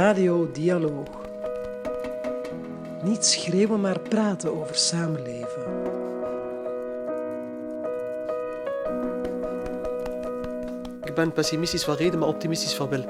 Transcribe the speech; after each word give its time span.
Radio 0.00 0.50
Dialoog. 0.52 1.08
Niet 3.02 3.24
schreeuwen, 3.24 3.80
maar 3.80 3.98
praten 4.00 4.60
over 4.60 4.74
samenleven. 4.74 5.62
Ik 11.04 11.14
ben 11.14 11.32
pessimistisch 11.32 11.84
van 11.84 11.94
reden, 11.94 12.18
maar 12.18 12.28
optimistisch 12.28 12.74
van 12.74 12.88
wil. 12.88 13.04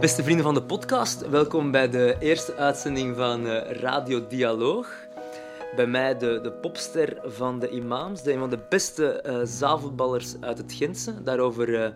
Beste 0.00 0.22
vrienden 0.22 0.44
van 0.44 0.54
de 0.54 0.62
podcast, 0.62 1.28
welkom 1.28 1.70
bij 1.70 1.90
de 1.90 2.16
eerste 2.18 2.54
uitzending 2.54 3.16
van 3.16 3.46
eh, 3.46 3.80
Radio 3.80 4.26
Dialoog. 4.26 5.04
Bij 5.76 5.86
mij 5.86 6.18
de, 6.18 6.40
de 6.42 6.52
popster 6.52 7.18
van 7.24 7.58
de 7.58 7.68
imams, 7.68 8.22
de, 8.22 8.32
een 8.32 8.38
van 8.38 8.50
de 8.50 8.58
beste 8.68 9.24
uh, 9.26 10.40
uit 10.40 10.58
het 10.58 10.72
Gentse. 10.72 11.22
Daarover 11.22 11.68
uh, 11.68 11.88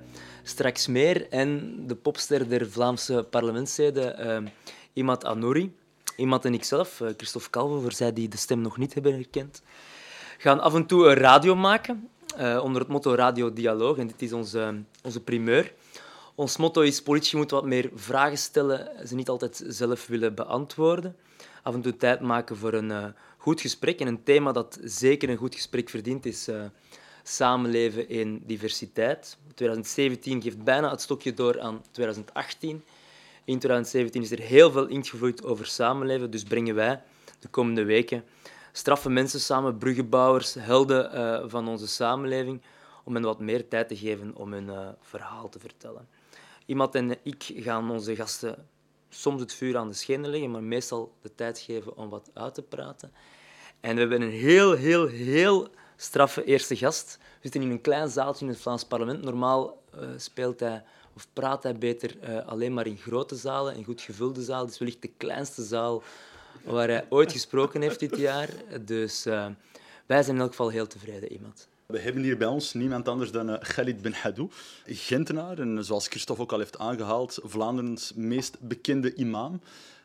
straks 0.42 0.86
meer. 0.86 1.28
En 1.28 1.76
de 1.86 1.94
popster 1.94 2.48
der 2.48 2.70
Vlaamse 2.70 3.26
parlementsleden, 3.30 4.44
uh, 4.44 4.50
Imad 4.92 5.24
Anouri. 5.24 5.76
Imad 6.16 6.44
en 6.44 6.54
ikzelf, 6.54 7.00
uh, 7.00 7.08
Christophe 7.16 7.50
Calvo, 7.50 7.80
voor 7.80 7.92
zij 7.92 8.12
die 8.12 8.28
de 8.28 8.36
stem 8.36 8.60
nog 8.60 8.76
niet 8.76 8.94
hebben 8.94 9.12
herkend, 9.12 9.62
gaan 10.38 10.60
af 10.60 10.74
en 10.74 10.86
toe 10.86 11.08
een 11.08 11.16
radio 11.16 11.54
maken 11.56 12.08
onder 12.62 12.82
het 12.82 12.90
motto 12.90 13.14
Radio 13.14 13.52
Dialoog. 13.52 13.98
En 13.98 14.06
dit 14.06 14.22
is 14.22 14.32
onze, 14.32 14.82
onze 15.02 15.20
primeur. 15.20 15.72
Ons 16.34 16.56
motto 16.56 16.80
is: 16.80 17.02
politie 17.02 17.38
moet 17.38 17.50
wat 17.50 17.64
meer 17.64 17.90
vragen 17.94 18.38
stellen, 18.38 19.06
ze 19.06 19.14
niet 19.14 19.28
altijd 19.28 19.64
zelf 19.66 20.06
willen 20.06 20.34
beantwoorden. 20.34 21.16
Af 21.62 21.74
en 21.74 21.82
toe 21.82 21.96
tijd 21.96 22.20
maken 22.20 22.56
voor 22.56 22.72
een 22.72 23.14
goed 23.38 23.60
gesprek. 23.60 24.00
En 24.00 24.06
een 24.06 24.22
thema 24.22 24.52
dat 24.52 24.78
zeker 24.82 25.28
een 25.28 25.36
goed 25.36 25.54
gesprek 25.54 25.88
verdient 25.88 26.26
is 26.26 26.48
uh, 26.48 26.64
samenleven 27.22 28.08
in 28.08 28.42
diversiteit. 28.46 29.36
2017 29.54 30.42
geeft 30.42 30.64
bijna 30.64 30.90
het 30.90 31.00
stokje 31.00 31.34
door 31.34 31.60
aan 31.60 31.82
2018. 31.90 32.84
In 33.44 33.58
2017 33.58 34.22
is 34.22 34.30
er 34.30 34.40
heel 34.40 34.70
veel 34.70 34.86
ingevloeid 34.86 35.44
over 35.44 35.66
samenleven, 35.66 36.30
dus 36.30 36.42
brengen 36.42 36.74
wij 36.74 37.02
de 37.38 37.48
komende 37.48 37.84
weken 37.84 38.24
straffe 38.72 39.10
mensen 39.10 39.40
samen, 39.40 39.78
bruggenbouwers, 39.78 40.54
helden 40.54 41.14
uh, 41.14 41.50
van 41.50 41.68
onze 41.68 41.88
samenleving, 41.88 42.62
om 43.04 43.14
hen 43.14 43.22
wat 43.22 43.40
meer 43.40 43.68
tijd 43.68 43.88
te 43.88 43.96
geven 43.96 44.36
om 44.36 44.52
hun 44.52 44.94
verhaal 45.00 45.48
te 45.48 45.58
vertellen. 45.58 46.08
Iemand 46.66 46.94
en 46.94 47.16
ik 47.22 47.52
gaan 47.56 47.90
onze 47.90 48.16
gasten 48.16 48.68
soms 49.08 49.40
het 49.40 49.52
vuur 49.52 49.76
aan 49.76 49.88
de 49.88 49.94
schenen 49.94 50.30
leggen, 50.30 50.50
maar 50.50 50.62
meestal 50.62 51.12
de 51.22 51.34
tijd 51.34 51.58
geven 51.58 51.96
om 51.96 52.08
wat 52.08 52.30
uit 52.34 52.54
te 52.54 52.62
praten. 52.62 53.12
En 53.80 53.94
we 53.94 54.00
hebben 54.00 54.22
een 54.22 54.30
heel, 54.30 54.72
heel, 54.72 55.06
heel 55.06 55.68
straffe 55.96 56.44
eerste 56.44 56.76
gast. 56.76 57.18
We 57.20 57.24
zitten 57.40 57.62
in 57.62 57.70
een 57.70 57.80
klein 57.80 58.08
zaaltje 58.08 58.44
in 58.44 58.50
het 58.50 58.60
Vlaams 58.60 58.84
parlement. 58.84 59.22
Normaal 59.22 59.82
uh, 59.94 60.08
speelt 60.16 60.60
hij 60.60 60.84
of 61.14 61.26
praat 61.32 61.62
hij 61.62 61.78
beter 61.78 62.16
uh, 62.28 62.46
alleen 62.46 62.74
maar 62.74 62.86
in 62.86 62.96
grote 62.96 63.36
zalen, 63.36 63.76
in 63.76 63.84
goed 63.84 64.00
gevulde 64.00 64.42
zalen. 64.42 64.64
Dit 64.64 64.72
is 64.72 64.78
wellicht 64.78 65.02
de 65.02 65.10
kleinste 65.16 65.64
zaal 65.64 66.02
waar 66.64 66.88
hij 66.88 67.06
ooit 67.08 67.32
gesproken 67.32 67.82
heeft 67.82 68.00
dit 68.00 68.16
jaar. 68.16 68.48
Dus 68.80 69.26
uh, 69.26 69.46
wij 70.06 70.22
zijn 70.22 70.36
in 70.36 70.42
elk 70.42 70.50
geval 70.50 70.68
heel 70.68 70.86
tevreden, 70.86 71.32
iemand. 71.32 71.68
We 71.92 72.00
hebben 72.00 72.22
hier 72.22 72.36
bij 72.36 72.46
ons 72.46 72.72
niemand 72.72 73.08
anders 73.08 73.30
dan 73.30 73.50
uh, 73.50 73.58
Khalid 73.58 74.02
Ben 74.02 74.12
Hadou, 74.12 74.50
Gentenaar. 74.86 75.58
En 75.58 75.84
zoals 75.84 76.08
Christophe 76.08 76.42
ook 76.42 76.52
al 76.52 76.58
heeft 76.58 76.78
aangehaald, 76.78 77.38
Vlaanderens 77.42 78.12
meest 78.14 78.60
bekende 78.60 79.14
imam. 79.14 79.60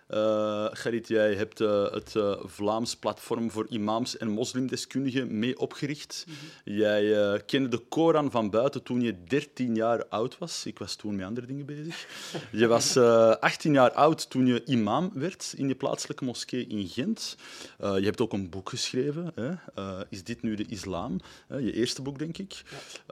Uh, 0.10 0.68
Gerrit, 0.72 1.08
jij 1.08 1.34
hebt 1.34 1.60
uh, 1.60 1.92
het 1.92 2.14
uh, 2.16 2.36
Vlaams 2.44 2.96
platform 2.96 3.52
voor 3.52 3.68
imams 3.70 4.18
en 4.18 4.30
moslimdeskundigen 4.30 5.40
mee 5.40 5.60
opgericht. 5.60 6.26
Mm 6.28 6.34
-hmm. 6.34 6.78
Jij 6.78 7.42
kende 7.46 7.70
de 7.70 7.78
Koran 7.78 8.32
van 8.32 8.50
buiten 8.50 8.84
toen 8.84 9.02
je 9.02 9.24
13 9.24 9.76
jaar 9.76 10.06
oud 10.06 10.38
was. 10.38 10.66
Ik 10.66 10.80
was 10.80 10.96
toen 10.96 11.16
met 11.16 11.26
andere 11.26 11.48
dingen 11.48 11.66
bezig. 11.66 12.08
je 12.52 12.68
was 12.68 12.98
18 12.98 13.74
jaar 13.74 13.92
oud 13.92 14.30
toen 14.30 14.46
je 14.46 14.66
imam 14.66 15.12
werd 15.14 15.54
in 15.58 15.68
je 15.68 15.76
plaatselijke 15.76 16.24
moskee 16.24 16.68
in 16.68 16.88
Gent. 16.88 17.36
je 17.78 18.04
hebt 18.04 18.22
ook 18.22 18.34
een 18.34 18.50
boek 18.50 18.70
geschreven. 18.70 19.32
Hè? 19.36 19.52
is 20.10 20.24
dit 20.24 20.42
nu 20.42 20.56
de 20.56 20.66
islam? 20.66 21.20
je 21.48 21.74
eerste 21.74 22.02
boek, 22.02 22.20
denk 22.20 22.38
ik. 22.38 22.64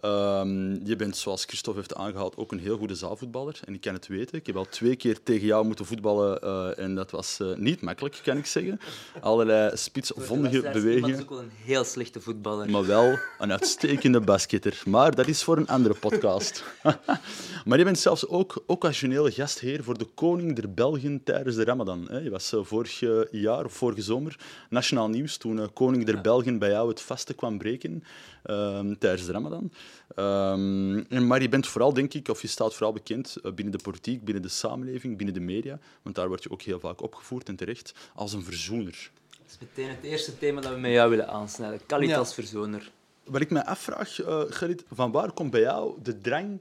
Ja. 0.02 0.40
Um, 0.40 0.86
je 0.86 0.96
bent, 0.96 1.18
zoals 1.18 1.46
Christophe 1.46 1.80
heeft 1.80 1.96
aangehaald, 1.96 2.38
ook 2.38 2.52
een 2.52 2.60
heel 2.60 2.78
goede 2.78 2.96
zaalvoetballer. 2.96 3.60
En 3.66 3.74
ik 3.74 3.82
kan 3.82 3.94
het 3.94 4.08
weten. 4.08 4.38
Ik 4.38 4.46
heb 4.46 4.56
al 4.56 4.70
twee 4.70 4.96
keer 4.96 5.24
tegen 5.24 5.48
jou 5.48 5.66
moeten 5.66 5.86
voetballen 5.86 6.80
en 6.82 6.96
dat 6.96 7.12
was 7.12 7.40
uh, 7.42 7.56
niet 7.56 7.82
makkelijk, 7.82 8.20
kan 8.24 8.38
ik 8.38 8.46
zeggen. 8.46 8.80
Allerlei 9.22 9.78
spitsvondige 9.78 10.62
bewegingen. 10.62 11.02
Dat 11.02 11.20
is 11.20 11.24
ook 11.24 11.30
wel 11.30 11.40
een 11.40 11.52
heel 11.64 11.84
slechte 11.84 12.22
voetballer. 12.22 12.70
Maar 12.70 12.86
wel 12.86 13.18
een 13.40 13.52
uitstekende 13.52 14.20
basketter. 14.20 14.82
Maar 14.86 15.16
dat 15.16 15.28
is 15.28 15.44
voor 15.44 15.58
een 15.58 15.68
andere 15.68 15.94
podcast. 15.94 16.64
maar 17.66 17.78
je 17.78 17.84
bent 17.84 18.00
zelfs 18.00 18.28
ook 18.28 18.64
occasioneel 18.68 19.30
gastheer 19.30 19.84
voor 19.84 19.98
de 19.98 20.06
koning 20.06 20.56
der 20.56 20.74
Belgen 20.74 21.24
tijdens 21.24 21.56
de 21.56 21.64
Ramadan. 21.64 22.08
Je 22.24 22.30
was 22.30 22.54
uh, 22.54 22.60
vorig 22.64 23.00
jaar, 23.32 23.66
of 23.66 23.74
vorige 23.74 24.02
zomer, 24.02 24.40
nationaal 24.70 25.10
nieuws 25.10 25.38
toen 25.38 25.74
koning 25.74 26.06
der. 26.06 26.22
Belgen 26.22 26.60
bij 26.60 26.70
jou 26.70 26.90
het 26.90 27.02
vaste 27.02 27.34
kwam 27.34 27.58
breken 27.58 28.04
um, 28.46 28.98
tijdens 28.98 29.26
de 29.26 29.32
Ramadan. 29.32 29.72
Um, 30.16 31.28
maar 31.28 31.42
je 31.42 31.50
bent 31.50 31.68
vooral, 31.68 31.94
denk 31.94 32.14
ik, 32.14 32.28
of 32.28 32.42
je 32.42 32.48
staat 32.48 32.74
vooral 32.74 32.94
bekend 32.94 33.38
binnen 33.56 33.72
de 33.72 33.84
politiek, 33.84 34.24
binnen 34.24 34.44
de 34.44 34.50
samenleving, 34.50 35.18
binnen 35.18 35.36
de 35.36 35.42
media. 35.42 35.80
Want 36.02 36.16
daar 36.16 36.28
word 36.28 36.44
je 36.44 36.52
ook 36.52 36.62
heel 36.62 36.71
vaak 36.80 37.02
opgevoerd 37.02 37.50
en 37.50 37.56
terecht 37.56 37.94
als 38.16 38.34
een 38.34 38.44
verzoener. 38.44 39.12
Dat 39.30 39.48
is 39.48 39.58
meteen 39.60 39.90
het 39.90 40.04
eerste 40.04 40.38
thema 40.38 40.62
dat 40.62 40.74
we 40.74 40.80
met 40.80 40.92
jou 40.92 41.10
willen 41.10 41.28
aansnijden. 41.28 41.86
Khalid 41.86 42.10
ja. 42.10 42.18
als 42.18 42.34
verzoener. 42.34 42.92
Wat 43.24 43.42
ik 43.42 43.50
mij 43.50 43.64
afvraag, 43.64 44.20
uh, 44.20 44.42
Gerrit, 44.50 44.84
van 44.92 45.12
waar 45.12 45.32
komt 45.32 45.52
bij 45.52 45.62
jou 45.62 45.94
de 46.02 46.18
drang 46.18 46.60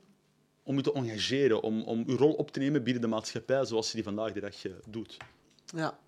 om 0.63 0.77
je 0.77 0.83
te 0.83 0.93
engageren, 0.93 1.63
om, 1.63 1.83
om 1.83 2.05
je 2.07 2.17
rol 2.17 2.33
op 2.33 2.51
te 2.51 2.59
nemen 2.59 2.83
binnen 2.83 3.03
de 3.03 3.09
maatschappij 3.09 3.65
zoals 3.65 3.89
je 3.89 3.95
die 3.95 4.05
vandaag 4.05 4.33
de 4.33 4.41
dag 4.41 4.65
uh, 4.65 4.73
doet? 4.87 5.17
Ja, 5.75 5.99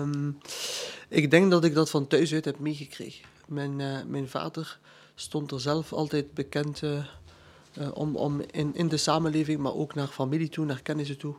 um, 0.00 0.38
ik 1.08 1.30
denk 1.30 1.50
dat 1.50 1.64
ik 1.64 1.74
dat 1.74 1.90
van 1.90 2.06
thuis 2.06 2.32
uit 2.32 2.44
heb 2.44 2.58
meegekregen. 2.58 3.24
Mijn, 3.46 3.78
uh, 3.78 4.02
mijn 4.06 4.28
vader 4.28 4.78
stond 5.14 5.50
er 5.50 5.60
zelf 5.60 5.92
altijd 5.92 6.34
bekend 6.34 6.82
uh, 6.82 7.04
om, 7.94 8.16
om 8.16 8.40
in, 8.50 8.74
in 8.74 8.88
de 8.88 8.96
samenleving, 8.96 9.60
maar 9.60 9.74
ook 9.74 9.94
naar 9.94 10.06
familie 10.06 10.48
toe, 10.48 10.64
naar 10.64 10.82
kennissen 10.82 11.18
toe, 11.18 11.34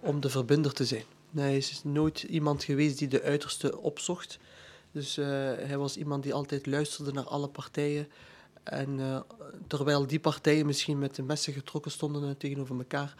om 0.00 0.20
de 0.20 0.28
verbinder 0.28 0.72
te 0.72 0.84
zijn. 0.84 1.04
Hij 1.34 1.56
is 1.56 1.80
nooit 1.84 2.22
iemand 2.22 2.64
geweest 2.64 2.98
die 2.98 3.08
de 3.08 3.22
uiterste 3.22 3.78
opzocht. 3.78 4.38
Dus 4.92 5.18
uh, 5.18 5.26
hij 5.58 5.78
was 5.78 5.96
iemand 5.96 6.22
die 6.22 6.34
altijd 6.34 6.66
luisterde 6.66 7.12
naar 7.12 7.24
alle 7.24 7.48
partijen. 7.48 8.08
En 8.62 8.98
uh, 8.98 9.20
terwijl 9.66 10.06
die 10.06 10.20
partijen 10.20 10.66
misschien 10.66 10.98
met 10.98 11.14
de 11.14 11.22
messen 11.22 11.52
getrokken 11.52 11.90
stonden 11.90 12.28
uh, 12.28 12.30
tegenover 12.30 12.76
elkaar, 12.76 13.14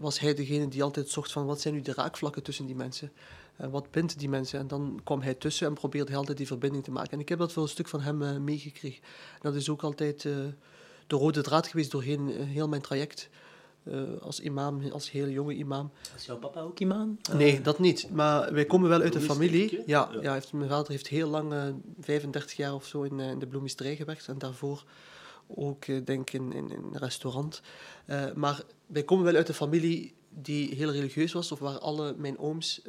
was 0.00 0.18
hij 0.18 0.34
degene 0.34 0.68
die 0.68 0.82
altijd 0.82 1.08
zocht 1.08 1.32
van 1.32 1.46
wat 1.46 1.60
zijn 1.60 1.74
nu 1.74 1.80
de 1.80 1.92
raakvlakken 1.92 2.42
tussen 2.42 2.66
die 2.66 2.74
mensen. 2.74 3.12
En 3.56 3.70
wat 3.70 3.90
bindt 3.90 4.18
die 4.18 4.28
mensen? 4.28 4.58
En 4.58 4.66
dan 4.66 5.00
kwam 5.04 5.20
hij 5.20 5.34
tussen 5.34 5.66
en 5.66 5.74
probeerde 5.74 6.08
hij 6.08 6.18
altijd 6.18 6.36
die 6.36 6.46
verbinding 6.46 6.84
te 6.84 6.90
maken. 6.90 7.12
En 7.12 7.20
ik 7.20 7.28
heb 7.28 7.38
dat 7.38 7.52
voor 7.52 7.62
een 7.62 7.68
stuk 7.68 7.88
van 7.88 8.00
hem 8.00 8.44
meegekregen. 8.44 9.02
Dat 9.40 9.54
is 9.54 9.68
ook 9.68 9.82
altijd 9.82 10.22
de 10.22 11.16
rode 11.16 11.42
draad 11.42 11.66
geweest 11.66 11.90
doorheen 11.90 12.28
heel 12.28 12.68
mijn 12.68 12.82
traject. 12.82 13.28
Uh, 13.92 14.20
als 14.20 14.40
imam, 14.40 14.90
als 14.90 15.10
heel 15.10 15.28
jonge 15.28 15.54
imam. 15.54 15.90
Is 16.16 16.26
jouw 16.26 16.38
papa 16.38 16.60
ook 16.60 16.78
imam? 16.78 17.18
Uh, 17.30 17.36
nee, 17.36 17.60
dat 17.60 17.78
niet. 17.78 18.10
Maar 18.10 18.52
wij 18.52 18.64
komen 18.64 18.88
wel 18.88 19.00
uit 19.00 19.14
een 19.14 19.20
familie. 19.20 19.82
Ja, 19.86 20.08
ja. 20.12 20.22
ja 20.22 20.32
heeft, 20.32 20.52
mijn 20.52 20.70
vader 20.70 20.90
heeft 20.90 21.08
heel 21.08 21.28
lang, 21.28 21.52
uh, 21.52 21.62
35 22.00 22.56
jaar 22.56 22.74
of 22.74 22.86
zo, 22.86 23.02
in, 23.02 23.20
in 23.20 23.38
de 23.38 23.46
bloemisterij 23.46 23.96
gewerkt. 23.96 24.28
En 24.28 24.38
daarvoor 24.38 24.84
ook, 25.46 25.86
denk 25.86 26.20
ik, 26.20 26.32
in, 26.32 26.52
in, 26.52 26.70
in 26.70 26.84
een 26.92 26.98
restaurant. 26.98 27.60
maar 28.34 28.62
wij 28.86 29.02
komen 29.02 29.24
wel 29.24 29.34
uit 29.34 29.48
een 29.48 29.54
familie 29.54 30.14
die 30.28 30.74
heel 30.74 30.90
religieus 30.90 31.32
was, 31.32 31.52
of 31.52 31.58
waar 31.58 31.78
alle 31.78 32.14
mijn 32.16 32.38
ooms 32.38 32.82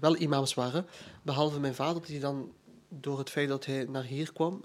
wel 0.00 0.16
imams 0.16 0.54
waren. 0.54 0.86
Behalve 1.22 1.60
mijn 1.60 1.74
vader, 1.74 2.02
die 2.06 2.20
dan 2.20 2.52
door 2.88 3.18
het 3.18 3.30
feit 3.30 3.48
dat 3.48 3.64
hij 3.64 3.84
naar 3.84 4.04
hier 4.04 4.32
kwam, 4.32 4.60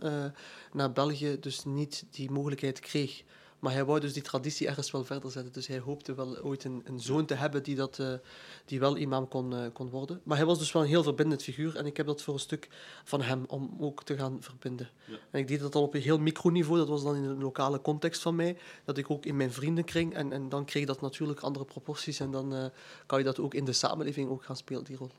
naar 0.72 0.91
België, 0.91 1.37
dus 1.40 1.66
niet 1.66 2.05
die 2.09 2.31
mogelijkheid 2.31 2.79
kreeg. 2.79 3.23
Maar 3.63 3.73
hij 3.73 3.85
wou 3.85 3.99
dus 3.99 4.13
die 4.13 4.21
traditie 4.21 4.67
ergens 4.67 4.91
wel 4.91 5.03
verder 5.03 5.31
zetten. 5.31 5.53
Dus 5.53 5.67
hij 5.67 5.79
hoopte 5.79 6.13
wel 6.15 6.37
ooit 6.37 6.63
een, 6.63 6.81
een 6.85 6.99
zoon 6.99 7.25
te 7.25 7.33
hebben 7.33 7.63
die, 7.63 7.75
dat, 7.75 7.97
uh, 7.99 8.13
die 8.65 8.79
wel 8.79 8.97
imam 8.97 9.27
kon, 9.27 9.53
uh, 9.53 9.59
kon 9.73 9.89
worden. 9.89 10.21
Maar 10.23 10.37
hij 10.37 10.45
was 10.45 10.59
dus 10.59 10.71
wel 10.71 10.81
een 10.81 10.87
heel 10.87 11.03
verbindend 11.03 11.43
figuur. 11.43 11.75
En 11.75 11.85
ik 11.85 11.97
heb 11.97 12.05
dat 12.05 12.21
voor 12.21 12.33
een 12.33 12.39
stuk 12.39 12.69
van 13.03 13.21
hem 13.21 13.43
om 13.47 13.75
ook 13.79 14.03
te 14.03 14.17
gaan 14.17 14.37
verbinden. 14.39 14.89
Ja. 15.05 15.17
En 15.31 15.39
ik 15.39 15.47
deed 15.47 15.59
dat 15.59 15.75
al 15.75 15.81
op 15.81 15.93
een 15.93 16.01
heel 16.01 16.19
microniveau. 16.19 16.77
Dat 16.77 16.87
was 16.87 17.03
dan 17.03 17.15
in 17.15 17.23
een 17.23 17.41
lokale 17.41 17.81
context 17.81 18.21
van 18.21 18.35
mij. 18.35 18.57
Dat 18.85 18.97
ik 18.97 19.09
ook 19.09 19.25
in 19.25 19.37
mijn 19.37 19.51
vriendenkring. 19.51 20.13
En, 20.13 20.31
en 20.31 20.49
dan 20.49 20.65
kreeg 20.65 20.85
dat 20.85 21.01
natuurlijk 21.01 21.39
andere 21.39 21.65
proporties. 21.65 22.19
En 22.19 22.31
dan 22.31 22.53
uh, 22.53 22.65
kan 23.05 23.19
je 23.19 23.25
dat 23.25 23.39
ook 23.39 23.53
in 23.53 23.65
de 23.65 23.73
samenleving 23.73 24.29
ook 24.29 24.43
gaan 24.43 24.57
spelen, 24.57 24.83
die 24.83 24.97
rol. 24.97 25.11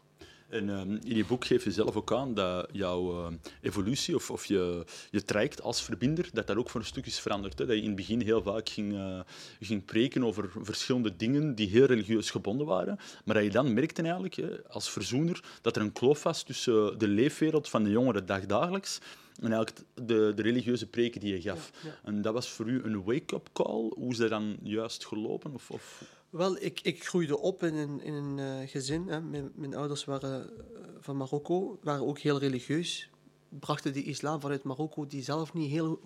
En 0.49 0.69
um, 0.69 0.99
in 1.05 1.17
je 1.17 1.25
boek 1.25 1.45
geef 1.45 1.65
je 1.65 1.71
zelf 1.71 1.97
ook 1.97 2.13
aan 2.13 2.35
dat 2.35 2.69
jouw 2.73 3.27
uh, 3.27 3.37
evolutie 3.61 4.15
of, 4.15 4.31
of 4.31 4.45
je, 4.45 4.85
je 5.11 5.25
traject 5.25 5.63
als 5.63 5.83
verbinder, 5.83 6.29
dat 6.33 6.47
dat 6.47 6.57
ook 6.57 6.71
voor 6.71 6.81
een 6.81 6.87
stuk 6.87 7.07
is 7.07 7.21
veranderd. 7.21 7.59
Hè? 7.59 7.67
Dat 7.67 7.77
je 7.77 7.83
in 7.83 7.87
het 7.87 7.97
begin 7.97 8.21
heel 8.21 8.43
vaak 8.43 8.69
ging, 8.69 8.93
uh, 8.93 9.21
ging 9.61 9.85
preken 9.85 10.25
over 10.25 10.51
verschillende 10.61 11.17
dingen 11.17 11.55
die 11.55 11.69
heel 11.69 11.87
religieus 11.87 12.31
gebonden 12.31 12.67
waren, 12.67 12.99
maar 13.25 13.35
dat 13.35 13.45
je 13.45 13.51
dan 13.51 13.75
merkte 13.75 14.03
eigenlijk, 14.03 14.35
hè, 14.35 14.69
als 14.69 14.91
verzoener, 14.91 15.45
dat 15.63 15.77
er 15.77 15.83
een 15.83 15.93
kloof 15.93 16.23
was 16.23 16.43
tussen 16.43 16.99
de 16.99 17.09
leefwereld 17.09 17.69
van 17.69 17.85
de 17.85 17.91
jongeren 17.91 18.27
dagdagelijks 18.27 19.01
En 19.41 19.53
eigenlijk 19.53 19.87
de, 19.95 20.33
de 20.35 20.43
religieuze 20.43 20.87
preken 20.87 21.21
die 21.21 21.33
je 21.33 21.41
gaf. 21.41 21.71
Ja, 21.83 21.89
ja. 21.89 21.97
En 22.03 22.23
dat 22.23 22.33
was 22.33 22.49
voor 22.49 22.67
u 22.67 22.83
een 22.85 23.05
wake-up 23.05 23.49
call? 23.53 23.91
Hoe 23.95 24.11
is 24.11 24.17
dat 24.17 24.31
dan 24.31 24.57
juist 24.63 25.07
gelopen? 25.07 25.55
Of, 25.55 25.71
of... 25.71 26.03
Wel, 26.35 26.57
ik, 26.63 26.81
ik 26.81 27.05
groeide 27.05 27.39
op 27.39 27.63
in 27.63 27.75
een, 27.75 28.03
in 28.03 28.13
een 28.13 28.39
eh, 28.39 28.69
gezin. 28.69 29.09
Hè. 29.09 29.21
Mijn, 29.21 29.53
mijn 29.55 29.75
ouders 29.75 30.05
waren 30.05 30.51
eh, 30.51 30.83
van 31.01 31.17
Marokko, 31.17 31.79
waren 31.83 32.07
ook 32.07 32.19
heel 32.19 32.39
religieus. 32.39 33.11
Brachten 33.49 33.93
de 33.93 34.03
islam 34.03 34.41
vanuit 34.41 34.63
Marokko, 34.63 35.07
die 35.07 35.23
zelf 35.23 35.53
niet 35.53 35.71
heel 35.71 36.01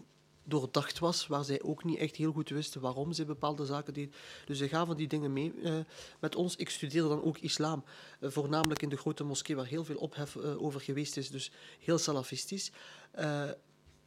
doordacht 0.45 0.99
was, 0.99 1.27
waar 1.27 1.45
zij 1.45 1.63
ook 1.63 1.85
niet 1.85 1.99
echt 1.99 2.17
heel 2.17 2.33
goed 2.33 2.49
wisten 2.49 2.81
waarom 2.81 3.13
ze 3.13 3.25
bepaalde 3.25 3.67
zaken 3.67 3.95
deden. 3.95 4.15
Dus 4.45 4.59
ze 4.59 4.69
gaven 4.69 4.97
die 4.97 5.09
dingen 5.09 5.33
mee 5.33 5.53
eh, 5.63 5.79
met 6.21 6.37
ons. 6.37 6.57
Ik 6.57 6.71
studeerde 6.71 7.09
dan 7.09 7.23
ook 7.23 7.39
islam, 7.39 7.85
voornamelijk 8.21 8.83
in 8.83 8.89
de 8.89 8.97
grote 8.97 9.25
moskee, 9.25 9.57
waar 9.57 9.67
heel 9.67 9.85
veel 9.85 9.97
ophef 9.97 10.37
over 10.37 10.81
geweest 10.81 11.17
is, 11.17 11.31
dus 11.31 11.51
heel 11.79 11.99
salafistisch. 11.99 12.73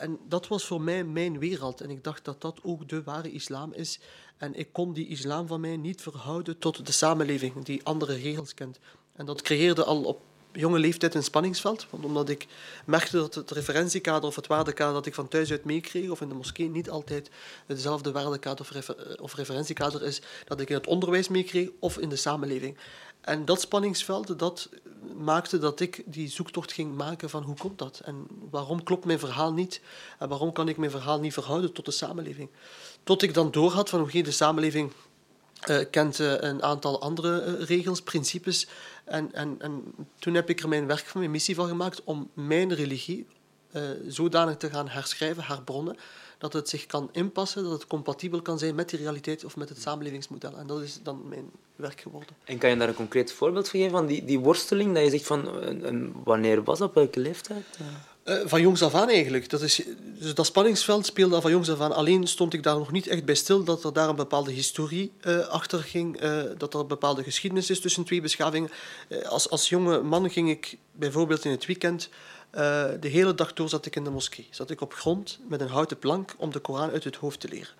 En 0.01 0.19
dat 0.27 0.47
was 0.47 0.65
voor 0.65 0.81
mij 0.81 1.03
mijn 1.03 1.39
wereld. 1.39 1.81
En 1.81 1.89
ik 1.89 2.03
dacht 2.03 2.25
dat 2.25 2.41
dat 2.41 2.59
ook 2.63 2.89
de 2.89 3.03
ware 3.03 3.31
islam 3.31 3.73
is. 3.73 3.99
En 4.37 4.55
ik 4.55 4.67
kon 4.71 4.93
die 4.93 5.07
islam 5.07 5.47
van 5.47 5.61
mij 5.61 5.77
niet 5.77 6.01
verhouden 6.01 6.57
tot 6.57 6.85
de 6.85 6.91
samenleving 6.91 7.65
die 7.65 7.83
andere 7.83 8.15
regels 8.15 8.53
kent. 8.53 8.79
En 9.15 9.25
dat 9.25 9.41
creëerde 9.41 9.83
al 9.83 10.03
op 10.03 10.21
jonge 10.51 10.79
leeftijd 10.79 11.15
een 11.15 11.23
spanningsveld. 11.23 11.87
Want 11.89 12.05
omdat 12.05 12.29
ik 12.29 12.47
merkte 12.85 13.17
dat 13.17 13.35
het 13.35 13.51
referentiekader 13.51 14.29
of 14.29 14.35
het 14.35 14.47
waardekader 14.47 14.93
dat 14.93 15.05
ik 15.05 15.13
van 15.13 15.27
thuis 15.27 15.51
uit 15.51 15.65
meekreeg, 15.65 16.09
of 16.09 16.21
in 16.21 16.29
de 16.29 16.35
moskee, 16.35 16.69
niet 16.69 16.89
altijd 16.89 17.29
hetzelfde 17.65 18.11
waardekader 18.11 18.83
of 19.21 19.35
referentiekader 19.35 20.03
is 20.03 20.21
dat 20.45 20.59
ik 20.59 20.69
in 20.69 20.75
het 20.75 20.87
onderwijs 20.87 21.27
meekreeg 21.27 21.69
of 21.79 21.97
in 21.97 22.09
de 22.09 22.15
samenleving. 22.15 22.77
En 23.21 23.45
dat 23.45 23.61
spanningsveld, 23.61 24.39
dat 24.39 24.69
maakte 25.17 25.57
dat 25.57 25.79
ik 25.79 26.03
die 26.05 26.29
zoektocht 26.29 26.71
ging 26.71 26.95
maken 26.95 27.29
van 27.29 27.43
hoe 27.43 27.55
komt 27.55 27.79
dat? 27.79 28.01
En 28.03 28.27
waarom 28.49 28.83
klopt 28.83 29.05
mijn 29.05 29.19
verhaal 29.19 29.53
niet? 29.53 29.81
En 30.19 30.29
waarom 30.29 30.51
kan 30.51 30.67
ik 30.67 30.77
mijn 30.77 30.91
verhaal 30.91 31.19
niet 31.19 31.33
verhouden 31.33 31.73
tot 31.73 31.85
de 31.85 31.91
samenleving? 31.91 32.49
Tot 33.03 33.21
ik 33.21 33.33
dan 33.33 33.51
doorhad 33.51 33.89
van 33.89 34.01
oké, 34.01 34.21
de 34.21 34.31
samenleving 34.31 34.91
uh, 35.69 35.79
kent 35.91 36.19
uh, 36.19 36.33
een 36.37 36.63
aantal 36.63 37.01
andere 37.01 37.45
uh, 37.45 37.65
regels, 37.65 38.01
principes. 38.01 38.67
En, 39.05 39.33
en, 39.33 39.55
en 39.59 39.83
toen 40.19 40.33
heb 40.33 40.49
ik 40.49 40.61
er 40.61 40.69
mijn 40.69 40.87
werk 40.87 41.05
van, 41.05 41.19
mijn 41.19 41.31
missie 41.31 41.55
van 41.55 41.67
gemaakt 41.67 42.03
om 42.03 42.29
mijn 42.33 42.73
religie 42.73 43.27
zodanig 44.07 44.57
te 44.57 44.69
gaan 44.69 44.87
herschrijven, 44.87 45.43
herbronnen, 45.43 45.97
dat 46.41 46.53
het 46.53 46.69
zich 46.69 46.85
kan 46.85 47.09
inpassen, 47.11 47.63
dat 47.63 47.71
het 47.71 47.87
compatibel 47.87 48.41
kan 48.41 48.59
zijn 48.59 48.75
met 48.75 48.89
die 48.89 48.99
realiteit 48.99 49.45
of 49.45 49.55
met 49.55 49.69
het 49.69 49.81
samenlevingsmodel. 49.81 50.57
En 50.57 50.67
dat 50.67 50.81
is 50.81 50.99
dan 51.03 51.21
mijn 51.29 51.51
werk 51.75 52.01
geworden. 52.01 52.35
En 52.43 52.57
kan 52.57 52.69
je 52.69 52.77
daar 52.77 52.87
een 52.87 52.93
concreet 52.93 53.31
voorbeeld 53.31 53.69
van 53.69 53.79
geven 53.79 53.95
van 53.95 54.05
die, 54.05 54.25
die 54.25 54.39
worsteling, 54.39 54.93
dat 54.93 55.03
je 55.03 55.09
zegt 55.09 55.25
van 55.25 55.49
wanneer 56.23 56.63
was 56.63 56.79
dat, 56.79 56.89
op 56.89 56.95
welke 56.95 57.19
leeftijd? 57.19 57.65
Uh, 58.25 58.35
van 58.45 58.61
jongs 58.61 58.83
af 58.83 58.93
aan 58.93 59.09
eigenlijk. 59.09 59.49
Dat, 59.49 59.61
is, 59.61 59.81
dus 60.19 60.33
dat 60.33 60.45
spanningsveld 60.45 61.05
speelde 61.05 61.35
al 61.35 61.41
van 61.41 61.51
jongs 61.51 61.69
af 61.69 61.79
aan. 61.79 61.91
Alleen 61.91 62.27
stond 62.27 62.53
ik 62.53 62.63
daar 62.63 62.77
nog 62.77 62.91
niet 62.91 63.07
echt 63.07 63.25
bij 63.25 63.35
stil 63.35 63.63
dat 63.63 63.83
er 63.83 63.93
daar 63.93 64.09
een 64.09 64.15
bepaalde 64.15 64.51
historie 64.51 65.11
uh, 65.27 65.47
achter 65.47 65.79
ging. 65.79 66.23
Uh, 66.23 66.41
dat 66.57 66.73
er 66.73 66.79
een 66.79 66.87
bepaalde 66.87 67.23
geschiedenis 67.23 67.69
is 67.69 67.79
tussen 67.79 68.03
twee 68.03 68.21
beschavingen. 68.21 68.69
als, 69.25 69.49
als 69.49 69.69
jonge 69.69 70.01
man 70.01 70.29
ging 70.29 70.49
ik 70.49 70.77
bijvoorbeeld 70.91 71.45
in 71.45 71.51
het 71.51 71.65
weekend 71.65 72.09
uh, 72.55 72.85
de 72.99 73.07
hele 73.07 73.33
dag 73.33 73.53
door 73.53 73.69
zat 73.69 73.85
ik 73.85 73.95
in 73.95 74.03
de 74.03 74.09
moskee. 74.09 74.47
Zat 74.49 74.69
ik 74.69 74.81
op 74.81 74.93
grond 74.93 75.39
met 75.47 75.61
een 75.61 75.67
houten 75.67 75.99
plank 75.99 76.33
om 76.37 76.51
de 76.51 76.59
Koran 76.59 76.89
uit 76.89 77.03
het 77.03 77.15
hoofd 77.15 77.39
te 77.39 77.47
leren. 77.47 77.73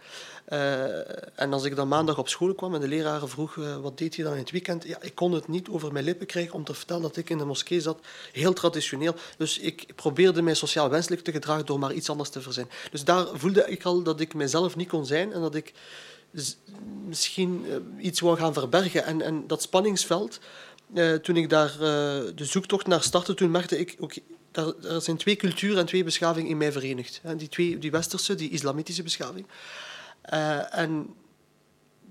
Uh, 0.49 1.39
en 1.39 1.53
als 1.53 1.63
ik 1.63 1.75
dan 1.75 1.87
maandag 1.87 2.17
op 2.17 2.29
school 2.29 2.53
kwam 2.53 2.75
en 2.75 2.81
de 2.81 2.87
leraar 2.87 3.27
vroeg 3.27 3.55
uh, 3.55 3.77
wat 3.77 3.97
deed 3.97 4.15
je 4.15 4.23
dan 4.23 4.33
in 4.33 4.39
het 4.39 4.51
weekend, 4.51 4.83
ja, 4.83 4.97
ik 5.01 5.15
kon 5.15 5.31
het 5.31 5.47
niet 5.47 5.69
over 5.69 5.91
mijn 5.91 6.05
lippen 6.05 6.27
krijgen 6.27 6.53
om 6.53 6.63
te 6.63 6.73
vertellen 6.73 7.01
dat 7.01 7.17
ik 7.17 7.29
in 7.29 7.37
de 7.37 7.45
moskee 7.45 7.81
zat. 7.81 7.99
Heel 8.31 8.53
traditioneel. 8.53 9.15
Dus 9.37 9.59
ik 9.59 9.95
probeerde 9.95 10.41
mij 10.41 10.53
sociaal 10.53 10.89
wenselijk 10.89 11.23
te 11.23 11.31
gedragen 11.31 11.65
door 11.65 11.79
maar 11.79 11.93
iets 11.93 12.09
anders 12.09 12.29
te 12.29 12.41
verzinnen. 12.41 12.73
Dus 12.91 13.03
daar 13.03 13.27
voelde 13.33 13.65
ik 13.67 13.83
al 13.83 14.03
dat 14.03 14.19
ik 14.19 14.33
mezelf 14.33 14.75
niet 14.75 14.89
kon 14.89 15.05
zijn 15.05 15.33
en 15.33 15.41
dat 15.41 15.55
ik 15.55 15.73
misschien 17.05 17.65
iets 17.99 18.19
wou 18.19 18.37
gaan 18.37 18.53
verbergen. 18.53 19.03
En, 19.03 19.21
en 19.21 19.47
dat 19.47 19.61
spanningsveld, 19.61 20.39
toen 21.21 21.37
ik 21.37 21.49
daar 21.49 21.77
de 22.35 22.45
zoektocht 22.45 22.87
naar 22.87 23.03
startte, 23.03 23.33
toen 23.33 23.51
merkte 23.51 23.79
ik, 23.79 23.95
okay, 23.99 24.23
er 24.51 25.01
zijn 25.01 25.17
twee 25.17 25.35
culturen 25.35 25.77
en 25.77 25.85
twee 25.85 26.03
beschavingen 26.03 26.49
in 26.49 26.57
mij 26.57 26.71
verenigd. 26.71 27.21
Die, 27.37 27.49
twee, 27.49 27.77
die 27.77 27.91
westerse, 27.91 28.35
die 28.35 28.49
islamitische 28.49 29.03
beschaving. 29.03 29.47
Uh, 30.33 30.77
en 30.77 31.15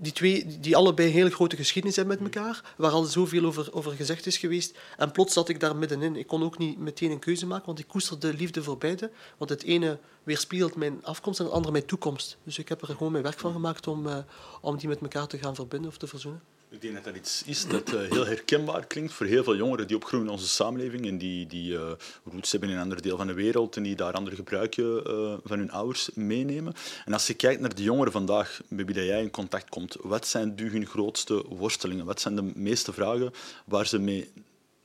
die 0.01 0.13
twee, 0.13 0.61
die 0.61 0.77
allebei 0.77 1.09
hele 1.09 1.31
grote 1.31 1.57
geschiedenis 1.57 1.97
hebben 1.97 2.23
met 2.23 2.35
elkaar, 2.35 2.75
waar 2.77 2.91
al 2.91 3.03
zoveel 3.03 3.45
over, 3.45 3.73
over 3.73 3.93
gezegd 3.93 4.27
is 4.27 4.37
geweest. 4.37 4.79
En 4.97 5.11
plots 5.11 5.33
zat 5.33 5.49
ik 5.49 5.61
daar 5.61 5.77
middenin. 5.77 6.17
Ik 6.17 6.27
kon 6.27 6.43
ook 6.43 6.59
niet 6.59 6.79
meteen 6.79 7.11
een 7.11 7.19
keuze 7.19 7.47
maken, 7.47 7.67
want 7.67 7.79
ik 7.79 7.89
koesterde 7.89 8.35
liefde 8.35 8.63
voor 8.63 8.79
beide. 8.79 9.11
Want 9.39 9.51
het 9.51 9.63
ene 9.63 9.99
weerspiegelt 10.23 10.77
mijn 10.77 11.05
afkomst 11.05 11.39
en 11.39 11.45
het 11.45 11.55
andere 11.55 11.73
mijn 11.73 11.87
toekomst. 11.87 12.37
Dus 12.45 12.59
ik 12.59 12.69
heb 12.69 12.83
er 12.83 12.89
gewoon 12.89 13.13
mijn 13.13 13.25
werk 13.25 13.39
van 13.39 13.53
gemaakt 13.53 13.87
om, 13.87 14.07
uh, 14.07 14.17
om 14.61 14.77
die 14.77 14.89
met 14.89 15.01
elkaar 15.01 15.27
te 15.27 15.39
gaan 15.39 15.55
verbinden 15.55 15.91
of 15.91 15.97
te 15.97 16.07
verzoenen. 16.07 16.43
Ik 16.73 16.81
denk 16.81 16.95
dat 16.95 17.05
dat 17.05 17.17
iets 17.17 17.43
is 17.47 17.67
dat 17.67 17.93
uh, 17.93 18.01
heel 18.11 18.27
herkenbaar 18.27 18.87
klinkt 18.87 19.13
voor 19.13 19.27
heel 19.27 19.45
veel 19.45 19.57
jongeren 19.57 19.87
die 19.87 19.97
opgroeien 19.97 20.27
in 20.27 20.33
onze 20.33 20.49
samenleving 20.49 21.07
en 21.07 21.19
die, 21.19 21.47
die 21.47 21.73
uh, 21.73 21.91
roots 22.25 22.51
hebben 22.51 22.69
in 22.69 22.77
een 22.77 22.83
ander 22.83 23.03
deel 23.03 23.17
van 23.17 23.27
de 23.27 23.33
wereld 23.33 23.77
en 23.77 23.83
die 23.83 23.97
daar 23.97 24.13
andere 24.13 24.37
gebruiken 24.37 24.85
uh, 24.85 25.35
van 25.45 25.59
hun 25.59 25.71
ouders 25.71 26.11
meenemen. 26.15 26.75
En 27.05 27.13
als 27.13 27.27
je 27.27 27.35
kijkt 27.35 27.61
naar 27.61 27.75
de 27.75 27.83
jongeren 27.83 28.13
vandaag 28.13 28.61
met 28.69 28.87
wie 28.87 29.05
jij 29.05 29.23
in 29.23 29.31
contact 29.31 29.69
komt, 29.69 29.97
wat 30.01 30.27
zijn 30.27 30.53
nu 30.57 30.71
hun 30.71 30.87
grootste 30.87 31.45
worstelingen? 31.49 32.05
Wat 32.05 32.21
zijn 32.21 32.37
de 32.37 32.53
meeste 32.55 32.93
vragen 32.93 33.33
waar 33.65 33.87
ze 33.87 33.99
mee 33.99 34.33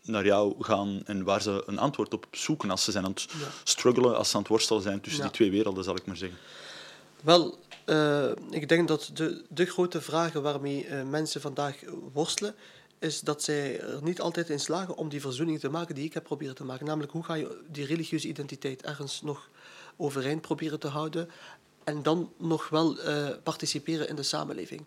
naar 0.01 0.25
jou 0.25 0.63
gaan 0.63 1.01
en 1.05 1.23
waar 1.23 1.41
ze 1.41 1.63
een 1.65 1.79
antwoord 1.79 2.13
op 2.13 2.27
zoeken 2.31 2.69
als 2.69 2.83
ze 2.83 2.91
zijn 2.91 3.05
aan 3.05 3.11
het 3.11 3.27
struggelen, 3.63 4.17
als 4.17 4.29
ze 4.29 4.35
aan 4.35 4.41
het 4.41 4.51
worstelen 4.51 4.81
zijn 4.81 5.01
tussen 5.01 5.21
ja. 5.21 5.27
die 5.27 5.37
twee 5.37 5.51
werelden, 5.51 5.83
zal 5.83 5.95
ik 5.95 6.05
maar 6.05 6.17
zeggen? 6.17 6.37
Wel, 7.21 7.57
uh, 7.85 8.31
ik 8.49 8.69
denk 8.69 8.87
dat 8.87 9.09
de, 9.13 9.43
de 9.49 9.65
grote 9.65 10.01
vragen 10.01 10.41
waarmee 10.41 10.87
uh, 10.87 11.03
mensen 11.03 11.41
vandaag 11.41 11.75
worstelen, 12.13 12.55
is 12.99 13.19
dat 13.19 13.43
zij 13.43 13.79
er 13.79 14.03
niet 14.03 14.21
altijd 14.21 14.49
in 14.49 14.59
slagen 14.59 14.95
om 14.95 15.09
die 15.09 15.21
verzoening 15.21 15.59
te 15.59 15.69
maken 15.69 15.95
die 15.95 16.05
ik 16.05 16.13
heb 16.13 16.23
proberen 16.23 16.55
te 16.55 16.63
maken. 16.63 16.85
Namelijk, 16.85 17.11
hoe 17.11 17.23
ga 17.23 17.33
je 17.33 17.61
die 17.71 17.85
religieuze 17.85 18.27
identiteit 18.27 18.81
ergens 18.81 19.21
nog 19.21 19.49
overeind 19.97 20.41
proberen 20.41 20.79
te 20.79 20.87
houden 20.87 21.29
en 21.83 22.03
dan 22.03 22.31
nog 22.37 22.69
wel 22.69 22.97
uh, 22.97 23.29
participeren 23.43 24.09
in 24.09 24.15
de 24.15 24.23
samenleving. 24.23 24.85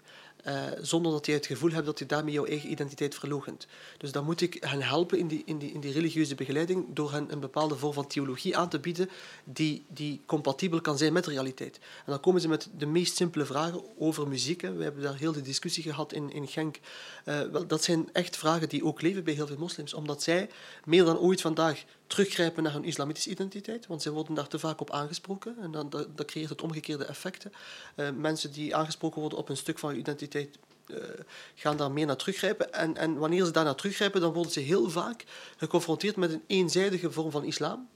Uh, 0.49 0.65
zonder 0.81 1.13
dat 1.13 1.27
je 1.27 1.33
het 1.33 1.47
gevoel 1.47 1.71
hebt 1.71 1.87
dat 1.87 1.99
je 1.99 2.07
daarmee 2.07 2.33
jouw 2.33 2.47
eigen 2.47 2.71
identiteit 2.71 3.15
verloochent. 3.15 3.67
Dus 3.99 4.13
dan 4.13 4.25
moet 4.25 4.41
ik 4.41 4.57
hen 4.61 4.83
helpen 4.83 5.19
in 5.19 5.29
die, 5.29 5.43
in 5.45 5.59
die, 5.59 5.73
in 5.73 5.81
die 5.81 5.93
religieuze 5.93 6.35
begeleiding 6.35 6.87
door 6.89 7.13
hen 7.13 7.33
een 7.33 7.41
bepaalde 7.41 7.77
vorm 7.77 7.93
van 7.93 8.07
theologie 8.07 8.57
aan 8.57 8.69
te 8.69 8.79
bieden 8.79 9.11
die, 9.45 9.85
die 9.89 10.23
compatibel 10.27 10.81
kan 10.81 10.99
zijn 10.99 11.13
met 11.13 11.25
de 11.25 11.31
realiteit. 11.31 11.79
En 11.79 12.13
dan 12.13 12.21
komen 12.21 12.41
ze 12.41 12.49
met 12.49 12.69
de 12.77 12.87
meest 12.87 13.17
simpele 13.17 13.45
vragen 13.45 13.83
over 13.99 14.29
muziek. 14.29 14.61
Hè. 14.61 14.73
We 14.73 14.83
hebben 14.83 15.03
daar 15.03 15.17
heel 15.17 15.33
de 15.33 15.43
discussie 15.43 15.83
gehad 15.83 16.13
in, 16.13 16.33
in 16.33 16.49
Genk. 16.49 16.79
Uh, 17.25 17.41
wel, 17.41 17.67
dat 17.67 17.85
zijn 17.85 18.09
echt 18.13 18.37
vragen 18.37 18.69
die 18.69 18.85
ook 18.85 19.03
leven 19.03 19.25
bij 19.25 19.35
heel 19.35 19.47
veel 19.47 19.59
moslims, 19.59 19.95
omdat 19.95 20.23
zij 20.23 20.49
meer 20.85 21.05
dan 21.05 21.19
ooit 21.19 21.41
vandaag 21.41 21.85
teruggrijpen 22.09 22.63
naar 22.63 22.73
hun 22.73 22.85
islamitische 22.85 23.31
identiteit, 23.31 23.87
want 23.87 24.03
zij 24.03 24.13
worden 24.13 24.35
daar 24.35 24.49
te 24.49 24.59
vaak 24.59 24.81
op 24.81 24.91
aangesproken 24.91 25.57
en 25.61 25.71
dan, 25.71 25.91
dat, 25.91 26.27
creëert 26.27 26.49
het 26.49 26.63
omgekeerde 26.63 27.05
effecten. 27.05 27.53
Uh, 27.97 28.11
mensen 28.11 28.53
die 28.53 28.77
aangesproken 28.77 29.21
worden 29.21 29.39
op 29.39 29.49
een 29.49 29.57
stuk 29.57 29.79
van 29.79 29.91
hun 29.91 29.99
identiteit 29.99 30.38
uh, 30.41 30.97
gaan 31.55 31.77
daar 31.77 31.91
meer 31.91 32.07
naar 32.07 32.17
teruggrijpen. 32.17 32.73
En, 32.73 32.97
en 32.97 33.15
wanneer 33.15 33.45
ze 33.45 33.51
daar 33.51 33.65
naar 33.65 33.75
teruggrijpen, 33.75 34.21
dan 34.21 34.33
worden 34.33 34.53
ze 34.53 34.61
heel 34.61 34.91
vaak 34.91 35.25
geconfronteerd 35.57 36.17
met 36.17 36.33
een 36.33 36.43
eenzijdige 36.47 37.11
vorm 37.11 37.31
van 37.31 37.45
islam, 37.45 37.89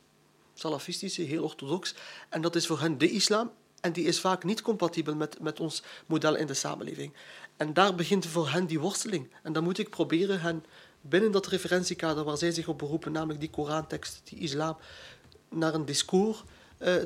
salafistische, 0.54 1.22
heel 1.22 1.42
orthodox, 1.42 1.94
en 2.28 2.40
dat 2.40 2.56
is 2.56 2.66
voor 2.66 2.80
hen 2.80 2.98
de 2.98 3.10
islam. 3.10 3.50
En 3.80 3.92
die 3.92 4.04
is 4.04 4.20
vaak 4.20 4.44
niet 4.44 4.62
compatibel 4.62 5.14
met, 5.14 5.40
met 5.40 5.60
ons 5.60 5.82
model 6.06 6.36
in 6.36 6.46
de 6.46 6.54
samenleving. 6.54 7.12
En 7.56 7.72
daar 7.72 7.94
begint 7.94 8.26
voor 8.26 8.50
hen 8.50 8.66
die 8.66 8.80
worsteling. 8.80 9.30
En 9.42 9.52
dan 9.52 9.64
moet 9.64 9.78
ik 9.78 9.90
proberen 9.90 10.40
hen 10.40 10.64
binnen 11.00 11.32
dat 11.32 11.46
referentiekader 11.46 12.24
waar 12.24 12.36
zij 12.36 12.50
zich 12.50 12.68
op 12.68 12.78
beroepen, 12.78 13.12
namelijk 13.12 13.40
die 13.40 13.50
Korantekst, 13.50 14.20
die 14.24 14.38
islam, 14.38 14.76
naar 15.48 15.74
een 15.74 15.84
discours 15.84 16.42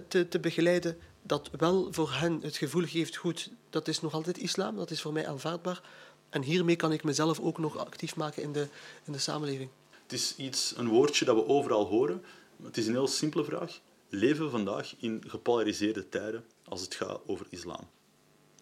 te, 0.08 0.26
te 0.28 0.38
begeleiden 0.40 0.98
dat 1.22 1.50
wel 1.58 1.92
voor 1.92 2.12
hen 2.12 2.40
het 2.42 2.56
gevoel 2.56 2.84
geeft, 2.86 3.16
goed, 3.16 3.50
dat 3.70 3.88
is 3.88 4.00
nog 4.00 4.12
altijd 4.12 4.38
islam, 4.38 4.76
dat 4.76 4.90
is 4.90 5.00
voor 5.00 5.12
mij 5.12 5.28
aanvaardbaar. 5.28 5.82
En 6.30 6.42
hiermee 6.42 6.76
kan 6.76 6.92
ik 6.92 7.04
mezelf 7.04 7.40
ook 7.40 7.58
nog 7.58 7.76
actief 7.78 8.16
maken 8.16 8.42
in 8.42 8.52
de, 8.52 8.68
in 9.04 9.12
de 9.12 9.18
samenleving. 9.18 9.70
Het 10.02 10.12
is 10.12 10.36
iets, 10.36 10.74
een 10.76 10.88
woordje 10.88 11.24
dat 11.24 11.36
we 11.36 11.46
overal 11.46 11.86
horen. 11.86 12.24
Het 12.62 12.76
is 12.76 12.86
een 12.86 12.92
heel 12.92 13.08
simpele 13.08 13.44
vraag. 13.44 13.80
Leven 14.08 14.44
we 14.44 14.50
vandaag 14.50 14.94
in 14.98 15.24
gepolariseerde 15.26 16.08
tijden 16.08 16.44
als 16.64 16.80
het 16.80 16.94
gaat 16.94 17.20
over 17.26 17.46
islam? 17.48 17.88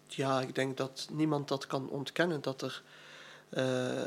Ja, 0.07 0.41
ik 0.41 0.55
denk 0.55 0.77
dat 0.77 1.07
niemand 1.11 1.47
dat 1.47 1.67
kan 1.67 1.89
ontkennen, 1.89 2.41
dat 2.41 2.61
er 2.61 2.83
uh, 3.49 4.01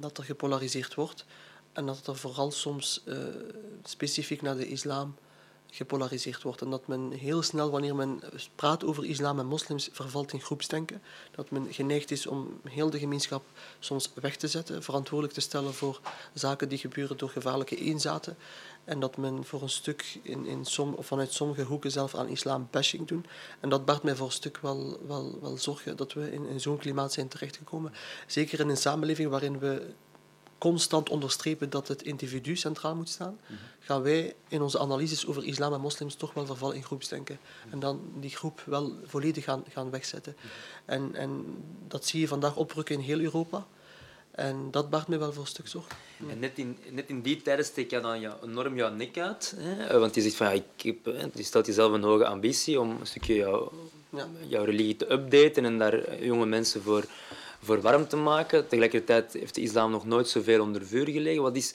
dat 0.00 0.18
er 0.18 0.24
gepolariseerd 0.24 0.94
wordt 0.94 1.24
en 1.72 1.86
dat 1.86 2.06
er 2.06 2.16
vooral 2.16 2.50
soms 2.50 3.02
uh, 3.04 3.18
specifiek 3.82 4.42
naar 4.42 4.56
de 4.56 4.68
islam 4.68 5.14
gepolariseerd 5.74 6.42
wordt. 6.42 6.60
En 6.60 6.70
dat 6.70 6.86
men 6.86 7.10
heel 7.10 7.42
snel, 7.42 7.70
wanneer 7.70 7.94
men 7.94 8.20
praat 8.54 8.84
over 8.84 9.04
islam 9.04 9.38
en 9.38 9.46
moslims, 9.46 9.88
vervalt 9.92 10.32
in 10.32 10.40
groepsdenken. 10.40 11.02
Dat 11.30 11.50
men 11.50 11.72
geneigd 11.72 12.10
is 12.10 12.26
om 12.26 12.60
heel 12.64 12.90
de 12.90 12.98
gemeenschap 12.98 13.44
soms 13.78 14.10
weg 14.14 14.36
te 14.36 14.48
zetten, 14.48 14.82
verantwoordelijk 14.82 15.34
te 15.34 15.40
stellen 15.40 15.74
voor 15.74 16.00
zaken 16.32 16.68
die 16.68 16.78
gebeuren 16.78 17.16
door 17.16 17.28
gevaarlijke 17.28 17.76
eenzaten. 17.76 18.36
En 18.84 19.00
dat 19.00 19.16
men 19.16 19.44
voor 19.44 19.62
een 19.62 19.68
stuk 19.68 20.18
in, 20.22 20.46
in 20.46 20.64
som, 20.64 20.96
vanuit 20.98 21.32
sommige 21.32 21.62
hoeken 21.62 21.90
zelf 21.90 22.14
aan 22.14 22.28
islam 22.28 22.68
bashing 22.70 23.08
doen. 23.08 23.26
En 23.60 23.68
dat 23.68 23.84
baart 23.84 24.02
mij 24.02 24.16
voor 24.16 24.26
een 24.26 24.32
stuk 24.32 24.58
wel, 24.58 24.98
wel, 25.06 25.38
wel 25.40 25.58
zorgen 25.58 25.96
dat 25.96 26.12
we 26.12 26.32
in, 26.32 26.46
in 26.46 26.60
zo'n 26.60 26.78
klimaat 26.78 27.12
zijn 27.12 27.28
terechtgekomen. 27.28 27.92
Zeker 28.26 28.60
in 28.60 28.68
een 28.68 28.76
samenleving 28.76 29.30
waarin 29.30 29.58
we 29.58 29.94
constant 30.64 31.08
onderstrepen 31.08 31.70
dat 31.70 31.88
het 31.88 32.02
individu 32.02 32.56
centraal 32.56 32.94
moet 32.94 33.08
staan, 33.08 33.38
gaan 33.80 34.02
wij 34.02 34.34
in 34.48 34.62
onze 34.62 34.78
analyses 34.78 35.26
over 35.26 35.44
islam 35.44 35.72
en 35.72 35.80
moslims 35.80 36.14
toch 36.14 36.34
wel 36.34 36.46
vervallen 36.46 36.76
in 36.76 36.82
groepsdenken. 36.82 37.38
En 37.70 37.78
dan 37.78 38.00
die 38.20 38.30
groep 38.30 38.62
wel 38.66 38.92
volledig 39.06 39.44
gaan, 39.44 39.64
gaan 39.68 39.90
wegzetten. 39.90 40.36
En, 40.84 41.14
en 41.14 41.44
dat 41.88 42.06
zie 42.06 42.20
je 42.20 42.28
vandaag 42.28 42.56
oprukken 42.56 42.94
in 42.94 43.00
heel 43.00 43.20
Europa. 43.20 43.66
En 44.30 44.70
dat 44.70 44.90
baart 44.90 45.08
me 45.08 45.18
wel 45.18 45.32
voor 45.32 45.42
een 45.42 45.48
stuk 45.48 45.68
zorgen. 45.68 45.96
En 46.28 46.38
net 46.38 46.58
in, 46.58 46.78
net 46.90 47.08
in 47.08 47.20
die 47.22 47.42
tijden 47.42 47.64
steek 47.64 47.90
je 47.90 48.00
dan 48.00 48.20
ja, 48.20 48.38
enorm 48.42 48.76
jouw 48.76 48.94
nek 48.94 49.18
uit. 49.18 49.54
Hè? 49.56 49.98
Want 49.98 50.14
je 50.14 50.20
zegt 50.20 50.34
van, 50.34 50.46
ja, 50.46 50.52
ik 50.52 50.96
heb, 51.04 51.34
je 51.34 51.42
stelt 51.42 51.66
jezelf 51.66 51.92
een 51.92 52.02
hoge 52.02 52.26
ambitie 52.26 52.80
om 52.80 52.90
een 53.00 53.06
stukje 53.06 53.34
jou, 53.34 53.68
ja. 54.10 54.28
jouw 54.46 54.64
religie 54.64 54.96
te 54.96 55.12
updaten 55.12 55.64
en 55.64 55.78
daar 55.78 56.24
jonge 56.24 56.46
mensen 56.46 56.82
voor, 56.82 57.04
voor 57.64 57.80
warm 57.80 58.08
te 58.08 58.16
maken. 58.16 58.68
Tegelijkertijd 58.68 59.32
heeft 59.32 59.54
de 59.54 59.60
islam 59.60 59.90
nog 59.90 60.06
nooit 60.06 60.28
zoveel 60.28 60.60
onder 60.60 60.86
vuur 60.86 61.08
gelegen. 61.08 61.42
Wat 61.42 61.56
is, 61.56 61.74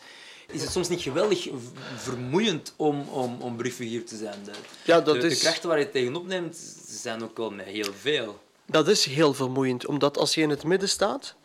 is 0.51 0.61
het 0.61 0.71
soms 0.71 0.89
niet 0.89 1.01
geweldig 1.01 1.47
vermoeiend 1.95 2.73
om, 2.75 3.01
om, 3.09 3.41
om 3.41 3.55
brugfiguur 3.55 4.05
te 4.05 4.17
zijn? 4.17 4.43
De, 4.43 4.51
ja, 4.83 5.01
dat 5.01 5.21
de, 5.21 5.27
is... 5.27 5.33
de 5.33 5.39
krachten 5.39 5.69
waar 5.69 5.79
je 5.79 5.89
tegenop 5.89 6.27
neemt, 6.27 6.57
zijn 6.87 7.23
ook 7.23 7.37
wel 7.37 7.51
met 7.51 7.65
heel 7.65 7.93
veel. 7.93 8.39
Dat 8.65 8.87
is 8.87 9.05
heel 9.05 9.33
vermoeiend, 9.33 9.85
omdat 9.85 10.17
als 10.17 10.35
je 10.35 10.41
in 10.41 10.49
het 10.49 10.63
midden 10.63 10.89
staat, 10.89 11.35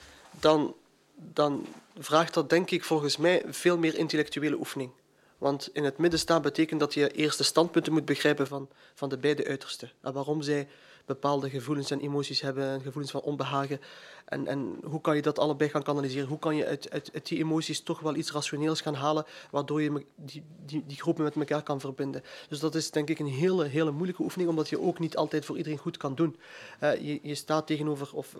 dan 0.40 0.74
dan 1.14 1.66
vraagt 1.98 2.34
dat 2.34 2.50
denk 2.50 2.70
ik 2.70 2.84
volgens 2.84 3.16
mij 3.16 3.42
veel 3.46 3.78
meer 3.78 3.94
intellectuele 3.94 4.56
oefening. 4.56 4.90
Want 5.38 5.70
in 5.72 5.84
het 5.84 5.98
midden 5.98 6.20
staan 6.20 6.42
betekent 6.42 6.80
dat 6.80 6.94
je 6.94 7.10
eerst 7.10 7.38
de 7.38 7.44
standpunten 7.44 7.92
moet 7.92 8.04
begrijpen 8.04 8.46
van, 8.46 8.68
van 8.94 9.08
de 9.08 9.18
beide 9.18 9.46
uitersten. 9.46 9.90
En 10.00 10.12
waarom 10.12 10.42
zij 10.42 10.68
bepaalde 11.06 11.50
gevoelens 11.50 11.90
en 11.90 12.00
emoties 12.00 12.40
hebben, 12.40 12.64
en 12.64 12.80
gevoelens 12.80 13.10
van 13.10 13.20
onbehagen. 13.20 13.80
En, 14.24 14.46
en 14.46 14.78
hoe 14.84 15.00
kan 15.00 15.16
je 15.16 15.22
dat 15.22 15.38
allebei 15.38 15.70
gaan 15.70 15.82
kanaliseren? 15.82 16.28
Hoe 16.28 16.38
kan 16.38 16.56
je 16.56 16.66
uit, 16.66 16.90
uit, 16.90 17.28
die 17.28 17.38
emoties 17.38 17.80
toch 17.80 18.00
wel 18.00 18.14
iets 18.14 18.32
rationeels 18.32 18.80
gaan 18.80 18.94
halen, 18.94 19.24
waardoor 19.50 19.82
je 19.82 20.04
die, 20.16 20.42
die, 20.66 20.84
die 20.86 21.00
groepen 21.00 21.24
met 21.24 21.36
elkaar 21.36 21.62
kan 21.62 21.80
verbinden? 21.80 22.22
Dus 22.48 22.60
dat 22.60 22.74
is 22.74 22.90
denk 22.90 23.08
ik 23.08 23.18
een 23.18 23.26
hele, 23.26 23.64
hele 23.64 23.90
moeilijke 23.90 24.22
oefening, 24.22 24.50
omdat 24.50 24.68
je 24.68 24.80
ook 24.80 24.98
niet 24.98 25.16
altijd 25.16 25.44
voor 25.44 25.56
iedereen 25.56 25.78
goed 25.78 25.96
kan 25.96 26.14
doen. 26.14 26.36
Uh, 26.82 26.94
je, 26.94 27.20
je 27.22 27.34
staat 27.34 27.66
tegenover, 27.66 28.08
of 28.12 28.36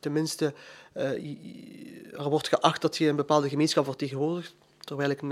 tenminste, 0.00 0.54
uh, 0.96 2.20
er 2.20 2.28
wordt 2.28 2.48
geacht 2.48 2.82
dat 2.82 2.96
je 2.96 3.08
een 3.08 3.16
bepaalde 3.16 3.48
gemeenschap 3.48 3.84
vertegenwoordigt 3.84 4.54
Terwijl 4.88 5.10
ik 5.10 5.22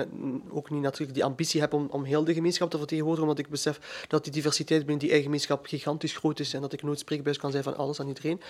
ook 0.49 0.71
niet 0.71 0.83
natuurlijk 0.83 1.15
die 1.15 1.25
ambitie 1.25 1.61
heb 1.61 1.73
om, 1.73 1.89
om 1.91 2.05
heel 2.05 2.25
de 2.25 2.35
gemeenschap 2.35 2.71
te 2.71 2.79
vertegenwoordigen, 2.79 3.29
omdat 3.29 3.45
ik 3.45 3.51
besef 3.51 4.07
dat 4.09 4.25
die 4.25 4.33
diversiteit 4.33 4.81
binnen 4.81 4.99
die 4.99 5.09
eigen 5.09 5.27
gemeenschap 5.27 5.67
gigantisch 5.67 6.17
groot 6.17 6.41
is 6.41 6.55
en 6.55 6.61
dat 6.61 6.73
ik 6.73 6.83
nooit 6.83 6.99
spreekbuis 6.99 7.39
kan 7.39 7.51
zijn 7.51 7.63
van 7.63 7.77
alles 7.77 8.01
aan 8.01 8.09
iedereen. 8.09 8.41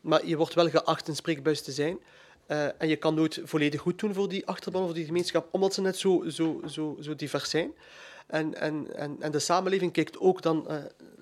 Maar 0.00 0.26
je 0.26 0.36
wordt 0.36 0.54
wel 0.54 0.68
geacht 0.68 1.08
een 1.08 1.16
spreekbuis 1.16 1.62
te 1.62 1.72
zijn. 1.72 1.98
Uh, 2.48 2.64
en 2.64 2.88
je 2.88 2.96
kan 2.96 3.14
nooit 3.14 3.40
volledig 3.44 3.80
goed 3.80 3.98
doen 3.98 4.14
voor 4.14 4.28
die 4.28 4.46
achterban 4.46 4.82
of 4.82 4.92
die 4.92 5.04
gemeenschap, 5.04 5.48
omdat 5.50 5.74
ze 5.74 5.80
net 5.80 5.96
zo, 5.96 6.24
zo, 6.28 6.60
zo, 6.66 6.96
zo 7.00 7.14
divers 7.14 7.50
zijn. 7.50 7.72
En, 8.26 8.54
en, 8.54 8.96
en, 8.96 9.16
en 9.20 9.30
de 9.30 9.38
samenleving 9.38 9.92
kijkt 9.92 10.18
ook 10.18 10.42
dan 10.42 10.66
uh, 10.68 10.76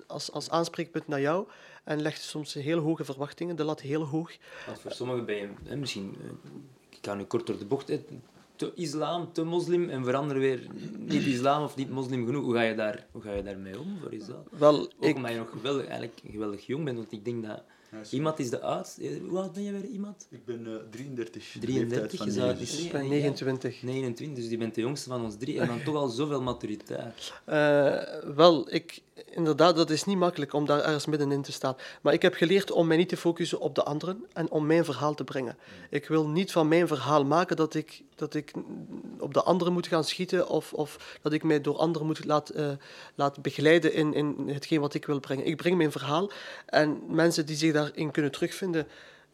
als, 0.07 0.31
als 0.31 0.49
aanspreekpunt 0.49 1.07
naar 1.07 1.21
jou 1.21 1.47
en 1.83 2.01
legt 2.01 2.21
soms 2.21 2.53
heel 2.53 2.79
hoge 2.79 3.03
verwachtingen, 3.03 3.55
de 3.55 3.63
lat 3.63 3.81
heel 3.81 4.03
hoog. 4.03 4.31
Want 4.65 4.79
voor 4.79 4.91
sommigen 4.91 5.25
ben 5.25 5.35
je 5.35 5.49
hè, 5.63 5.75
misschien, 5.75 6.15
ik 6.89 6.97
ga 7.01 7.13
nu 7.13 7.23
kort 7.23 7.47
door 7.47 7.57
de 7.57 7.65
bocht, 7.65 7.89
te 8.59 8.71
islam, 8.75 9.33
te 9.33 9.43
moslim 9.43 9.89
en 9.89 10.03
verander 10.03 10.39
weer 10.39 10.67
niet 10.97 11.25
islam 11.25 11.63
of 11.63 11.75
niet 11.75 11.89
moslim 11.89 12.25
genoeg. 12.25 12.43
Hoe 12.43 12.53
ga 12.53 12.61
je, 12.61 12.75
daar, 12.75 13.07
hoe 13.11 13.21
ga 13.21 13.31
je 13.31 13.43
daarmee 13.43 13.79
om? 13.79 13.97
Voor 14.01 14.09
dat? 14.09 14.59
Wel, 14.59 14.79
Ook 14.79 14.93
ik... 14.99 15.15
omdat 15.15 15.31
je 15.31 15.37
nog 15.37 15.49
geweldig, 15.49 15.85
eigenlijk 15.85 16.21
geweldig 16.31 16.65
jong 16.65 16.83
bent, 16.85 16.97
want 16.97 17.11
ik 17.11 17.25
denk 17.25 17.45
dat... 17.45 17.63
Iemand 18.11 18.39
is 18.39 18.49
de 18.49 18.61
oudste. 18.61 19.21
Hoe 19.27 19.39
oud 19.39 19.53
ben 19.53 19.63
je 19.63 19.71
weer, 19.71 19.85
iemand? 19.85 20.27
Ik 20.29 20.45
ben 20.45 20.67
uh, 20.67 20.75
33. 20.89 21.55
33, 21.59 22.23
je 22.23 22.31
zou 22.31 22.57
dus 22.57 22.83
ik 22.85 22.91
ben 22.91 23.07
29. 23.09 23.81
29, 23.81 24.43
dus 24.43 24.51
je 24.51 24.57
bent 24.57 24.75
de 24.75 24.81
jongste 24.81 25.09
van 25.09 25.23
ons 25.23 25.37
drie 25.37 25.59
en 25.59 25.67
dan 25.67 25.83
toch 25.87 25.95
al 25.95 26.07
zoveel 26.07 26.41
maturiteit. 26.41 27.33
Uh, 27.49 28.33
wel, 28.35 28.73
ik, 28.73 29.01
inderdaad, 29.25 29.75
dat 29.75 29.89
is 29.89 30.03
niet 30.03 30.17
makkelijk 30.17 30.53
om 30.53 30.65
daar 30.65 30.79
ergens 30.79 31.05
middenin 31.05 31.41
te 31.41 31.51
staan. 31.51 31.75
Maar 32.01 32.13
ik 32.13 32.21
heb 32.21 32.33
geleerd 32.33 32.71
om 32.71 32.87
mij 32.87 32.97
niet 32.97 33.09
te 33.09 33.17
focussen 33.17 33.59
op 33.59 33.75
de 33.75 33.83
anderen 33.83 34.25
en 34.33 34.51
om 34.51 34.65
mijn 34.65 34.85
verhaal 34.85 35.13
te 35.13 35.23
brengen. 35.23 35.57
Ik 35.89 36.07
wil 36.07 36.27
niet 36.27 36.51
van 36.51 36.67
mijn 36.67 36.87
verhaal 36.87 37.25
maken 37.25 37.55
dat 37.55 37.73
ik, 37.73 38.01
dat 38.15 38.33
ik 38.33 38.51
op 39.19 39.33
de 39.33 39.43
anderen 39.43 39.73
moet 39.73 39.87
gaan 39.87 40.03
schieten 40.03 40.47
of, 40.47 40.73
of 40.73 41.17
dat 41.21 41.33
ik 41.33 41.43
mij 41.43 41.61
door 41.61 41.77
anderen 41.77 42.07
moet 42.07 42.25
laten 42.25 42.59
uh, 42.59 42.71
laat 43.15 43.41
begeleiden 43.41 43.93
in, 43.93 44.13
in 44.13 44.47
hetgeen 44.47 44.81
wat 44.81 44.93
ik 44.93 45.05
wil 45.05 45.19
brengen. 45.19 45.45
Ik 45.45 45.57
breng 45.57 45.77
mijn 45.77 45.91
verhaal 45.91 46.31
en 46.65 47.01
mensen 47.07 47.45
die 47.45 47.55
zich 47.55 47.73
daarin 47.73 48.11
kunnen 48.11 48.31
terugvinden, 48.31 48.87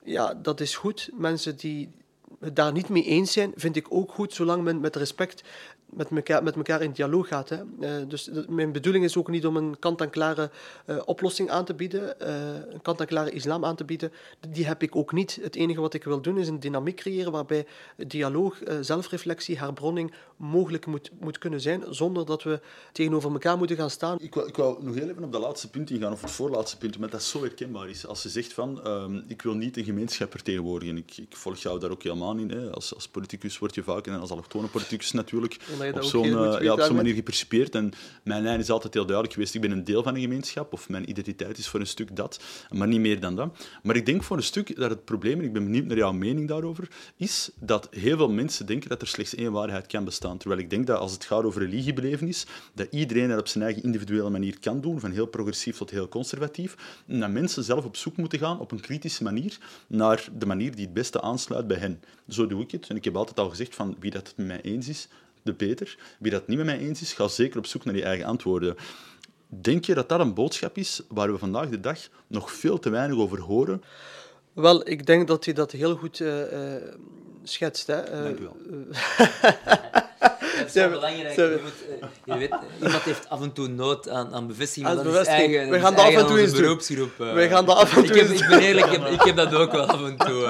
ja, 0.04 0.34
dat 0.34 0.60
is 0.60 0.76
goed. 0.76 1.10
Mensen 1.14 1.58
die 1.58 1.92
het 2.40 2.56
daar 2.56 2.72
niet 2.72 2.90
mee 2.90 3.04
eens 3.04 3.32
zijn, 3.32 3.52
vind 3.56 3.76
ik 3.76 3.86
ook 3.90 4.12
goed, 4.12 4.34
zolang 4.34 4.64
men 4.64 4.80
met 4.80 4.96
respect 4.96 5.44
met 5.86 6.10
elkaar, 6.10 6.44
met 6.44 6.56
elkaar 6.56 6.82
in 6.82 6.92
dialoog 6.92 7.28
gaat. 7.28 7.50
Hè. 7.50 7.58
Uh, 7.80 8.10
dus 8.10 8.30
mijn 8.48 8.72
bedoeling 8.72 9.04
is 9.04 9.18
ook 9.18 9.30
niet 9.30 9.46
om 9.46 9.58
een 9.58 9.80
kant-en-klare 9.80 10.50
uh, 10.86 11.02
oplossing 11.06 11.50
aan 11.50 11.66
te 11.66 11.74
bieden, 11.74 12.16
uh, 12.22 12.28
een 12.74 12.82
kant-en-klare 12.82 13.32
islam 13.32 13.66
aan 13.66 13.76
te 13.76 13.86
bieden. 13.86 14.12
Die 14.50 14.66
heb 14.66 14.84
ik 14.84 14.96
ook 14.96 15.12
niet. 15.12 15.40
Het 15.42 15.56
enige 15.56 15.82
wat 15.82 15.94
ik 15.94 16.04
wil 16.04 16.22
doen 16.22 16.38
is 16.38 16.48
een 16.48 16.60
dynamiek 16.60 16.96
creëren 16.96 17.32
waarbij 17.32 17.66
dialoog, 18.08 18.58
zelfreflectie, 18.82 19.58
herbronning 19.58 20.14
mogelijk 20.36 20.86
moet, 20.86 21.12
moet 21.20 21.38
kunnen 21.38 21.62
zijn, 21.62 21.84
zonder 21.90 22.26
dat 22.26 22.44
we 22.44 22.60
tegenover 22.92 23.32
elkaar 23.32 23.58
moeten 23.58 23.76
gaan 23.76 23.90
staan. 23.90 24.18
Ik 24.20 24.36
wou, 24.36 24.48
ik 24.48 24.56
wou 24.56 24.84
nog 24.84 24.96
heel 24.96 25.10
even 25.10 25.24
op 25.24 25.32
dat 25.32 25.42
laatste 25.42 25.70
punt 25.70 25.90
ingaan, 25.90 26.12
of 26.12 26.22
het 26.22 26.32
voorlaatste 26.32 26.78
punt, 26.78 26.96
omdat 26.96 27.12
dat 27.12 27.24
zo 27.24 27.42
herkenbaar 27.42 27.90
is. 27.90 28.08
Als 28.08 28.24
je 28.24 28.30
zegt 28.30 28.54
van, 28.54 28.82
uh, 28.86 29.22
ik 29.28 29.42
wil 29.42 29.54
niet 29.54 29.78
een 29.78 29.84
gemeenschap 29.84 30.32
vertegenwoordigen. 30.32 30.98
Ik, 30.98 31.18
ik 31.18 31.36
volg 31.36 31.58
jou 31.58 31.80
daar 31.80 31.92
ook 31.92 32.04
helemaal 32.04 32.38
in. 32.38 32.52
Hè. 32.52 32.72
Als, 32.72 32.96
als 32.96 33.08
politicus 33.08 33.58
word 33.58 33.76
je 33.76 33.84
vaak, 33.84 34.08
en 34.08 34.20
als 34.20 34.30
allochtone 34.30 34.68
politicus 34.68 35.12
natuurlijk, 35.12 35.58
op 35.94 36.04
zo'n 36.04 36.28
uh, 36.28 36.56
ja, 36.62 36.74
op 36.74 36.82
zo'n 36.82 36.96
manier 36.96 37.14
gepercipieerd. 37.14 37.76
En 37.76 37.92
mijn 38.24 38.44
lijn 38.44 38.60
is 38.60 38.70
altijd 38.70 38.94
heel 38.94 39.06
duidelijk 39.06 39.34
geweest. 39.34 39.56
Ik 39.56 39.62
ben 39.62 39.72
een 39.72 39.84
deel 39.84 40.04
van 40.04 40.16
een 40.16 40.22
gemeenschap, 40.22 40.74
of 40.74 40.90
mijn 40.90 41.10
identiteit 41.10 41.58
is 41.58 41.68
voor 41.68 41.80
een 41.80 41.88
stuk 41.88 42.16
dat, 42.16 42.40
maar 42.70 42.88
niet 42.88 43.00
meer 43.00 43.20
dan 43.20 43.36
dat. 43.36 43.58
Maar 43.84 43.96
ik 43.96 44.06
denk 44.06 44.24
voor 44.24 44.38
een 44.38 44.44
stuk 44.44 44.76
dat 44.76 44.90
het 44.90 45.06
probleem, 45.06 45.40
en 45.40 45.46
ik 45.46 45.54
ben 45.54 45.64
benieuwd 45.64 45.86
naar 45.86 45.98
jouw 45.98 46.12
mening 46.12 46.48
daarover, 46.48 46.88
is 47.18 47.50
dat 47.60 47.88
heel 47.92 48.18
veel 48.18 48.30
mensen 48.30 48.66
denken 48.66 48.90
dat 48.90 49.02
er 49.02 49.08
slechts 49.08 49.36
één 49.36 49.52
waarheid 49.52 49.88
kan 49.88 50.06
bestaan. 50.06 50.38
Terwijl 50.38 50.62
ik 50.62 50.70
denk 50.70 50.88
dat 50.88 51.00
als 51.00 51.12
het 51.12 51.26
gaat 51.26 51.44
over 51.44 51.62
religiebelevenis, 51.62 52.46
dat 52.74 52.88
iedereen 52.92 53.30
dat 53.30 53.40
op 53.40 53.48
zijn 53.48 53.64
eigen 53.64 53.84
individuele 53.84 54.30
manier 54.30 54.60
kan 54.60 54.82
doen, 54.82 55.00
van 55.00 55.12
heel 55.12 55.28
progressief 55.28 55.78
tot 55.78 55.90
heel 55.90 56.08
conservatief, 56.08 56.76
en 57.08 57.20
dat 57.20 57.32
mensen 57.32 57.64
zelf 57.64 57.86
op 57.86 57.96
zoek 57.96 58.18
moeten 58.18 58.40
gaan 58.40 58.60
op 58.60 58.72
een 58.72 58.80
kritische 58.80 59.24
manier 59.24 59.58
naar 59.88 60.28
de 60.38 60.46
manier 60.46 60.76
die 60.76 60.86
het 60.86 60.94
beste 60.94 61.22
aansluit 61.22 61.68
bij 61.68 61.78
hen. 61.78 62.02
Zo 62.30 62.48
doe 62.48 62.62
ik 62.62 62.72
het. 62.72 62.88
En 62.90 62.96
ik 62.96 63.04
heb 63.04 63.16
altijd 63.16 63.40
al 63.40 63.50
gezegd 63.50 63.76
van 63.76 63.96
wie 64.00 64.12
dat 64.12 64.28
het 64.28 64.38
met 64.38 64.48
mij 64.48 64.62
eens 64.62 64.88
is, 64.88 65.08
de 65.46 65.54
beter. 65.54 65.98
Wie 66.20 66.32
dat 66.32 66.48
niet 66.48 66.58
met 66.58 66.66
mij 66.66 66.78
eens 66.78 67.02
is, 67.02 67.14
ga 67.14 67.28
zeker 67.28 67.58
op 67.58 67.66
zoek 67.66 67.86
naar 67.86 67.94
die 67.94 68.04
eigen 68.04 68.26
antwoorden. 68.26 68.76
Denk 69.48 69.86
je 69.86 69.94
dat 69.94 70.10
dat 70.10 70.20
een 70.20 70.34
boodschap 70.34 70.78
is 70.78 71.02
waar 71.08 71.32
we 71.32 71.38
vandaag 71.38 71.70
de 71.70 71.80
dag 71.80 72.00
nog 72.28 72.52
veel 72.52 72.80
te 72.80 72.90
weinig 72.90 73.18
over 73.18 73.40
horen? 73.40 73.84
Wel, 74.54 74.90
ik 74.90 75.06
denk 75.06 75.28
dat 75.28 75.46
hij 75.46 75.54
dat 75.54 75.72
heel 75.72 75.96
goed 75.96 76.20
uh, 76.20 76.52
uh, 76.52 76.74
schetst. 77.44 77.88
Hè. 77.88 78.18
Uh, 78.18 78.24
Dank 78.24 78.40
u 78.40 78.42
wel. 78.42 78.58
Het 80.40 80.68
is 80.68 80.74
wel 80.74 80.90
belangrijk. 80.90 81.36
Je 81.36 81.60
moet, 81.64 82.02
je 82.24 82.38
weet, 82.38 82.56
iemand 82.84 83.04
heeft 83.04 83.30
af 83.30 83.42
en 83.42 83.54
toe 83.54 83.68
nood 83.68 84.10
aan, 84.10 84.34
aan 84.34 84.48
bevestiging. 84.48 84.88
Aan 84.88 84.96
dat 84.96 85.06
bevestiging. 85.06 85.56
Eigen, 85.56 85.66
We 85.66 85.72
dat 85.72 85.82
gaan 85.82 85.96
dat 85.96 86.06
af 86.06 86.14
en 86.14 86.28
toe 86.28 86.40
eens 86.40 86.52
doen. 86.52 86.62
beroepsgroep. 86.62 87.12
uh. 87.20 87.34
Wij 87.34 87.50
gaan 87.50 87.66
dat 87.66 87.78
af 87.78 87.96
en 87.98 88.04
ik 88.04 88.08
toe 88.12 88.18
heb, 88.18 88.30
eens 88.30 88.42
Ik 88.42 88.48
ben 88.48 88.60
eerlijk, 88.60 88.86
ik 88.86 89.00
heb, 89.00 89.08
ik 89.10 89.22
heb 89.22 89.36
dat 89.36 89.54
ook 89.54 89.72
wel 89.72 89.86
af 89.86 90.04
en 90.04 90.18
toe. 90.18 90.48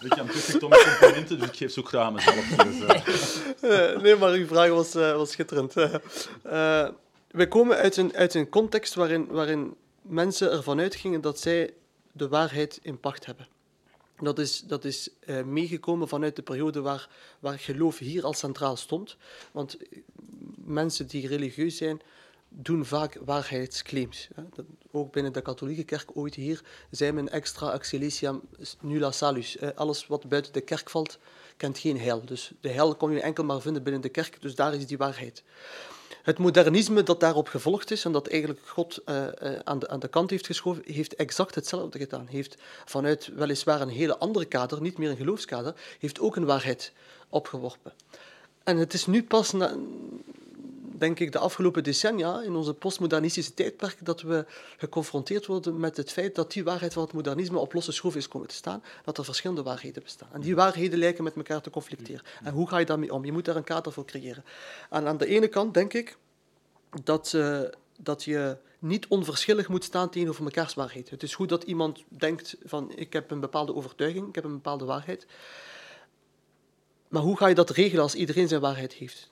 Uh. 0.00 0.06
Ik 0.06 0.12
heb 0.12 0.26
perfect 0.26 0.62
om 0.62 0.70
complimenten, 0.70 1.38
dus 1.38 1.48
ik 1.48 1.56
geef 1.56 1.78
ook 1.78 1.88
graag 1.88 2.06
aan 2.06 2.12
mezelf. 2.12 2.46
Dus, 2.46 3.40
uh, 3.62 3.98
nee, 4.02 4.16
maar 4.16 4.30
uw 4.30 4.46
vraag 4.46 4.68
was, 4.68 4.94
uh, 4.94 5.16
was 5.16 5.30
schitterend. 5.30 5.74
wij 7.30 7.48
komen 7.48 7.76
uit 7.76 7.96
een, 7.96 8.16
uit 8.16 8.34
een 8.34 8.48
context 8.48 8.94
waarin, 8.94 9.26
waarin 9.26 9.74
mensen 10.02 10.50
ervan 10.50 10.80
uitgingen 10.80 11.20
dat 11.20 11.40
zij 11.40 11.74
de 12.12 12.28
waarheid 12.28 12.78
in 12.82 13.00
pacht 13.00 13.26
hebben. 13.26 13.46
Dat 14.20 14.38
is, 14.38 14.60
dat 14.60 14.84
is 14.84 15.08
uh, 15.26 15.42
meegekomen 15.42 16.08
vanuit 16.08 16.36
de 16.36 16.42
periode 16.42 16.80
waar, 16.80 17.08
waar 17.40 17.58
geloof 17.58 17.98
hier 17.98 18.24
al 18.24 18.32
centraal 18.32 18.76
stond. 18.76 19.16
Want 19.52 19.78
mensen 20.64 21.06
die 21.06 21.26
religieus 21.26 21.76
zijn, 21.76 22.00
doen 22.52 22.84
vaak 22.84 23.18
waarheidsclaims. 23.24 24.28
Ook 24.90 25.12
binnen 25.12 25.32
de 25.32 25.40
katholieke 25.40 25.84
kerk 25.84 26.10
ooit 26.14 26.34
hier 26.34 26.62
zei 26.90 27.12
men 27.12 27.28
extra 27.28 27.70
axiliciam 27.70 28.42
nulla 28.80 29.10
salus. 29.10 29.56
Alles 29.74 30.06
wat 30.06 30.28
buiten 30.28 30.52
de 30.52 30.60
kerk 30.60 30.90
valt, 30.90 31.18
kent 31.56 31.78
geen 31.78 32.00
heil. 32.00 32.24
Dus 32.24 32.52
de 32.60 32.68
heil 32.68 32.94
kon 32.94 33.12
je 33.12 33.20
enkel 33.20 33.44
maar 33.44 33.60
vinden 33.60 33.82
binnen 33.82 34.02
de 34.02 34.08
kerk, 34.08 34.42
dus 34.42 34.54
daar 34.54 34.74
is 34.74 34.86
die 34.86 34.98
waarheid. 34.98 35.42
het 36.22 36.38
modernisme 36.38 37.02
dat 37.02 37.20
daarop 37.20 37.48
gevolgd 37.48 37.90
is 37.90 38.04
en 38.04 38.12
dat 38.12 38.28
eigenlijk 38.28 38.60
God 38.66 38.98
uh, 39.06 39.16
uh, 39.42 39.58
aan, 39.64 39.78
de, 39.78 39.88
aan 39.88 40.00
de 40.00 40.08
kant 40.08 40.30
heeft 40.30 40.46
geschoven, 40.46 40.82
heeft 40.86 41.14
exact 41.14 41.54
hetzelfde 41.54 41.98
gedaan. 41.98 42.26
Heeft 42.26 42.56
vanuit 42.84 43.30
weliswaar 43.34 43.80
een 43.80 43.88
hele 43.88 44.18
andere 44.18 44.44
kader, 44.44 44.80
niet 44.80 44.98
meer 44.98 45.10
een 45.10 45.16
geloofskader, 45.16 45.74
heeft 45.98 46.20
ook 46.20 46.36
een 46.36 46.44
waarheid 46.44 46.92
opgeworpen. 47.28 47.92
En 48.64 48.76
het 48.76 48.94
is 48.94 49.06
nu 49.06 49.22
pas, 49.22 49.52
na, 49.52 49.76
denk 51.00 51.18
ik, 51.18 51.32
de 51.32 51.38
afgelopen 51.38 51.82
decennia, 51.82 52.40
in 52.40 52.54
onze 52.54 52.74
postmodernistische 52.74 53.54
tijdperk, 53.54 53.96
dat 54.02 54.22
we 54.22 54.44
geconfronteerd 54.76 55.46
worden 55.46 55.80
met 55.80 55.96
het 55.96 56.10
feit 56.10 56.34
dat 56.34 56.52
die 56.52 56.64
waarheid 56.64 56.92
van 56.92 57.02
het 57.02 57.12
modernisme 57.12 57.58
op 57.58 57.72
losse 57.72 57.92
schroef 57.92 58.16
is 58.16 58.28
komen 58.28 58.48
te 58.48 58.54
staan, 58.54 58.82
dat 59.04 59.18
er 59.18 59.24
verschillende 59.24 59.62
waarheden 59.62 60.02
bestaan. 60.02 60.28
En 60.32 60.40
die 60.40 60.54
waarheden 60.54 60.98
lijken 60.98 61.24
met 61.24 61.36
elkaar 61.36 61.60
te 61.60 61.70
conflicteren. 61.70 62.22
En 62.42 62.52
hoe 62.52 62.68
ga 62.68 62.78
je 62.78 62.86
daarmee 62.86 63.12
om? 63.12 63.24
Je 63.24 63.32
moet 63.32 63.44
daar 63.44 63.56
een 63.56 63.64
kader 63.64 63.92
voor 63.92 64.04
creëren. 64.04 64.44
En 64.90 65.06
aan 65.06 65.16
de 65.16 65.26
ene 65.26 65.48
kant 65.48 65.74
denk 65.74 65.92
ik 65.92 66.16
dat, 67.04 67.32
uh, 67.36 67.60
dat 67.98 68.24
je 68.24 68.56
niet 68.78 69.06
onverschillig 69.08 69.68
moet 69.68 69.84
staan 69.84 70.10
tegenover 70.10 70.44
mekaars 70.44 70.74
waarheid. 70.74 71.10
Het 71.10 71.22
is 71.22 71.34
goed 71.34 71.48
dat 71.48 71.62
iemand 71.62 72.04
denkt 72.08 72.56
van 72.64 72.92
ik 72.96 73.12
heb 73.12 73.30
een 73.30 73.40
bepaalde 73.40 73.74
overtuiging, 73.74 74.28
ik 74.28 74.34
heb 74.34 74.44
een 74.44 74.52
bepaalde 74.52 74.84
waarheid. 74.84 75.26
Maar 77.08 77.22
hoe 77.22 77.36
ga 77.36 77.46
je 77.46 77.54
dat 77.54 77.70
regelen 77.70 78.02
als 78.02 78.14
iedereen 78.14 78.48
zijn 78.48 78.60
waarheid 78.60 78.92
heeft? 78.92 79.30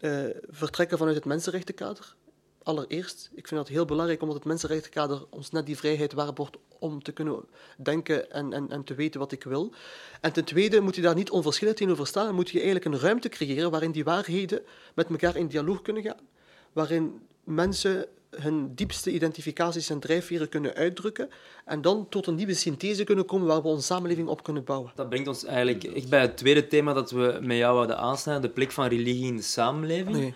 Uh, 0.00 0.24
vertrekken 0.48 0.98
vanuit 0.98 1.16
het 1.16 1.24
mensenrechtenkader. 1.24 2.14
Allereerst, 2.62 3.30
ik 3.34 3.48
vind 3.48 3.60
dat 3.60 3.68
heel 3.68 3.84
belangrijk 3.84 4.20
omdat 4.20 4.36
het 4.36 4.46
mensenrechtenkader 4.46 5.26
ons 5.30 5.50
net 5.50 5.66
die 5.66 5.76
vrijheid 5.76 6.12
waarborgt 6.12 6.56
om 6.78 7.02
te 7.02 7.12
kunnen 7.12 7.44
denken 7.76 8.30
en, 8.30 8.52
en, 8.52 8.70
en 8.70 8.84
te 8.84 8.94
weten 8.94 9.20
wat 9.20 9.32
ik 9.32 9.44
wil. 9.44 9.72
En 10.20 10.32
ten 10.32 10.44
tweede 10.44 10.80
moet 10.80 10.94
je 10.94 11.02
daar 11.02 11.14
niet 11.14 11.30
onverschillig 11.30 11.74
tegenover 11.74 12.06
staan 12.06 12.34
moet 12.34 12.50
je 12.50 12.60
eigenlijk 12.60 12.94
een 12.94 13.00
ruimte 13.00 13.28
creëren 13.28 13.70
waarin 13.70 13.92
die 13.92 14.04
waarheden 14.04 14.62
met 14.94 15.08
elkaar 15.08 15.36
in 15.36 15.46
dialoog 15.46 15.82
kunnen 15.82 16.02
gaan, 16.02 16.28
waarin 16.72 17.20
mensen 17.44 18.06
hun 18.30 18.74
diepste 18.74 19.10
identificaties 19.10 19.90
en 19.90 20.00
drijfveren 20.00 20.48
kunnen 20.48 20.74
uitdrukken 20.74 21.28
en 21.64 21.82
dan 21.82 22.06
tot 22.08 22.26
een 22.26 22.34
nieuwe 22.34 22.54
synthese 22.54 23.04
kunnen 23.04 23.24
komen 23.24 23.46
waar 23.46 23.62
we 23.62 23.68
onze 23.68 23.86
samenleving 23.86 24.28
op 24.28 24.42
kunnen 24.42 24.64
bouwen. 24.64 24.92
Dat 24.94 25.08
brengt 25.08 25.28
ons 25.28 25.44
eigenlijk 25.44 25.84
echt 25.84 26.08
bij 26.08 26.20
het 26.20 26.36
tweede 26.36 26.66
thema 26.66 26.92
dat 26.92 27.10
we 27.10 27.38
met 27.42 27.56
jou 27.56 27.78
hadden 27.78 27.98
aansnijden, 27.98 28.42
de 28.42 28.48
plek 28.48 28.72
van 28.72 28.86
religie 28.86 29.26
in 29.26 29.36
de 29.36 29.42
samenleving. 29.42 30.16
Nee. 30.16 30.34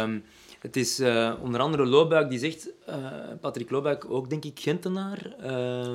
Um, 0.00 0.24
het 0.60 0.76
is 0.76 1.00
uh, 1.00 1.34
onder 1.42 1.60
andere 1.60 1.86
Loobuik 1.86 2.30
die 2.30 2.38
zegt, 2.38 2.70
uh, 2.88 2.96
Patrick 3.40 3.70
Loobuik, 3.70 4.10
ook 4.10 4.30
denk 4.30 4.44
ik 4.44 4.60
Gentenaar, 4.60 5.34
uh, 5.44 5.94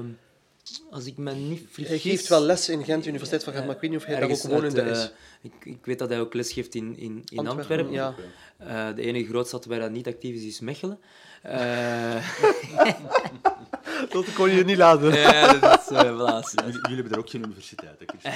als 0.92 1.06
ik 1.06 1.18
me 1.18 1.34
niet 1.34 1.62
vergis... 1.70 1.88
Hij 1.88 2.00
geeft 2.00 2.28
wel 2.28 2.42
les 2.42 2.70
in 2.70 2.84
Gent, 2.84 3.06
Universiteit 3.06 3.44
van 3.44 3.54
Gent, 3.54 3.66
maar 3.66 3.76
ik 3.76 3.82
weet 3.82 3.90
niet 3.90 4.00
of 4.00 4.06
hij 4.06 4.20
daar 4.20 4.30
ook 4.30 4.42
wonende 4.42 4.82
uit, 4.82 4.98
is. 4.98 5.12
Ik, 5.42 5.66
ik, 5.66 5.86
weet 5.86 6.00
dat 6.00 6.10
hij 6.10 6.20
ook 6.20 6.34
les 6.34 6.54
geeft 6.54 6.76
in, 6.76 6.98
in, 6.98 7.24
in 7.30 7.48
Antwerpen, 7.48 7.88
Antwerpen. 7.88 8.24
ja. 8.58 8.94
de 8.94 9.02
enige 9.02 9.30
grootstad 9.30 9.66
waar 9.66 9.80
dat 9.80 9.92
niet 9.92 10.08
actief 10.08 10.36
is, 10.36 10.44
is 10.44 10.60
Mechelen. 10.60 11.00
Uh, 11.46 12.30
dat 14.14 14.34
kon 14.34 14.50
je 14.50 14.64
niet 14.64 14.78
laten. 14.78 15.14
ja, 15.14 15.54
dat 15.54 15.80
is 15.80 15.92
uh. 15.92 16.00
Jullie, 16.00 16.80
jullie 16.82 16.96
hebben 16.96 17.12
er 17.12 17.20
ook 17.20 17.30
geen 17.30 17.44
universiteit, 17.44 18.00
hè, 18.22 18.32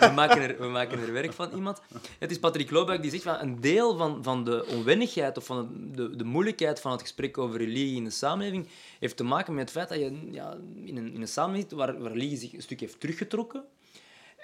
we, 0.08 0.12
maken 0.14 0.42
er, 0.42 0.58
we 0.58 0.66
maken 0.66 0.98
er 0.98 1.12
werk 1.12 1.32
van 1.32 1.50
iemand. 1.54 1.80
Het 2.18 2.30
is 2.30 2.38
Patrick 2.38 2.70
Loobuik 2.70 3.02
die 3.02 3.10
zegt 3.10 3.22
van 3.22 3.38
een 3.40 3.60
deel 3.60 3.96
van, 3.96 4.22
van 4.22 4.44
de 4.44 4.66
onwennigheid 4.66 5.36
of 5.36 5.44
van 5.44 5.68
de, 5.92 6.16
de 6.16 6.24
moeilijkheid 6.24 6.80
van 6.80 6.92
het 6.92 7.00
gesprek 7.00 7.38
over 7.38 7.58
religie 7.58 7.96
in 7.96 8.04
de 8.04 8.10
samenleving 8.10 8.68
heeft 9.00 9.16
te 9.16 9.24
maken 9.24 9.54
met 9.54 9.62
het 9.62 9.72
feit 9.72 9.88
dat 9.88 9.98
je 9.98 10.28
ja, 10.30 10.56
in, 10.84 10.96
een, 10.96 11.14
in 11.14 11.20
een 11.20 11.28
samenleving 11.28 11.72
waar, 11.72 11.98
waar 11.98 12.12
religie 12.12 12.38
zich 12.38 12.52
een 12.52 12.62
stuk 12.62 12.80
heeft 12.80 13.00
teruggetrokken, 13.00 13.64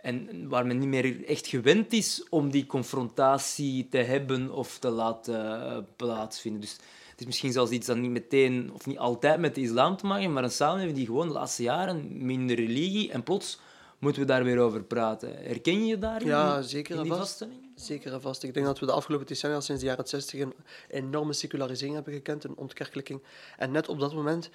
en 0.02 0.48
waar 0.48 0.66
men 0.66 0.78
niet 0.78 0.88
meer 0.88 1.24
echt 1.26 1.46
gewend 1.46 1.92
is 1.92 2.26
om 2.28 2.50
die 2.50 2.66
confrontatie 2.66 3.88
te 3.88 3.98
hebben 3.98 4.50
of 4.50 4.78
te 4.78 4.88
laten 4.88 5.86
plaatsvinden. 5.96 6.60
Dus 6.60 6.76
is 7.22 7.28
misschien 7.28 7.52
zelfs 7.52 7.70
iets 7.70 7.86
dat 7.86 7.96
niet 7.96 8.10
meteen 8.10 8.70
of 8.72 8.86
niet 8.86 8.98
altijd 8.98 9.40
met 9.40 9.54
de 9.54 9.60
islam 9.60 9.96
te 9.96 10.06
maken 10.06 10.22
heeft, 10.22 10.34
maar 10.34 10.44
een 10.44 10.50
samenleving 10.50 10.96
die 10.96 11.06
gewoon 11.06 11.26
de 11.26 11.32
laatste 11.32 11.62
jaren 11.62 12.26
minder 12.26 12.56
religie 12.56 13.12
en 13.12 13.22
plots 13.22 13.58
moeten 14.02 14.22
we 14.22 14.28
daar 14.28 14.44
weer 14.44 14.58
over 14.58 14.82
praten. 14.82 15.36
Herken 15.36 15.80
je 15.80 15.86
je 15.86 15.98
daarin? 15.98 16.28
Ja, 16.28 16.62
zeker 16.62 16.98
en 16.98 17.06
vast. 17.06 17.46
Zeker 17.74 18.12
en 18.12 18.20
vast. 18.20 18.42
Ik 18.42 18.54
denk 18.54 18.66
dat 18.66 18.78
we 18.78 18.86
de 18.86 18.92
afgelopen 18.92 19.26
decennia, 19.26 19.60
sinds 19.60 19.80
de 19.80 19.86
jaren 19.86 20.08
60, 20.08 20.40
een 20.40 20.54
enorme 20.88 21.32
secularisering 21.32 21.94
hebben 21.94 22.12
gekend, 22.12 22.44
een 22.44 22.56
ontkerkelijking. 22.56 23.22
En 23.56 23.70
net 23.70 23.88
op 23.88 24.00
dat 24.00 24.14
moment 24.14 24.50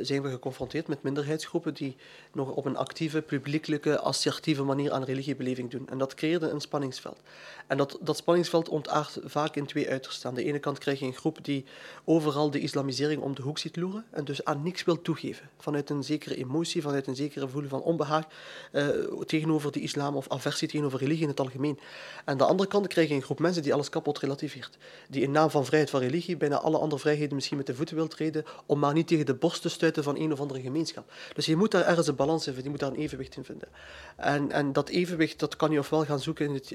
zijn 0.00 0.22
we 0.22 0.30
geconfronteerd 0.30 0.86
met 0.86 1.02
minderheidsgroepen 1.02 1.74
die 1.74 1.96
nog 2.32 2.50
op 2.50 2.64
een 2.64 2.76
actieve, 2.76 3.22
publiekelijke, 3.22 4.00
assertieve 4.00 4.62
manier 4.62 4.92
aan 4.92 5.04
religiebeleving 5.04 5.70
doen. 5.70 5.88
En 5.88 5.98
dat 5.98 6.14
creëerde 6.14 6.48
een 6.48 6.60
spanningsveld. 6.60 7.20
En 7.66 7.76
dat, 7.76 7.98
dat 8.00 8.16
spanningsveld 8.16 8.68
ontaart 8.68 9.18
vaak 9.24 9.56
in 9.56 9.66
twee 9.66 9.90
uitersten. 9.90 10.28
Aan 10.28 10.34
de 10.34 10.44
ene 10.44 10.58
kant 10.58 10.78
krijg 10.78 11.00
je 11.00 11.06
een 11.06 11.14
groep 11.14 11.38
die 11.44 11.64
overal 12.04 12.50
de 12.50 12.60
islamisering 12.60 13.22
om 13.22 13.34
de 13.34 13.42
hoek 13.42 13.58
ziet 13.58 13.76
loeren 13.76 14.04
en 14.10 14.24
dus 14.24 14.44
aan 14.44 14.62
niks 14.62 14.84
wil 14.84 15.02
toegeven. 15.02 15.50
Vanuit 15.58 15.90
een 15.90 16.04
zekere 16.04 16.36
emotie, 16.36 16.82
vanuit 16.82 17.06
een 17.06 17.16
zekere 17.16 17.44
gevoel 17.44 17.68
van 17.68 17.82
onbehaag 17.82 18.26
uh, 18.72 18.88
tegenover 19.26 19.72
de 19.72 19.80
islam 19.80 20.16
of 20.16 20.28
aversie 20.28 20.68
tegenover 20.68 20.98
religie 20.98 21.22
in 21.22 21.28
het 21.28 21.40
algemeen. 21.40 21.78
En 22.24 22.38
de 22.38 22.44
andere 22.44 22.68
kant 22.68 22.86
krijg 22.86 23.08
je 23.08 23.14
een 23.14 23.22
groep 23.22 23.38
mensen 23.38 23.62
die 23.62 23.74
alles 23.74 23.88
kapot 23.88 24.18
relativeert. 24.18 24.78
Die 25.08 25.22
in 25.22 25.30
naam 25.30 25.50
van 25.50 25.64
vrijheid 25.64 25.90
van 25.90 26.00
religie 26.00 26.36
bijna 26.36 26.56
alle 26.56 26.78
andere 26.78 27.00
vrijheden 27.00 27.34
misschien 27.34 27.56
met 27.56 27.66
de 27.66 27.74
voeten 27.74 27.96
wil 27.96 28.08
treden, 28.08 28.44
om 28.66 28.78
maar 28.78 28.92
niet 28.92 29.06
tegen 29.06 29.26
de 29.26 29.34
borst 29.34 29.62
te 29.62 29.68
stuiten 29.70 30.02
van 30.02 30.16
een 30.16 30.32
of 30.32 30.40
andere 30.40 30.60
gemeenschap. 30.60 31.12
Dus 31.34 31.46
je 31.46 31.56
moet 31.56 31.70
daar 31.70 31.86
ergens 31.86 32.06
een 32.06 32.14
balans 32.16 32.46
in 32.46 32.52
vinden, 32.52 32.64
je 32.64 32.70
moet 32.70 32.80
daar 32.80 32.90
een 32.90 33.04
evenwicht 33.04 33.36
in 33.36 33.44
vinden. 33.44 33.68
En, 34.16 34.52
en 34.52 34.72
dat 34.72 34.88
evenwicht 34.88 35.38
dat 35.38 35.56
kan 35.56 35.70
je 35.70 35.78
ofwel 35.78 36.04
gaan 36.04 36.20
zoeken 36.20 36.46
in 36.46 36.54
het 36.54 36.74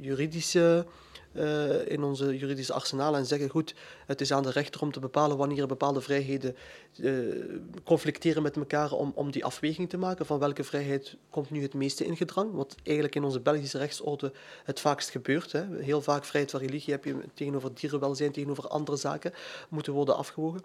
juridische... 0.00 0.86
Uh, 1.32 1.90
in 1.90 2.02
onze 2.02 2.36
juridische 2.38 2.72
arsenaal 2.72 3.16
en 3.16 3.26
zeggen: 3.26 3.48
goed, 3.48 3.74
het 4.06 4.20
is 4.20 4.32
aan 4.32 4.42
de 4.42 4.50
rechter 4.50 4.80
om 4.80 4.92
te 4.92 5.00
bepalen 5.00 5.36
wanneer 5.36 5.66
bepaalde 5.66 6.00
vrijheden 6.00 6.56
uh, 6.96 7.44
conflicteren 7.84 8.42
met 8.42 8.56
elkaar 8.56 8.92
om, 8.92 9.12
om 9.14 9.30
die 9.30 9.44
afweging 9.44 9.88
te 9.88 9.96
maken 9.96 10.26
van 10.26 10.38
welke 10.38 10.64
vrijheid 10.64 11.16
komt 11.30 11.50
nu 11.50 11.62
het 11.62 11.74
meeste 11.74 12.04
in 12.04 12.16
gedrang. 12.16 12.52
Wat 12.52 12.74
eigenlijk 12.82 13.16
in 13.16 13.24
onze 13.24 13.40
Belgische 13.40 13.78
rechtsorde 13.78 14.32
het 14.64 14.80
vaakst 14.80 15.10
gebeurt. 15.10 15.52
Hè. 15.52 15.64
Heel 15.78 16.02
vaak 16.02 16.24
vrijheid 16.24 16.50
van 16.52 16.60
religie 16.60 16.92
heb 16.92 17.04
je 17.04 17.16
tegenover 17.34 17.74
dierenwelzijn, 17.74 18.32
tegenover 18.32 18.68
andere 18.68 18.96
zaken, 18.96 19.32
moeten 19.68 19.92
worden 19.92 20.16
afgewogen. 20.16 20.62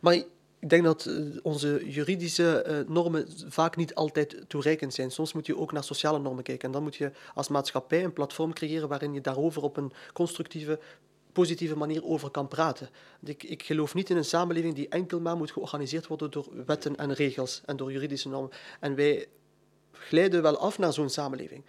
Maar 0.00 0.22
ik 0.60 0.68
denk 0.68 0.84
dat 0.84 1.10
onze 1.42 1.82
juridische 1.90 2.64
uh, 2.68 2.94
normen 2.94 3.28
vaak 3.48 3.76
niet 3.76 3.94
altijd 3.94 4.44
toereikend 4.48 4.94
zijn. 4.94 5.10
Soms 5.10 5.32
moet 5.32 5.46
je 5.46 5.56
ook 5.56 5.72
naar 5.72 5.84
sociale 5.84 6.18
normen 6.18 6.44
kijken. 6.44 6.66
En 6.66 6.72
dan 6.72 6.82
moet 6.82 6.96
je 6.96 7.10
als 7.34 7.48
maatschappij 7.48 8.04
een 8.04 8.12
platform 8.12 8.52
creëren 8.52 8.88
waarin 8.88 9.14
je 9.14 9.20
daarover 9.20 9.62
op 9.62 9.76
een 9.76 9.92
constructieve, 10.12 10.78
positieve 11.32 11.76
manier 11.76 12.04
over 12.04 12.30
kan 12.30 12.48
praten. 12.48 12.88
Ik, 13.24 13.42
ik 13.42 13.62
geloof 13.62 13.94
niet 13.94 14.10
in 14.10 14.16
een 14.16 14.24
samenleving 14.24 14.74
die 14.74 14.88
enkel 14.88 15.20
maar 15.20 15.36
moet 15.36 15.50
georganiseerd 15.50 16.06
worden 16.06 16.30
door 16.30 16.46
wetten 16.66 16.96
en 16.96 17.12
regels 17.12 17.62
en 17.64 17.76
door 17.76 17.92
juridische 17.92 18.28
normen. 18.28 18.50
En 18.80 18.94
wij 18.94 19.26
glijden 19.98 20.42
wel 20.42 20.58
af 20.58 20.78
naar 20.78 20.92
zo'n 20.92 21.10
samenleving. 21.10 21.64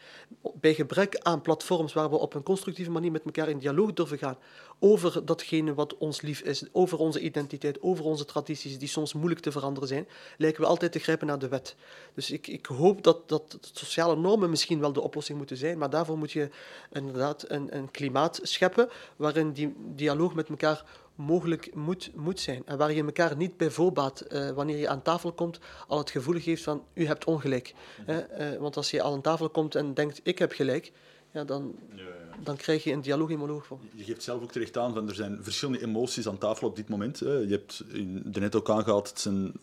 Bij 0.54 0.74
gebrek 0.74 1.18
aan 1.18 1.42
platforms 1.42 1.94
waar 1.94 2.10
we 2.10 2.16
op 2.16 2.34
een 2.34 2.44
constructieve 2.44 2.92
manier 2.92 3.12
met 3.12 3.26
elkaar 3.26 3.50
in 3.50 3.60
dialoog 3.60 3.94
durven 3.94 4.18
gaan 4.18 4.38
over 4.80 5.26
datgene 5.26 5.74
wat 5.74 5.98
ons 5.98 6.22
lief 6.22 6.42
is, 6.42 6.64
over 6.72 6.98
onze 6.98 7.20
identiteit, 7.20 7.82
over 7.82 8.06
onze 8.06 8.26
tradities, 8.26 8.78
die 8.78 8.88
soms 8.88 9.14
moeilijk 9.14 9.42
te 9.42 9.52
veranderen 9.52 9.88
zijn, 9.88 10.08
lijken 10.38 10.62
we 10.62 10.68
altijd 10.68 10.92
te 10.92 11.00
grijpen 11.00 11.28
naar 11.28 11.40
de 11.40 11.48
wet. 11.48 11.76
Dus 12.14 12.32
ik, 12.32 12.48
ik 12.48 12.66
hoop 12.66 13.04
dat, 13.04 13.30
dat 13.30 13.58
sociale 13.74 14.16
normen 14.16 14.50
misschien 14.50 14.80
wel 14.80 14.94
de 14.94 15.02
oplossing 15.02 15.38
moeten 15.38 15.58
zijn, 15.58 15.78
maar 15.78 15.90
daarvoor 15.90 16.18
moet 16.18 16.32
je 16.32 16.50
inderdaad 16.92 17.46
een, 17.48 17.76
een 17.76 17.92
klimaat 17.92 18.40
scheppen 18.42 18.90
waarin 19.16 19.52
die 19.52 19.76
dialoog 19.78 20.34
met 20.34 20.50
elkaar 20.50 20.86
mogelijk 21.20 21.76
moet, 21.76 22.12
moet 22.16 22.40
zijn. 22.40 22.62
En 22.66 22.78
waar 22.78 22.94
je 22.94 23.04
elkaar 23.04 23.36
niet 23.36 23.58
bij 23.58 23.70
voorbaat, 23.70 24.26
uh, 24.32 24.50
wanneer 24.50 24.78
je 24.78 24.90
aan 24.90 25.02
tafel 25.02 25.32
komt, 25.32 25.60
al 25.88 25.98
het 25.98 26.10
gevoel 26.10 26.40
geeft 26.40 26.64
van 26.64 26.84
u 26.94 27.06
hebt 27.06 27.26
ongelijk. 27.26 27.74
Uh, 28.08 28.18
want 28.60 28.78
als 28.78 28.92
je 28.92 29.02
al 29.02 29.14
aan 29.14 29.22
tafel 29.22 29.50
komt 29.50 29.76
en 29.76 29.94
denkt 29.94 30.20
ik 30.24 30.40
heb 30.40 30.52
gelijk, 30.52 30.92
ja, 31.34 31.44
dan, 31.44 31.76
ja, 31.96 32.04
ja. 32.04 32.38
dan 32.44 32.56
krijg 32.56 32.84
je 32.84 32.92
een 32.92 33.02
dialoog 33.02 33.30
in 33.30 33.38
monoloog 33.38 33.66
voor. 33.66 33.80
Je 33.96 34.04
geeft 34.04 34.24
zelf 34.24 34.42
ook 34.42 34.52
terecht 34.52 34.78
aan 34.78 34.94
van 34.94 35.10
er 35.10 35.16
zijn 35.16 35.38
verschillende 35.42 35.86
emoties 35.86 36.28
aan 36.28 36.38
tafel 36.38 36.68
op 36.68 36.76
dit 36.76 36.90
moment. 36.90 37.20
Hè. 37.20 37.34
Je 37.34 37.52
hebt 37.52 37.84
er 38.34 38.42
net 38.42 38.56
ook 38.56 38.70
aangehaald, 38.70 39.10
het 39.10 39.20
zijn 39.20 39.54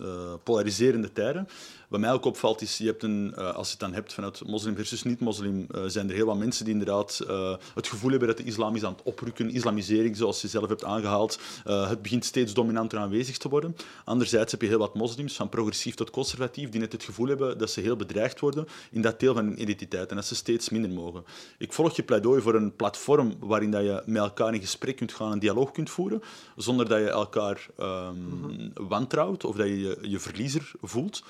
polariserende 0.43 1.13
tijden. 1.13 1.49
Wat 1.89 2.01
mij 2.01 2.13
ook 2.13 2.25
opvalt 2.25 2.61
is, 2.61 2.79
je 2.79 2.87
hebt 2.87 3.03
een, 3.03 3.35
uh, 3.39 3.55
als 3.55 3.67
je 3.67 3.71
het 3.71 3.81
dan 3.81 3.93
hebt 3.93 4.13
vanuit 4.13 4.47
moslim 4.47 4.75
versus 4.75 5.03
niet-moslim, 5.03 5.67
uh, 5.75 5.83
zijn 5.87 6.09
er 6.09 6.15
heel 6.15 6.27
wat 6.27 6.39
mensen 6.39 6.65
die 6.65 6.73
inderdaad 6.73 7.21
uh, 7.29 7.55
het 7.75 7.89
gevoel 7.89 8.11
hebben 8.11 8.29
dat 8.29 8.37
de 8.37 8.45
islam 8.45 8.77
is 8.77 8.85
aan 8.85 8.93
het 8.93 9.03
oprukken. 9.03 9.51
Islamisering, 9.51 10.17
zoals 10.17 10.41
je 10.41 10.49
zelf 10.49 10.69
hebt 10.69 10.85
aangehaald, 10.85 11.39
het 11.65 12.03
begint 12.03 12.25
steeds 12.25 12.55
dominanter 12.55 12.99
aanwezig 12.99 13.39
te 13.39 13.49
worden. 13.49 13.77
Anderzijds 14.05 14.53
heb 14.53 14.61
je 14.61 14.69
heel 14.69 14.79
wat 14.79 14.95
moslims, 14.95 15.37
van 15.37 15.49
progressief 15.49 15.95
tot 15.95 16.11
conservatief, 16.11 16.69
die 16.69 16.81
net 16.81 16.93
het 16.93 17.05
gevoel 17.05 17.27
hebben 17.27 17.59
dat 17.59 17.71
ze 17.71 17.81
heel 17.81 17.97
bedreigd 17.97 18.41
worden 18.41 18.67
in 18.91 19.03
dat 19.03 19.21
deel 19.21 19.35
van 19.35 19.45
hun 19.45 19.61
identiteit 19.61 20.11
en 20.11 20.17
dat 20.17 20.25
ze 20.25 20.35
steeds 20.35 20.69
minder 20.69 20.91
mogen. 20.91 21.25
Ik 21.59 21.73
volg 21.73 21.97
je 21.97 22.03
pleidooi 22.03 22.41
voor 22.41 22.55
een 22.55 22.77
platform 22.77 23.35
waarin 23.39 23.71
dat 23.71 23.83
je 23.83 24.03
met 24.07 24.23
elkaar 24.23 24.55
in 24.55 24.61
gesprek 24.61 24.97
kunt 24.97 25.13
gaan, 25.13 25.33
een 25.33 25.39
dialoog 25.39 25.73
kunt 25.73 25.91
voeren, 25.91 26.23
zonder 26.57 26.89
dat 26.89 26.99
je 26.99 27.09
elkaar 27.09 27.67
um, 27.81 27.87
mm-hmm. 27.87 28.73
wantrouwt 28.75 29.45
of 29.45 29.57
dat 29.57 29.67
je, 29.67 29.99
je 30.03 30.19
verliezer 30.19 30.73
voelt. 30.83 31.23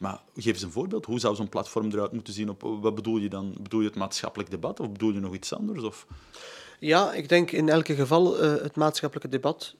Maar 0.00 0.22
geef 0.34 0.52
eens 0.52 0.62
een 0.62 0.70
voorbeeld. 0.70 1.06
Hoe 1.06 1.20
zou 1.20 1.34
zo'n 1.34 1.48
platform 1.48 1.90
eruit 1.90 2.12
moeten 2.12 2.32
zien? 2.32 2.50
Op, 2.50 2.62
wat 2.62 2.94
bedoel 2.94 3.16
je 3.16 3.28
dan? 3.28 3.54
Bedoel 3.60 3.80
je 3.80 3.86
het 3.86 3.96
maatschappelijk 3.96 4.50
debat 4.50 4.80
of 4.80 4.92
bedoel 4.92 5.12
je 5.12 5.20
nog 5.20 5.34
iets 5.34 5.54
anders? 5.54 5.82
Of? 5.82 6.06
Ja, 6.78 7.12
ik 7.12 7.28
denk 7.28 7.50
in 7.50 7.68
elk 7.68 7.86
geval 7.86 8.44
uh, 8.44 8.62
het 8.62 8.76
maatschappelijke 8.76 9.28
debat 9.30 9.76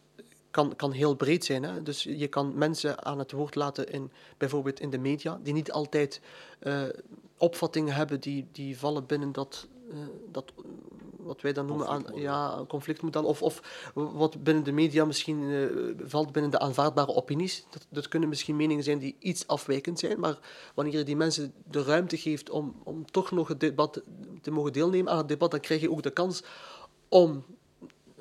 kan, 0.50 0.76
kan 0.76 0.92
heel 0.92 1.14
breed 1.14 1.44
zijn. 1.44 1.62
Hè? 1.62 1.82
Dus 1.82 2.02
je 2.02 2.28
kan 2.28 2.58
mensen 2.58 3.04
aan 3.04 3.18
het 3.18 3.32
woord 3.32 3.54
laten 3.54 3.92
in 3.92 4.10
bijvoorbeeld 4.38 4.80
in 4.80 4.90
de 4.90 4.98
media, 4.98 5.40
die 5.42 5.52
niet 5.52 5.72
altijd 5.72 6.20
uh, 6.62 6.82
opvattingen 7.36 7.94
hebben 7.94 8.20
die, 8.20 8.46
die 8.52 8.78
vallen 8.78 9.06
binnen 9.06 9.32
dat, 9.32 9.66
uh, 9.90 9.98
dat 10.32 10.52
wat 11.22 11.40
wij 11.40 11.52
dan 11.52 11.66
noemen 11.66 11.86
aan 11.86 12.04
ja, 12.14 12.64
conflictmodel. 12.68 13.24
Of, 13.24 13.42
of 13.42 13.62
wat 13.94 14.42
binnen 14.42 14.64
de 14.64 14.72
media 14.72 15.04
misschien 15.04 15.40
uh, 15.40 15.66
valt 16.04 16.32
binnen 16.32 16.50
de 16.50 16.58
aanvaardbare 16.58 17.14
opinies. 17.14 17.66
Dat, 17.70 17.86
dat 17.88 18.08
kunnen 18.08 18.28
misschien 18.28 18.56
meningen 18.56 18.84
zijn 18.84 18.98
die 18.98 19.16
iets 19.18 19.46
afwijkend 19.46 19.98
zijn. 19.98 20.20
Maar 20.20 20.38
wanneer 20.74 20.98
je 20.98 21.04
die 21.04 21.16
mensen 21.16 21.52
de 21.70 21.82
ruimte 21.82 22.16
geeft 22.16 22.50
om, 22.50 22.74
om 22.84 23.10
toch 23.10 23.30
nog 23.30 23.48
het 23.48 23.60
debat 23.60 24.02
te 24.42 24.50
mogen 24.50 24.72
deelnemen 24.72 25.12
aan 25.12 25.18
het 25.18 25.28
debat, 25.28 25.50
dan 25.50 25.60
krijg 25.60 25.80
je 25.80 25.90
ook 25.90 26.02
de 26.02 26.10
kans 26.10 26.42
om 27.08 27.44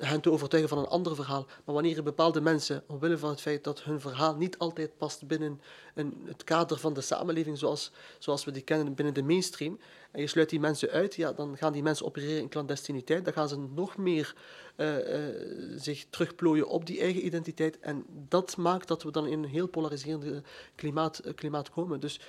hen 0.00 0.20
te 0.20 0.30
overtuigen 0.30 0.70
van 0.70 0.78
een 0.78 0.90
ander 0.90 1.14
verhaal. 1.14 1.46
Maar 1.64 1.74
wanneer 1.74 2.02
bepaalde 2.02 2.40
mensen, 2.40 2.82
omwille 2.86 3.18
van 3.18 3.30
het 3.30 3.40
feit 3.40 3.64
dat 3.64 3.82
hun 3.82 4.00
verhaal 4.00 4.36
niet 4.36 4.58
altijd 4.58 4.96
past 4.96 5.26
binnen 5.26 5.60
een, 5.94 6.22
het 6.24 6.44
kader 6.44 6.78
van 6.78 6.92
de 6.92 7.00
samenleving 7.00 7.58
zoals, 7.58 7.92
zoals 8.18 8.44
we 8.44 8.50
die 8.50 8.62
kennen 8.62 8.94
binnen 8.94 9.14
de 9.14 9.22
mainstream, 9.22 9.78
en 10.10 10.20
je 10.20 10.26
sluit 10.26 10.50
die 10.50 10.60
mensen 10.60 10.90
uit, 10.90 11.14
ja, 11.14 11.32
dan 11.32 11.56
gaan 11.56 11.72
die 11.72 11.82
mensen 11.82 12.06
opereren 12.06 12.40
in 12.40 12.48
clandestiniteit. 12.48 13.24
Dan 13.24 13.32
gaan 13.32 13.48
ze 13.48 13.58
nog 13.58 13.96
meer 13.96 14.34
uh, 14.76 14.96
uh, 14.96 15.34
zich 15.76 16.06
terugplooien 16.10 16.68
op 16.68 16.86
die 16.86 17.00
eigen 17.00 17.24
identiteit. 17.24 17.78
En 17.78 18.04
dat 18.28 18.56
maakt 18.56 18.88
dat 18.88 19.02
we 19.02 19.10
dan 19.10 19.26
in 19.26 19.42
een 19.42 19.50
heel 19.50 19.68
polariserende 19.68 20.42
klimaat, 20.74 21.20
uh, 21.24 21.34
klimaat 21.34 21.70
komen. 21.70 22.00
Dus 22.00 22.20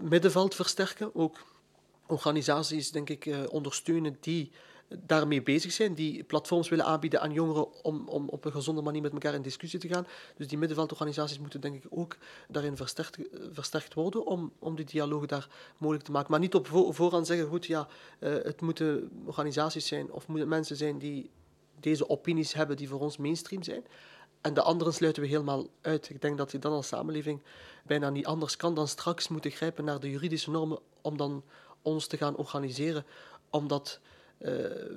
middenveld 0.00 0.54
versterken, 0.54 1.14
ook 1.14 1.38
organisaties, 2.06 2.90
denk 2.90 3.10
ik, 3.10 3.30
ondersteunen 3.50 4.16
die 4.20 4.50
daarmee 4.88 5.42
bezig 5.42 5.72
zijn, 5.72 5.94
die 5.94 6.24
platforms 6.24 6.68
willen 6.68 6.84
aanbieden 6.84 7.20
aan 7.20 7.32
jongeren 7.32 7.84
om, 7.84 8.08
om 8.08 8.28
op 8.28 8.44
een 8.44 8.52
gezonde 8.52 8.82
manier 8.82 9.02
met 9.02 9.12
elkaar 9.12 9.34
in 9.34 9.42
discussie 9.42 9.78
te 9.78 9.88
gaan. 9.88 10.06
Dus 10.36 10.48
die 10.48 10.58
middenveldorganisaties 10.58 11.38
moeten 11.38 11.60
denk 11.60 11.74
ik 11.74 11.84
ook 11.90 12.16
daarin 12.48 12.76
versterkt, 12.76 13.18
versterkt 13.52 13.94
worden 13.94 14.26
om, 14.26 14.52
om 14.58 14.76
die 14.76 14.84
dialoog 14.84 15.26
daar 15.26 15.48
mogelijk 15.78 16.04
te 16.04 16.12
maken. 16.12 16.30
Maar 16.30 16.40
niet 16.40 16.54
op 16.54 16.66
voorhand 16.90 17.26
zeggen, 17.26 17.48
goed, 17.48 17.66
ja, 17.66 17.88
uh, 18.20 18.32
het 18.32 18.60
moeten 18.60 19.10
organisaties 19.24 19.86
zijn 19.86 20.12
of 20.12 20.26
moeten 20.26 20.48
mensen 20.48 20.76
zijn 20.76 20.98
die 20.98 21.30
deze 21.80 22.08
opinies 22.08 22.52
hebben 22.52 22.76
die 22.76 22.88
voor 22.88 23.00
ons 23.00 23.16
mainstream 23.16 23.62
zijn. 23.62 23.84
En 24.40 24.54
de 24.54 24.62
anderen 24.62 24.94
sluiten 24.94 25.22
we 25.22 25.28
helemaal 25.28 25.66
uit. 25.80 26.10
Ik 26.10 26.20
denk 26.20 26.38
dat 26.38 26.52
je 26.52 26.58
dan 26.58 26.72
als 26.72 26.88
samenleving 26.88 27.42
bijna 27.84 28.10
niet 28.10 28.26
anders 28.26 28.56
kan 28.56 28.74
dan 28.74 28.88
straks 28.88 29.28
moeten 29.28 29.50
grijpen 29.50 29.84
naar 29.84 30.00
de 30.00 30.10
juridische 30.10 30.50
normen 30.50 30.78
om 31.00 31.16
dan 31.16 31.44
ons 31.82 32.06
te 32.06 32.16
gaan 32.16 32.36
organiseren. 32.36 33.04
Omdat 33.50 34.00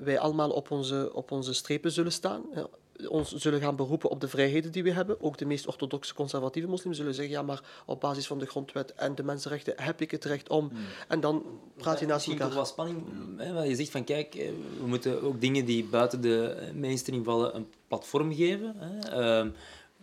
wij 0.04 0.20
allemaal 0.20 0.50
op 0.50 0.72
onze, 0.72 1.10
op 1.14 1.32
onze 1.32 1.54
strepen 1.54 1.92
zullen 1.92 2.12
staan. 2.12 2.42
Ja, 2.54 2.68
ons 3.08 3.32
zullen 3.32 3.60
gaan 3.60 3.76
beroepen 3.76 4.10
op 4.10 4.22
de 4.22 4.28
vrijheden 4.28 4.72
die 4.72 4.84
we 4.84 4.92
hebben. 4.92 5.22
Ook 5.22 5.38
de 5.38 5.46
meest 5.46 5.68
orthodoxe 5.68 6.14
conservatieve 6.14 6.68
moslims 6.68 6.98
zullen 6.98 7.14
zeggen, 7.14 7.34
ja, 7.34 7.42
maar 7.42 7.62
op 7.86 8.00
basis 8.00 8.28
van 8.28 8.40
de 8.40 8.46
grondwet 8.46 8.94
en 8.94 9.16
de 9.16 9.24
mensenrechten 9.24 9.74
heb 9.76 10.02
ik 10.02 10.12
het 10.12 10.26
recht 10.26 10.50
om. 10.50 10.68
Hmm. 10.68 10.80
En 11.08 11.20
dan 11.20 11.44
praat 11.78 12.00
je 12.00 12.06
naast 12.06 12.28
elkaar. 12.28 12.50
Er 12.50 12.56
was 12.56 12.70
spanning. 12.70 13.04
Hè, 13.38 13.64
je 13.64 13.76
zegt 13.76 13.90
van, 13.90 14.04
kijk, 14.04 14.36
eh, 14.36 14.50
we 14.80 14.88
moeten 14.88 15.24
ook 15.24 15.42
dingen 15.42 15.66
die 15.66 15.86
buiten 15.86 16.22
de 16.22 16.70
mainstream 16.74 17.24
vallen 17.24 17.56
een 17.56 17.68
platform 17.88 18.34
geven. 18.34 18.76
Hè. 18.78 19.44
Uh, 19.46 19.52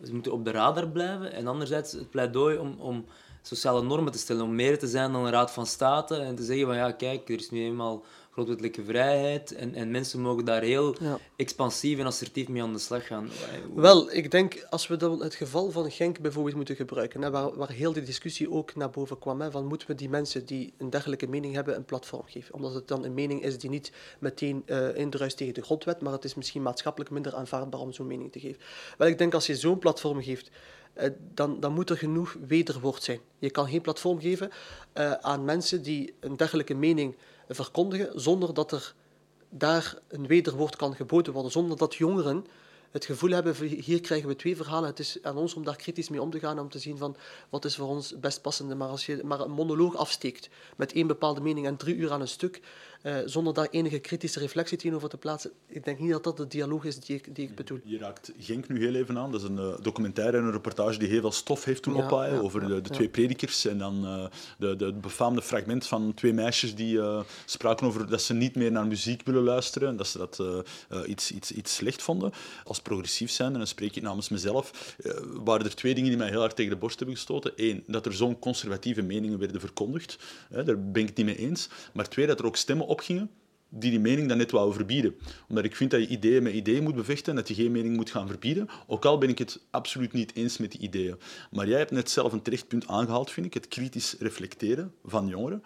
ze 0.04 0.14
moeten 0.14 0.32
op 0.32 0.44
de 0.44 0.50
radar 0.50 0.88
blijven. 0.88 1.32
En 1.32 1.46
anderzijds 1.46 1.92
het 1.92 2.10
pleidooi 2.10 2.58
om, 2.58 2.76
om 2.78 3.04
sociale 3.42 3.82
normen 3.82 4.12
te 4.12 4.18
stellen, 4.18 4.44
om 4.44 4.54
meer 4.54 4.78
te 4.78 4.86
zijn 4.86 5.12
dan 5.12 5.24
een 5.24 5.32
raad 5.32 5.50
van 5.50 5.66
state 5.66 6.16
en 6.16 6.34
te 6.34 6.44
zeggen 6.44 6.66
van, 6.66 6.76
ja, 6.76 6.92
kijk, 6.92 7.28
er 7.28 7.38
is 7.38 7.50
nu 7.50 7.64
eenmaal 7.64 8.04
grondwettelijke 8.32 8.84
vrijheid. 8.84 9.54
En, 9.54 9.74
en 9.74 9.90
mensen 9.90 10.20
mogen 10.20 10.44
daar 10.44 10.62
heel 10.62 10.96
expansief 11.36 11.98
en 11.98 12.06
assertief 12.06 12.48
mee 12.48 12.62
aan 12.62 12.72
de 12.72 12.78
slag 12.78 13.06
gaan. 13.06 13.28
Wel, 13.74 14.12
ik 14.12 14.30
denk 14.30 14.66
als 14.70 14.86
we 14.86 14.96
dan 14.96 15.22
het 15.22 15.34
geval 15.34 15.70
van 15.70 15.90
Genk 15.90 16.20
bijvoorbeeld 16.20 16.56
moeten 16.56 16.76
gebruiken, 16.76 17.22
hè, 17.22 17.30
waar, 17.30 17.56
waar 17.56 17.70
heel 17.70 17.92
de 17.92 18.02
discussie 18.02 18.50
ook 18.50 18.74
naar 18.74 18.90
boven 18.90 19.18
kwam, 19.18 19.40
hè, 19.40 19.50
van 19.50 19.66
moeten 19.66 19.88
we 19.88 19.94
die 19.94 20.08
mensen 20.08 20.46
die 20.46 20.72
een 20.78 20.90
dergelijke 20.90 21.28
mening 21.28 21.54
hebben 21.54 21.76
een 21.76 21.84
platform 21.84 22.24
geven? 22.26 22.54
Omdat 22.54 22.74
het 22.74 22.88
dan 22.88 23.04
een 23.04 23.14
mening 23.14 23.42
is 23.42 23.58
die 23.58 23.70
niet 23.70 23.92
meteen 24.18 24.62
uh, 24.66 24.96
indruist 24.96 25.36
tegen 25.36 25.54
de 25.54 25.62
grondwet, 25.62 26.00
maar 26.00 26.12
het 26.12 26.24
is 26.24 26.34
misschien 26.34 26.62
maatschappelijk 26.62 27.10
minder 27.10 27.34
aanvaardbaar 27.34 27.80
om 27.80 27.92
zo'n 27.92 28.06
mening 28.06 28.32
te 28.32 28.40
geven. 28.40 28.60
Wel, 28.98 29.08
ik 29.08 29.18
denk 29.18 29.34
als 29.34 29.46
je 29.46 29.56
zo'n 29.56 29.78
platform 29.78 30.22
geeft, 30.22 30.50
uh, 30.96 31.04
dan, 31.34 31.60
dan 31.60 31.72
moet 31.72 31.90
er 31.90 31.96
genoeg 31.96 32.36
wederwoord 32.46 33.02
zijn. 33.02 33.20
Je 33.38 33.50
kan 33.50 33.68
geen 33.68 33.80
platform 33.80 34.20
geven 34.20 34.50
uh, 34.94 35.12
aan 35.12 35.44
mensen 35.44 35.82
die 35.82 36.14
een 36.20 36.36
dergelijke 36.36 36.74
mening 36.74 37.16
verkondigen 37.54 38.20
zonder 38.20 38.54
dat 38.54 38.72
er 38.72 38.94
daar 39.48 39.98
een 40.08 40.26
wederwoord 40.26 40.76
kan 40.76 40.94
geboden 40.94 41.32
worden, 41.32 41.52
zonder 41.52 41.76
dat 41.76 41.94
jongeren 41.94 42.46
het 42.92 43.04
gevoel 43.04 43.30
hebben, 43.30 43.54
hier 43.64 44.00
krijgen 44.00 44.28
we 44.28 44.36
twee 44.36 44.56
verhalen, 44.56 44.88
het 44.88 44.98
is 44.98 45.18
aan 45.22 45.36
ons 45.36 45.54
om 45.54 45.64
daar 45.64 45.76
kritisch 45.76 46.08
mee 46.08 46.22
om 46.22 46.30
te 46.30 46.38
gaan, 46.38 46.58
om 46.58 46.68
te 46.68 46.78
zien 46.78 46.98
van 46.98 47.16
wat 47.48 47.64
is 47.64 47.76
voor 47.76 47.88
ons 47.88 48.18
best 48.20 48.42
passende. 48.42 48.74
Maar 48.74 48.88
als 48.88 49.06
je 49.06 49.20
maar 49.24 49.40
een 49.40 49.50
monoloog 49.50 49.96
afsteekt 49.96 50.48
met 50.76 50.92
één 50.92 51.06
bepaalde 51.06 51.40
mening 51.40 51.66
en 51.66 51.76
drie 51.76 51.94
uur 51.94 52.10
aan 52.10 52.20
een 52.20 52.28
stuk, 52.28 52.60
uh, 53.02 53.16
zonder 53.24 53.54
daar 53.54 53.68
enige 53.70 53.98
kritische 53.98 54.38
reflectie 54.38 54.78
tegenover 54.78 55.08
te 55.08 55.16
plaatsen. 55.16 55.50
Ik 55.66 55.84
denk 55.84 55.98
niet 55.98 56.10
dat 56.10 56.24
dat 56.24 56.36
de 56.36 56.46
dialoog 56.46 56.84
is 56.84 56.98
die 56.98 57.16
ik, 57.16 57.34
die 57.34 57.48
ik 57.48 57.54
bedoel. 57.54 57.80
Je 57.84 57.98
raakt 57.98 58.32
Genk 58.38 58.68
nu 58.68 58.78
heel 58.78 58.94
even 58.94 59.18
aan. 59.18 59.32
Dat 59.32 59.42
is 59.42 59.48
een 59.48 59.56
uh, 59.56 59.74
documentaire 59.80 60.36
en 60.36 60.44
een 60.44 60.52
reportage 60.52 60.98
die 60.98 61.08
heel 61.08 61.20
veel 61.20 61.32
stof 61.32 61.64
heeft 61.64 61.82
toen 61.82 61.94
ja, 61.94 62.04
ophaaien 62.04 62.34
ja, 62.34 62.40
over 62.40 62.68
de, 62.68 62.80
twee 62.80 63.08
predikers. 63.08 63.64
En 63.66 63.78
dan 63.78 64.04
uh, 64.04 64.26
de, 64.58 64.76
de, 64.76 64.92
befaamde 64.92 65.42
fragment 65.42 65.86
van 65.86 66.14
twee 66.14 66.32
meisjes 66.32 66.74
die 66.74 67.00
spraken 67.44 67.86
over 67.86 68.08
dat 68.08 68.22
ze 68.22 68.34
niet 68.34 68.54
meer 68.54 68.72
naar 68.72 68.86
muziek 68.86 69.22
willen 69.24 69.42
luisteren. 69.42 69.88
En 69.88 69.96
dat 69.96 70.06
ze 70.06 70.18
dat 70.18 70.42
iets, 71.06 71.32
iets, 71.32 71.52
iets 71.52 71.74
slecht 71.74 72.02
vonden. 72.02 72.32
Als 72.64 72.81
progressief 72.82 73.30
zijn, 73.30 73.52
en 73.52 73.58
dan 73.58 73.66
spreek 73.66 73.96
ik 73.96 74.02
namens 74.02 74.28
mezelf, 74.28 74.96
waren 75.44 75.66
er 75.66 75.74
twee 75.74 75.94
dingen 75.94 76.08
die 76.08 76.18
mij 76.18 76.28
heel 76.28 76.40
hard 76.40 76.56
tegen 76.56 76.72
de 76.72 76.78
borst 76.78 76.98
hebben 76.98 77.16
gestoten. 77.16 77.52
Eén, 77.56 77.84
dat 77.86 78.06
er 78.06 78.12
zo'n 78.12 78.38
conservatieve 78.38 79.02
meningen 79.02 79.38
werden 79.38 79.60
verkondigd. 79.60 80.18
daar 80.48 80.90
ben 80.90 81.02
ik 81.02 81.08
het 81.08 81.16
niet 81.16 81.26
mee 81.26 81.38
eens. 81.38 81.68
Maar 81.92 82.08
twee, 82.08 82.26
dat 82.26 82.38
er 82.38 82.46
ook 82.46 82.56
stemmen 82.56 82.86
opgingen 82.86 83.30
die 83.74 83.90
die 83.90 84.00
mening 84.00 84.28
dan 84.28 84.36
net 84.36 84.50
wou 84.50 84.72
verbieden. 84.72 85.14
Omdat 85.48 85.64
ik 85.64 85.76
vind 85.76 85.90
dat 85.90 86.00
je 86.00 86.06
ideeën 86.06 86.42
met 86.42 86.52
ideeën 86.52 86.82
moet 86.82 86.94
bevechten 86.94 87.30
en 87.30 87.36
dat 87.36 87.48
je 87.48 87.54
geen 87.54 87.72
mening 87.72 87.96
moet 87.96 88.10
gaan 88.10 88.26
verbieden. 88.26 88.68
Ook 88.86 89.04
al 89.04 89.18
ben 89.18 89.28
ik 89.28 89.38
het 89.38 89.60
absoluut 89.70 90.12
niet 90.12 90.34
eens 90.34 90.58
met 90.58 90.70
die 90.70 90.80
ideeën. 90.80 91.16
Maar 91.50 91.68
jij 91.68 91.78
hebt 91.78 91.90
net 91.90 92.10
zelf 92.10 92.32
een 92.32 92.42
terecht 92.42 92.68
punt 92.68 92.86
aangehaald, 92.86 93.30
vind 93.30 93.46
ik, 93.46 93.54
het 93.54 93.68
kritisch 93.68 94.16
reflecteren 94.18 94.94
van 95.04 95.26
jongeren 95.26 95.62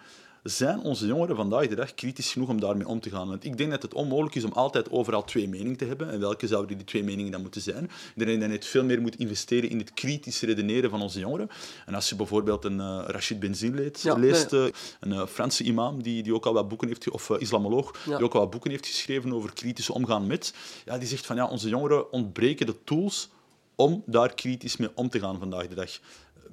zijn 0.48 0.80
onze 0.80 1.06
jongeren 1.06 1.36
vandaag 1.36 1.66
de 1.66 1.74
dag 1.74 1.94
kritisch 1.94 2.32
genoeg 2.32 2.48
om 2.48 2.60
daarmee 2.60 2.88
om 2.88 3.00
te 3.00 3.10
gaan? 3.10 3.28
Want 3.28 3.44
ik 3.44 3.56
denk 3.56 3.70
dat 3.70 3.82
het 3.82 3.94
onmogelijk 3.94 4.34
is 4.34 4.44
om 4.44 4.52
altijd 4.52 4.90
overal 4.90 5.24
twee 5.24 5.48
meningen 5.48 5.76
te 5.76 5.84
hebben. 5.84 6.10
En 6.10 6.20
welke 6.20 6.46
zouden 6.46 6.76
die 6.76 6.86
twee 6.86 7.04
meningen 7.04 7.32
dan 7.32 7.40
moeten 7.40 7.60
zijn? 7.60 7.90
Ik 8.14 8.26
denk 8.26 8.40
dat 8.40 8.64
je 8.64 8.70
veel 8.70 8.84
meer 8.84 9.00
moet 9.00 9.16
investeren 9.16 9.70
in 9.70 9.78
het 9.78 9.94
kritisch 9.94 10.40
redeneren 10.40 10.90
van 10.90 11.02
onze 11.02 11.18
jongeren. 11.18 11.48
En 11.86 11.94
als 11.94 12.08
je 12.08 12.16
bijvoorbeeld 12.16 12.64
een 12.64 12.78
uh, 12.78 13.02
Rashid 13.06 13.40
Benzin 13.40 13.74
leest, 13.74 14.02
ja, 14.02 14.14
leest 14.14 14.50
nee. 14.50 14.60
uh, 14.60 14.68
een 15.00 15.12
uh, 15.12 15.26
Franse 15.26 15.64
imam 15.64 16.02
die, 16.02 16.22
die 16.22 16.34
ook 16.34 16.46
al 16.46 16.52
wat 16.52 16.68
boeken 16.68 16.88
heeft, 16.88 17.10
of 17.10 17.30
islamoloog, 17.30 17.98
ja. 18.06 18.16
die 18.16 18.24
ook 18.24 18.34
al 18.34 18.40
wat 18.40 18.50
boeken 18.50 18.70
heeft 18.70 18.86
geschreven 18.86 19.32
over 19.32 19.52
kritisch 19.52 19.90
omgaan 19.90 20.26
met, 20.26 20.54
ja, 20.84 20.98
die 20.98 21.08
zegt 21.08 21.26
van 21.26 21.36
ja, 21.36 21.46
onze 21.46 21.68
jongeren 21.68 22.12
ontbreken 22.12 22.66
de 22.66 22.84
tools 22.84 23.28
om 23.74 24.02
daar 24.06 24.34
kritisch 24.34 24.76
mee 24.76 24.90
om 24.94 25.08
te 25.08 25.18
gaan 25.18 25.38
vandaag 25.38 25.68
de 25.68 25.74
dag. 25.74 25.90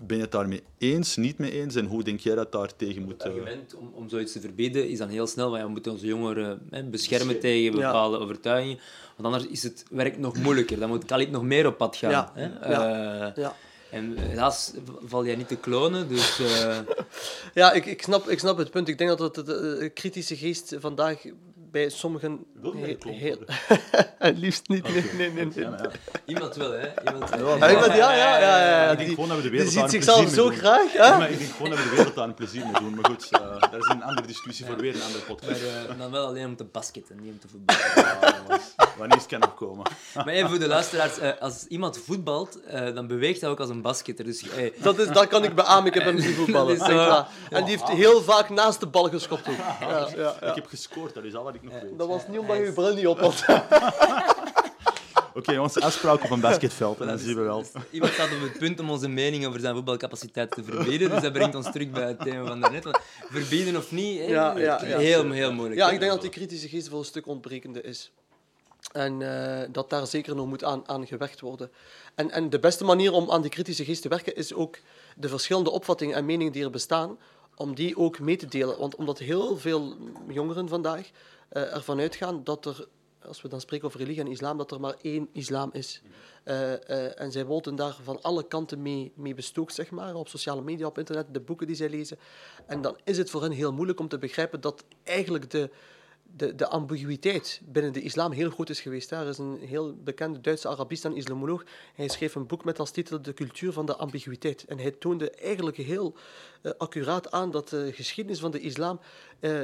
Ben 0.07 0.17
je 0.17 0.23
het 0.23 0.31
daarmee 0.31 0.63
eens, 0.77 1.15
niet 1.15 1.37
mee 1.37 1.51
eens? 1.51 1.75
En 1.75 1.85
hoe 1.85 2.03
denk 2.03 2.19
jij 2.19 2.35
dat 2.35 2.51
daar 2.51 2.75
tegen 2.75 3.03
moet... 3.03 3.11
Het 3.11 3.23
argument 3.23 3.75
om, 3.75 3.91
om 3.93 4.09
zoiets 4.09 4.31
te 4.31 4.39
verbieden 4.39 4.89
is 4.89 4.97
dan 4.97 5.09
heel 5.09 5.27
snel, 5.27 5.45
want 5.45 5.57
ja, 5.57 5.65
we 5.65 5.71
moeten 5.71 5.91
onze 5.91 6.05
jongeren 6.05 6.61
hè, 6.69 6.83
beschermen 6.83 7.39
tegen 7.39 7.71
bepaalde 7.71 8.17
ja. 8.17 8.23
overtuigingen. 8.23 8.79
Want 9.15 9.33
anders 9.33 9.51
is 9.51 9.63
het 9.63 9.85
werk 9.89 10.17
nog 10.17 10.37
moeilijker. 10.37 10.79
Dan 10.79 10.89
moet 10.89 11.05
Khalid 11.05 11.31
nog 11.31 11.43
meer 11.43 11.67
op 11.67 11.77
pad 11.77 11.95
gaan. 11.95 12.09
Ja. 12.09 12.31
Hè? 12.33 12.45
Uh, 12.45 13.35
ja. 13.35 13.55
En 13.89 14.17
helaas 14.17 14.73
val 15.05 15.25
jij 15.25 15.35
niet 15.35 15.47
te 15.47 15.55
klonen, 15.55 16.07
dus... 16.07 16.39
Uh... 16.39 16.77
ja, 17.53 17.71
ik, 17.71 17.85
ik, 17.85 18.01
snap, 18.01 18.29
ik 18.29 18.39
snap 18.39 18.57
het 18.57 18.71
punt. 18.71 18.87
Ik 18.87 18.97
denk 18.97 19.17
dat 19.17 19.35
het 19.35 19.45
de 19.45 19.91
kritische 19.93 20.35
geest 20.35 20.75
vandaag 20.79 21.21
bij 21.73 21.89
sommigen... 21.89 22.45
Wil 22.53 22.75
je 22.75 22.97
heel... 23.03 23.37
liefst 24.43 24.67
niet, 24.67 24.79
okay. 24.79 24.93
nee, 24.93 25.31
nee, 25.31 25.45
nee. 25.45 25.65
nee. 25.65 25.75
Iemand 26.25 26.55
wil, 26.55 26.71
hè? 26.71 26.87
Iemand, 27.05 27.29
ja, 27.29 27.67
ja, 27.67 27.97
ja, 27.97 28.15
ja, 28.15 28.37
ja, 28.37 28.59
ja, 28.59 28.83
ja. 28.83 28.91
Ik 28.91 28.97
denk 28.97 29.09
gewoon 29.09 29.27
dat 29.27 29.37
we 29.37 29.43
de 29.43 29.49
wereld 29.49 29.71
die 29.71 29.79
ziet 29.79 29.89
zichzelf 29.89 30.29
zo 30.29 30.49
graag, 30.49 30.91
hè? 30.91 30.97
Ja, 30.97 31.17
maar 31.17 31.31
ik 31.31 31.37
denk 31.37 31.51
gewoon 31.51 31.69
dat 31.69 31.79
we 31.79 31.89
de 31.89 31.95
wereld 31.95 32.17
een 32.17 32.33
plezier 32.33 32.65
mee 32.65 32.73
doen. 32.73 32.95
Maar 32.95 33.05
goed, 33.05 33.29
uh, 33.31 33.59
dat 33.59 33.81
is 33.81 33.87
een 33.87 34.03
andere 34.03 34.27
discussie 34.27 34.65
voor 34.65 34.77
weer 34.77 34.95
een 34.95 35.01
andere 35.01 35.23
podcast. 35.23 35.61
Maar 35.61 35.91
uh, 35.91 35.99
dan 35.99 36.11
wel 36.11 36.27
alleen 36.27 36.45
om 36.45 36.55
te 36.55 36.63
basketten, 36.63 37.19
niet 37.21 37.31
om 37.31 37.39
te 37.39 37.47
voetballen. 37.47 38.61
Wanneer 38.97 39.17
het 39.17 39.25
kan 39.25 39.43
opkomen. 39.43 39.85
maar 40.15 40.27
even 40.27 40.49
voor 40.49 40.59
de 40.59 40.67
luisteraars, 40.67 41.19
uh, 41.19 41.29
als 41.39 41.65
iemand 41.67 41.97
voetbalt, 41.97 42.59
dan 42.93 43.07
beweegt 43.07 43.41
hij 43.41 43.49
ook 43.49 43.59
als 43.59 43.69
een 43.69 43.81
basketter. 43.81 44.25
Dus, 44.25 44.41
hey. 44.49 44.73
dat, 44.81 44.99
is, 44.99 45.07
dat 45.07 45.27
kan 45.27 45.43
ik 45.43 45.55
beamen, 45.55 45.85
ik 45.85 45.93
heb 45.93 46.03
hem 46.03 46.19
zien 46.19 46.33
voetballen. 46.33 46.81
En 47.49 47.65
die 47.65 47.77
heeft 47.77 47.89
heel 47.89 48.21
vaak 48.21 48.49
naast 48.49 48.79
de 48.79 48.87
bal 48.87 49.09
geschopt. 49.09 49.45
Ja, 49.79 50.07
ja, 50.15 50.41
Ik 50.41 50.55
heb 50.55 50.65
gescoord, 50.65 51.13
dat 51.13 51.23
is 51.23 51.35
al 51.35 51.43
wat 51.43 51.55
ik 51.55 51.63
nog 51.63 51.73
weet. 51.73 51.97
Dat 51.97 52.07
was 52.07 52.27
niet 52.27 52.39
omdat 52.39 52.57
je 52.57 52.63
je 52.63 52.71
bril 52.71 52.93
niet 52.93 53.07
op 53.07 53.19
had. 53.19 53.43
Oké, 55.35 55.49
okay, 55.49 55.57
onze 55.57 55.81
afspraak 55.81 56.23
op 56.23 56.29
een 56.29 56.39
basketveld, 56.39 56.99
en 56.99 57.07
dan 57.07 57.17
zien 57.17 57.35
we 57.35 57.41
wel. 57.41 57.63
Iemand 57.91 58.13
staat 58.13 58.31
op 58.31 58.41
het 58.41 58.57
punt 58.57 58.79
om 58.79 58.89
onze 58.89 59.07
mening 59.07 59.45
over 59.45 59.59
zijn 59.59 59.75
voetbalcapaciteit 59.75 60.51
te 60.51 60.63
verbieden, 60.63 61.09
dus 61.09 61.21
dat 61.21 61.33
brengt 61.33 61.55
ons 61.55 61.71
terug 61.71 61.89
bij 61.89 62.07
het 62.07 62.19
thema 62.19 62.45
van 62.45 62.59
daarnet. 62.59 62.83
Want 62.83 62.99
verbieden 63.29 63.75
of 63.75 63.91
niet, 63.91 64.17
ja, 64.17 64.57
ja, 64.57 64.85
ja. 64.85 64.97
Heel, 64.97 65.31
heel 65.31 65.53
moeilijk. 65.53 65.79
Ja, 65.79 65.89
ik 65.89 65.99
denk 65.99 66.11
dat 66.11 66.21
die 66.21 66.29
kritische 66.29 66.67
geest 66.67 66.89
wel 66.89 66.99
een 66.99 67.05
stuk 67.05 67.27
ontbrekende 67.27 67.81
is. 67.81 68.11
En 68.93 69.19
dat 69.71 69.89
daar 69.89 70.07
zeker 70.07 70.35
nog 70.35 70.47
moet 70.47 70.63
aan, 70.63 70.87
aan 70.87 71.07
gewerkt 71.07 71.39
worden. 71.39 71.71
En, 72.15 72.31
en 72.31 72.49
de 72.49 72.59
beste 72.59 72.83
manier 72.83 73.11
om 73.11 73.31
aan 73.31 73.41
die 73.41 73.51
kritische 73.51 73.85
geest 73.85 74.01
te 74.01 74.09
werken 74.09 74.35
is 74.35 74.53
ook 74.53 74.77
de 75.17 75.29
verschillende 75.29 75.69
opvattingen 75.69 76.15
en 76.15 76.25
meningen 76.25 76.53
die 76.53 76.63
er 76.63 76.69
bestaan, 76.69 77.17
om 77.55 77.75
die 77.75 77.97
ook 77.97 78.19
mee 78.19 78.35
te 78.35 78.45
delen. 78.45 78.79
Want 78.79 78.95
omdat 78.95 79.19
heel 79.19 79.57
veel 79.57 79.95
jongeren 80.27 80.67
vandaag 80.67 81.09
uh, 81.53 81.75
ervan 81.75 81.99
uitgaan 81.99 82.43
dat 82.43 82.65
er, 82.65 82.87
als 83.25 83.41
we 83.41 83.47
dan 83.47 83.61
spreken 83.61 83.87
over 83.87 83.99
religie 83.99 84.21
en 84.21 84.27
islam, 84.27 84.57
dat 84.57 84.71
er 84.71 84.79
maar 84.79 84.95
één 85.01 85.29
islam 85.31 85.69
is. 85.73 86.01
Uh, 86.45 87.19
en 87.19 87.31
zij 87.31 87.45
worden 87.45 87.75
daar 87.75 87.97
van 88.03 88.21
alle 88.21 88.47
kanten 88.47 88.81
mee, 88.81 89.11
mee 89.15 89.33
bestookt, 89.33 89.73
zeg 89.73 89.91
maar, 89.91 90.15
op 90.15 90.27
sociale 90.27 90.61
media, 90.61 90.85
op 90.85 90.97
internet, 90.97 91.25
de 91.31 91.39
boeken 91.39 91.67
die 91.67 91.75
zij 91.75 91.89
lezen. 91.89 92.17
En 92.65 92.81
dan 92.81 92.97
is 93.03 93.17
het 93.17 93.29
voor 93.29 93.41
hen 93.41 93.51
heel 93.51 93.73
moeilijk 93.73 93.99
om 93.99 94.07
te 94.07 94.17
begrijpen 94.17 94.61
dat 94.61 94.83
eigenlijk 95.03 95.49
de, 95.51 95.69
de, 96.35 96.55
de 96.55 96.67
ambiguïteit 96.67 97.61
binnen 97.65 97.93
de 97.93 98.01
islam 98.01 98.31
heel 98.31 98.49
groot 98.49 98.69
is 98.69 98.81
geweest. 98.81 99.11
Er 99.11 99.27
is 99.27 99.37
een 99.37 99.59
heel 99.61 99.95
bekende 99.95 100.41
Duitse 100.41 100.67
Arabist 100.67 101.05
en 101.05 101.15
islamoloog. 101.15 101.63
Hij 101.95 102.07
schreef 102.07 102.35
een 102.35 102.47
boek 102.47 102.63
met 102.65 102.79
als 102.79 102.91
titel 102.91 103.21
De 103.21 103.33
cultuur 103.33 103.73
van 103.73 103.85
de 103.85 103.95
ambiguïteit. 103.95 104.65
En 104.65 104.79
hij 104.79 104.91
toonde 104.91 105.31
eigenlijk 105.31 105.77
heel 105.77 106.15
uh, 106.61 106.71
accuraat 106.77 107.31
aan 107.31 107.51
dat 107.51 107.69
de 107.69 107.91
geschiedenis 107.93 108.39
van 108.39 108.51
de 108.51 108.59
islam 108.59 108.99
uh, 109.39 109.61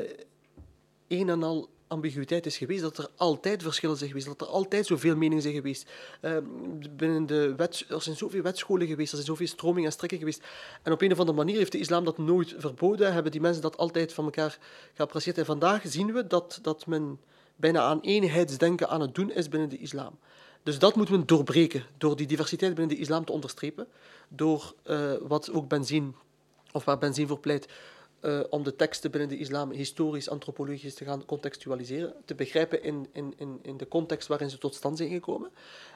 een 1.07 1.29
en 1.29 1.43
al 1.43 1.69
ambiguïteit 1.89 2.45
is 2.45 2.57
geweest, 2.57 2.81
dat 2.81 2.97
er 2.97 3.07
altijd 3.15 3.63
verschillen 3.63 3.97
zijn 3.97 4.09
geweest, 4.09 4.27
dat 4.27 4.41
er 4.41 4.47
altijd 4.47 4.85
zoveel 4.85 5.15
meningen 5.15 5.41
zijn 5.41 5.53
geweest. 5.53 5.89
Uh, 6.21 6.37
binnen 6.89 7.25
de 7.25 7.55
wet, 7.55 7.85
er 7.89 8.01
zijn 8.01 8.15
zoveel 8.15 8.41
wetscholen 8.41 8.87
geweest, 8.87 9.09
er 9.09 9.17
zijn 9.17 9.29
zoveel 9.29 9.47
stromingen 9.47 9.85
en 9.85 9.91
strekken 9.91 10.17
geweest. 10.17 10.43
En 10.83 10.91
op 10.91 11.01
een 11.01 11.11
of 11.11 11.19
andere 11.19 11.37
manier 11.37 11.57
heeft 11.57 11.71
de 11.71 11.77
islam 11.77 12.05
dat 12.05 12.17
nooit 12.17 12.55
verboden, 12.57 13.13
hebben 13.13 13.31
die 13.31 13.41
mensen 13.41 13.61
dat 13.61 13.77
altijd 13.77 14.13
van 14.13 14.23
elkaar 14.25 14.57
geapprecieerd. 14.93 15.37
En 15.37 15.45
vandaag 15.45 15.81
zien 15.85 16.13
we 16.13 16.27
dat, 16.27 16.59
dat 16.61 16.85
men 16.85 17.19
bijna 17.55 17.81
aan 17.81 17.99
eenheidsdenken 18.01 18.89
aan 18.89 19.01
het 19.01 19.15
doen 19.15 19.31
is 19.31 19.49
binnen 19.49 19.69
de 19.69 19.77
islam. 19.77 20.19
Dus 20.63 20.79
dat 20.79 20.95
moet 20.95 21.09
men 21.09 21.25
doorbreken, 21.25 21.83
door 21.97 22.15
die 22.15 22.27
diversiteit 22.27 22.75
binnen 22.75 22.95
de 22.95 23.01
islam 23.01 23.25
te 23.25 23.31
onderstrepen, 23.31 23.87
door 24.27 24.73
uh, 24.85 25.11
wat 25.21 25.51
ook 25.51 25.67
benzine, 25.67 26.11
of 26.71 26.85
waar 26.85 26.97
benzine 26.97 27.27
voor 27.27 27.39
pleit, 27.39 27.67
uh, 28.21 28.39
om 28.49 28.63
de 28.63 28.75
teksten 28.75 29.11
binnen 29.11 29.29
de 29.29 29.37
islam 29.37 29.71
historisch, 29.71 30.29
antropologisch 30.29 30.93
te 30.93 31.05
gaan 31.05 31.25
contextualiseren, 31.25 32.13
te 32.25 32.35
begrijpen 32.35 32.83
in, 32.83 33.07
in, 33.11 33.33
in, 33.37 33.59
in 33.61 33.77
de 33.77 33.87
context 33.87 34.27
waarin 34.27 34.49
ze 34.49 34.57
tot 34.57 34.75
stand 34.75 34.97
zijn 34.97 35.09
gekomen. 35.09 35.49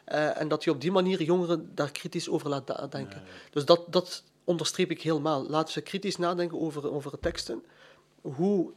Uh, 0.07 0.39
en 0.39 0.47
dat 0.47 0.63
je 0.63 0.71
op 0.71 0.81
die 0.81 0.91
manier 0.91 1.23
jongeren 1.23 1.71
daar 1.75 1.91
kritisch 1.91 2.29
over 2.29 2.49
laat. 2.49 2.67
Ja, 2.67 2.89
ja. 2.91 3.23
Dus 3.51 3.65
dat, 3.65 3.85
dat 3.89 4.23
onderstreep 4.43 4.91
ik 4.91 5.01
helemaal. 5.01 5.49
Laten 5.49 5.73
ze 5.73 5.81
kritisch 5.81 6.17
nadenken 6.17 6.59
over, 6.59 6.91
over 6.91 7.19
teksten. 7.19 7.63
Hoe 8.21 8.71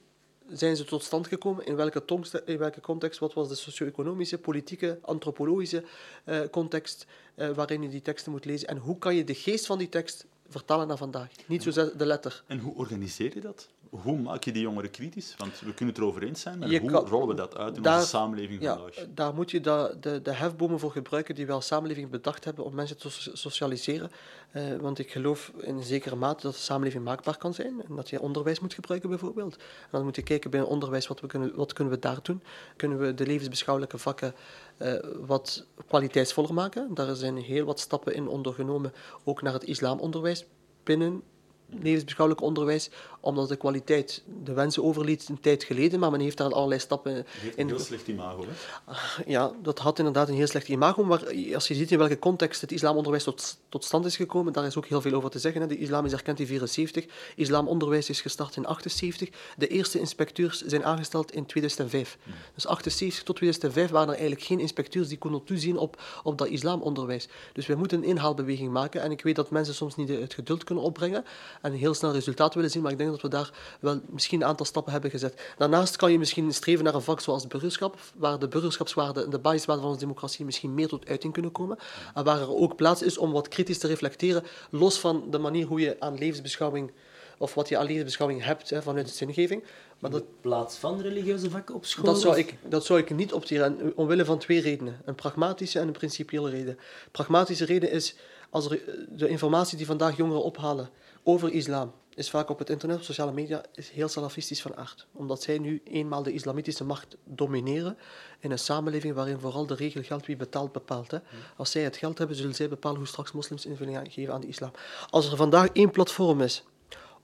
zijn 0.49 0.77
ze 0.77 0.85
tot 0.85 1.03
stand 1.03 1.27
gekomen? 1.27 1.67
In 1.67 1.77
welke, 1.77 2.03
in 2.45 2.59
welke 2.59 2.81
context? 2.81 3.19
Wat 3.19 3.35
was 3.35 3.49
de 3.49 3.55
socio-economische, 3.55 4.39
politieke, 4.39 4.99
antropologische 5.03 5.85
uh, 6.25 6.41
context 6.51 7.07
waarin 7.55 7.83
je 7.83 7.89
die 7.89 8.03
teksten 8.03 8.33
moet 8.33 8.45
lezen? 8.45 8.69
En 8.69 8.77
hoe 8.77 8.99
kan 8.99 9.15
je 9.15 9.25
de 9.25 9.35
geest 9.35 9.67
van 9.67 9.79
die 9.79 9.89
tekst 9.89 10.27
vertalen 10.49 10.89
naar 10.89 10.97
vandaag. 10.97 11.29
Niet 11.47 11.63
zo 11.63 11.71
de 11.97 12.07
letter. 12.07 12.43
En 12.47 12.59
hoe 12.59 12.75
organiseer 12.75 13.35
je 13.35 13.41
dat? 13.41 13.69
Hoe 13.91 14.19
maak 14.19 14.45
je 14.45 14.53
die 14.53 14.63
jongeren 14.63 14.91
kritisch? 14.91 15.35
Want 15.39 15.61
we 15.61 15.75
kunnen 15.75 15.95
het 15.95 16.03
erover 16.03 16.23
eens 16.23 16.41
zijn, 16.41 16.59
maar 16.59 16.69
hoe 16.79 16.91
rollen 16.91 17.29
we 17.29 17.35
dat 17.35 17.57
uit 17.57 17.77
in 17.77 17.83
daar, 17.83 17.97
onze 17.97 18.09
samenleving 18.09 18.63
ja, 18.63 18.75
vandaag? 18.75 19.07
Daar 19.15 19.35
moet 19.35 19.51
je 19.51 19.61
de, 19.61 19.97
de, 20.01 20.23
de 20.23 20.33
hefbomen 20.33 20.79
voor 20.79 20.91
gebruiken 20.91 21.35
die 21.35 21.47
we 21.47 21.53
als 21.53 21.67
samenleving 21.67 22.11
bedacht 22.11 22.45
hebben 22.45 22.65
om 22.65 22.75
mensen 22.75 22.99
te 22.99 23.11
socialiseren. 23.33 24.11
Uh, 24.53 24.77
want 24.77 24.99
ik 24.99 25.11
geloof 25.11 25.53
in 25.61 25.83
zekere 25.83 26.17
mate 26.17 26.43
dat 26.43 26.55
de 26.55 26.61
samenleving 26.61 27.05
maakbaar 27.05 27.37
kan 27.39 27.55
zijn. 27.55 27.83
En 27.89 27.97
dat 27.97 28.11
je 28.11 28.21
onderwijs 28.21 28.61
moet 28.61 28.75
gebruiken 28.75 29.09
bijvoorbeeld. 29.09 29.57
En 29.57 29.89
dan 29.91 30.05
moet 30.05 30.17
je 30.17 30.23
kijken 30.23 30.51
bij 30.51 30.61
onderwijs, 30.61 31.07
wat, 31.07 31.21
we 31.21 31.27
kunnen, 31.27 31.57
wat 31.57 31.73
kunnen 31.73 31.93
we 31.93 31.99
daar 31.99 32.19
doen? 32.23 32.43
Kunnen 32.77 32.99
we 32.99 33.15
de 33.15 33.27
levensbeschouwelijke 33.27 33.99
vakken 33.99 34.35
uh, 34.79 34.95
wat 35.27 35.67
kwaliteitsvoller 35.87 36.55
maken? 36.55 36.95
Daar 36.95 37.15
zijn 37.15 37.37
heel 37.37 37.65
wat 37.65 37.81
stappen 37.81 38.15
in 38.15 38.29
ondergenomen, 38.29 38.93
ook 39.25 39.43
naar 39.43 39.53
het 39.53 39.65
islamonderwijs 39.65 40.47
binnen 40.83 41.23
levensbeschouwelijk 41.69 42.45
onderwijs, 42.45 42.91
omdat 43.27 43.49
de 43.49 43.57
kwaliteit 43.57 44.23
de 44.45 44.53
wensen 44.53 44.85
overliet 44.85 45.29
een 45.29 45.41
tijd 45.41 45.65
geleden, 45.65 46.01
maar 46.01 46.11
men 46.11 46.21
heeft 46.21 46.37
daar 46.37 46.53
allerlei 46.53 46.81
stappen 46.81 47.17
in. 47.17 47.25
heeft 47.27 47.59
een 47.59 47.67
heel 47.67 47.79
slecht 47.79 48.09
imago, 48.09 48.45
hè? 48.45 48.93
Ja, 49.27 49.53
dat 49.63 49.79
had 49.79 49.99
inderdaad 49.99 50.29
een 50.29 50.35
heel 50.35 50.47
slecht 50.47 50.69
imago, 50.69 51.05
maar 51.05 51.25
als 51.55 51.69
je 51.69 51.75
ziet 51.75 51.91
in 51.91 51.99
welke 51.99 52.19
context 52.19 52.61
het 52.61 52.73
islamonderwijs 52.73 53.25
tot, 53.25 53.59
tot 53.69 53.85
stand 53.85 54.05
is 54.05 54.17
gekomen, 54.17 54.53
daar 54.53 54.67
is 54.67 54.77
ook 54.77 54.87
heel 54.87 55.01
veel 55.01 55.13
over 55.13 55.31
te 55.31 55.39
zeggen. 55.39 55.61
Hè. 55.61 55.67
De 55.67 55.79
islam 55.79 56.05
is 56.05 56.13
erkend 56.13 56.41
in 56.41 56.47
74, 56.47 57.05
islamonderwijs 57.37 58.09
is 58.09 58.21
gestart 58.21 58.57
in 58.57 58.67
78, 58.67 59.29
de 59.57 59.69
eerste 59.69 59.99
inspecteurs 59.99 60.61
zijn 60.61 60.85
aangesteld 60.85 61.33
in 61.33 61.47
2005. 61.47 62.19
Hmm. 62.23 62.33
Dus 62.55 62.67
78 62.67 63.23
tot 63.23 63.37
2005 63.37 63.91
waren 63.91 64.09
er 64.09 64.15
eigenlijk 64.15 64.47
geen 64.47 64.61
inspecteurs 64.61 65.09
die 65.09 65.19
konden 65.19 65.45
toezien 65.45 65.77
op, 65.77 66.03
op 66.23 66.39
dat 66.39 66.49
islamonderwijs. 66.49 67.29
Dus 67.53 67.67
wij 67.67 67.77
moeten 67.77 67.99
een 67.99 68.05
inhaalbeweging 68.05 68.73
maken 68.73 69.03
en 69.03 69.11
ik 69.11 69.23
weet 69.23 69.37
dat 69.37 69.51
mensen 69.51 69.75
soms 69.75 69.97
niet 69.97 70.09
het 70.09 70.35
geduld 70.35 70.65
kunnen 70.65 70.85
opbrengen, 70.85 71.25
en 71.63 71.73
heel 71.73 71.95
snel 71.95 72.13
resultaat 72.13 72.55
willen 72.55 72.71
zien, 72.71 72.83
maar 72.83 72.93
ik 72.93 72.99
denk 72.99 73.11
dat 73.21 73.31
we 73.31 73.37
daar 73.37 73.51
wel 73.81 74.01
misschien 74.09 74.41
een 74.41 74.47
aantal 74.47 74.67
stappen 74.67 74.93
hebben 74.93 75.11
gezet. 75.11 75.55
Daarnaast 75.59 75.97
kan 75.97 76.13
je 76.13 76.19
misschien 76.19 76.53
streven 76.53 76.85
naar 76.85 76.95
een 76.95 77.03
vak 77.03 77.21
zoals 77.21 77.47
burgerschap, 77.47 77.99
waar 78.15 78.39
de 78.39 78.49
burgerschapswaarde 78.49 79.25
en 79.25 79.31
de 79.31 79.39
basiswaarde 79.39 79.81
van 79.81 79.91
onze 79.91 80.05
democratie 80.05 80.45
misschien 80.45 80.75
meer 80.75 80.89
tot 80.89 81.09
uiting 81.09 81.33
kunnen 81.33 81.53
komen, 81.53 81.79
en 82.15 82.25
waar 82.25 82.41
er 82.41 82.57
ook 82.57 82.77
plaats 82.77 83.03
is 83.03 83.19
om 83.19 83.33
wat 83.33 83.49
kritisch 83.49 83.79
te 83.79 83.87
reflecteren, 83.87 84.43
los 84.71 84.99
van 84.99 85.25
de 85.31 85.39
manier 85.39 85.67
hoe 85.67 85.81
je 85.81 85.97
aan 86.01 86.19
levensbeschouwing 86.19 86.93
of 87.39 87.55
wat 87.55 87.69
je 87.69 87.79
aan 87.79 87.87
levensbeschouwing 87.87 88.45
hebt 88.45 88.71
hè, 88.71 88.83
vanuit 88.83 89.07
de 89.07 89.13
zingeving. 89.13 89.65
Maar 89.99 90.11
dat, 90.11 90.21
in 90.21 90.27
plaats 90.41 90.77
van 90.77 91.01
religieuze 91.01 91.51
vakken 91.51 91.75
op 91.75 91.85
school? 91.85 92.05
Dat 92.05 92.21
zou, 92.21 92.39
ik, 92.39 92.55
dat 92.69 92.85
zou 92.85 92.99
ik 92.99 93.15
niet 93.15 93.33
opteren, 93.33 93.93
omwille 93.95 94.25
van 94.25 94.39
twee 94.39 94.61
redenen. 94.61 95.01
Een 95.05 95.15
pragmatische 95.15 95.79
en 95.79 95.87
een 95.87 95.93
principiële 95.93 96.51
reden. 96.51 96.79
Pragmatische 97.11 97.65
reden 97.65 97.91
is, 97.91 98.17
als 98.51 98.71
er 98.71 98.81
de 99.09 99.29
informatie 99.29 99.77
die 99.77 99.87
vandaag 99.87 100.17
jongeren 100.17 100.43
ophalen 100.43 100.89
over 101.23 101.53
islam 101.53 101.93
is 102.17 102.31
vaak 102.31 102.51
op 102.51 102.59
het 102.59 102.71
internet, 102.71 102.97
op 102.97 103.03
sociale 103.03 103.33
media, 103.33 103.63
is 103.75 103.91
heel 103.91 104.09
salafistisch 104.09 104.63
van 104.63 104.77
aard. 104.77 105.07
Omdat 105.13 105.43
zij 105.43 105.59
nu 105.59 105.81
eenmaal 105.85 106.23
de 106.23 106.33
islamitische 106.33 106.85
macht 106.85 107.17
domineren 107.25 107.99
in 108.41 108.51
een 108.51 108.59
samenleving 108.59 109.15
waarin 109.15 109.39
vooral 109.39 109.67
de 109.67 109.75
regel 109.75 110.03
geldt 110.03 110.27
wie 110.27 110.37
betaalt, 110.37 110.73
bepaalt. 110.73 111.11
Hè. 111.11 111.19
Als 111.57 111.71
zij 111.71 111.83
het 111.83 111.97
geld 111.97 112.19
hebben, 112.19 112.37
zullen 112.37 112.55
zij 112.55 112.69
bepalen 112.69 112.99
hoe 112.99 113.07
straks 113.07 113.33
moslims 113.33 113.67
invulling 113.67 114.13
geven 114.13 114.35
aan 114.35 114.41
de 114.41 114.47
islam. 114.47 114.71
Als 115.11 115.31
er 115.31 115.37
vandaag 115.37 115.69
één 115.73 115.91
platform 115.91 116.41
is 116.41 116.65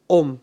om 0.07 0.43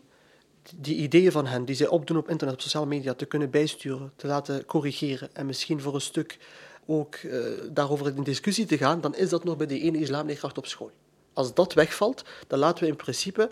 die 0.76 0.96
ideeën 0.96 1.32
van 1.32 1.46
hen, 1.46 1.64
die 1.64 1.74
zij 1.74 1.88
opdoen 1.88 2.16
op 2.16 2.28
internet, 2.28 2.54
op 2.54 2.60
sociale 2.60 2.86
media, 2.86 3.14
te 3.14 3.26
kunnen 3.26 3.50
bijsturen, 3.50 4.12
te 4.16 4.26
laten 4.26 4.64
corrigeren 4.64 5.34
en 5.34 5.46
misschien 5.46 5.80
voor 5.80 5.94
een 5.94 6.00
stuk 6.00 6.38
ook 6.86 7.16
uh, 7.16 7.44
daarover 7.70 8.16
in 8.16 8.22
discussie 8.22 8.66
te 8.66 8.78
gaan, 8.78 9.00
dan 9.00 9.14
is 9.14 9.28
dat 9.28 9.44
nog 9.44 9.56
bij 9.56 9.66
de 9.66 9.80
ene 9.80 9.98
islamleerkracht 9.98 10.58
op 10.58 10.66
school. 10.66 10.90
Als 11.32 11.54
dat 11.54 11.72
wegvalt, 11.72 12.24
dan 12.46 12.58
laten 12.58 12.84
we 12.84 12.90
in 12.90 12.96
principe 12.96 13.50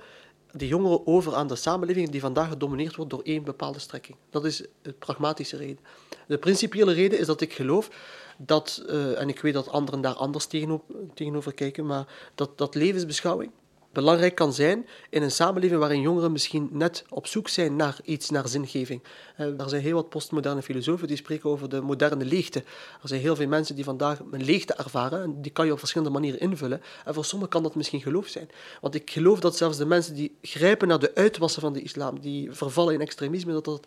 de 0.58 0.68
jongeren 0.68 1.06
over 1.06 1.34
aan 1.34 1.46
de 1.46 1.56
samenleving 1.56 2.08
die 2.08 2.20
vandaag 2.20 2.48
gedomineerd 2.48 2.96
wordt 2.96 3.10
door 3.10 3.22
één 3.22 3.44
bepaalde 3.44 3.78
strekking. 3.78 4.16
Dat 4.30 4.44
is 4.44 4.62
de 4.82 4.92
pragmatische 4.92 5.56
reden. 5.56 5.78
De 6.26 6.38
principiële 6.38 6.92
reden 6.92 7.18
is 7.18 7.26
dat 7.26 7.40
ik 7.40 7.52
geloof 7.52 7.90
dat, 8.36 8.84
uh, 8.88 9.20
en 9.20 9.28
ik 9.28 9.40
weet 9.40 9.54
dat 9.54 9.68
anderen 9.68 10.00
daar 10.00 10.14
anders 10.14 10.46
tegenover, 10.46 10.84
tegenover 11.14 11.52
kijken, 11.54 11.86
maar 11.86 12.06
dat, 12.34 12.58
dat 12.58 12.74
levensbeschouwing, 12.74 13.50
belangrijk 13.98 14.34
kan 14.34 14.52
zijn 14.52 14.86
in 15.10 15.22
een 15.22 15.30
samenleving 15.30 15.80
waarin 15.80 16.00
jongeren 16.00 16.32
misschien 16.32 16.68
net 16.72 17.04
op 17.08 17.26
zoek 17.26 17.48
zijn 17.48 17.76
naar 17.76 17.98
iets, 18.04 18.30
naar 18.30 18.48
zingeving. 18.48 19.02
Eh, 19.36 19.60
er 19.60 19.68
zijn 19.68 19.82
heel 19.82 19.94
wat 19.94 20.08
postmoderne 20.08 20.62
filosofen 20.62 21.08
die 21.08 21.16
spreken 21.16 21.50
over 21.50 21.68
de 21.68 21.80
moderne 21.80 22.24
leegte. 22.24 22.58
Er 23.02 23.08
zijn 23.08 23.20
heel 23.20 23.36
veel 23.36 23.46
mensen 23.46 23.74
die 23.74 23.84
vandaag 23.84 24.20
een 24.30 24.44
leegte 24.44 24.74
ervaren 24.74 25.22
en 25.22 25.42
die 25.42 25.52
kan 25.52 25.66
je 25.66 25.72
op 25.72 25.78
verschillende 25.78 26.12
manieren 26.12 26.40
invullen. 26.40 26.82
En 27.04 27.14
voor 27.14 27.24
sommigen 27.24 27.52
kan 27.52 27.62
dat 27.62 27.74
misschien 27.74 28.00
geloof 28.00 28.26
zijn. 28.26 28.48
Want 28.80 28.94
ik 28.94 29.10
geloof 29.10 29.40
dat 29.40 29.56
zelfs 29.56 29.76
de 29.76 29.86
mensen 29.86 30.14
die 30.14 30.36
grijpen 30.42 30.88
naar 30.88 30.98
de 30.98 31.14
uitwassen 31.14 31.62
van 31.62 31.72
de 31.72 31.82
islam, 31.82 32.20
die 32.20 32.52
vervallen 32.52 32.94
in 32.94 33.00
extremisme, 33.00 33.52
dat 33.52 33.64
dat 33.64 33.86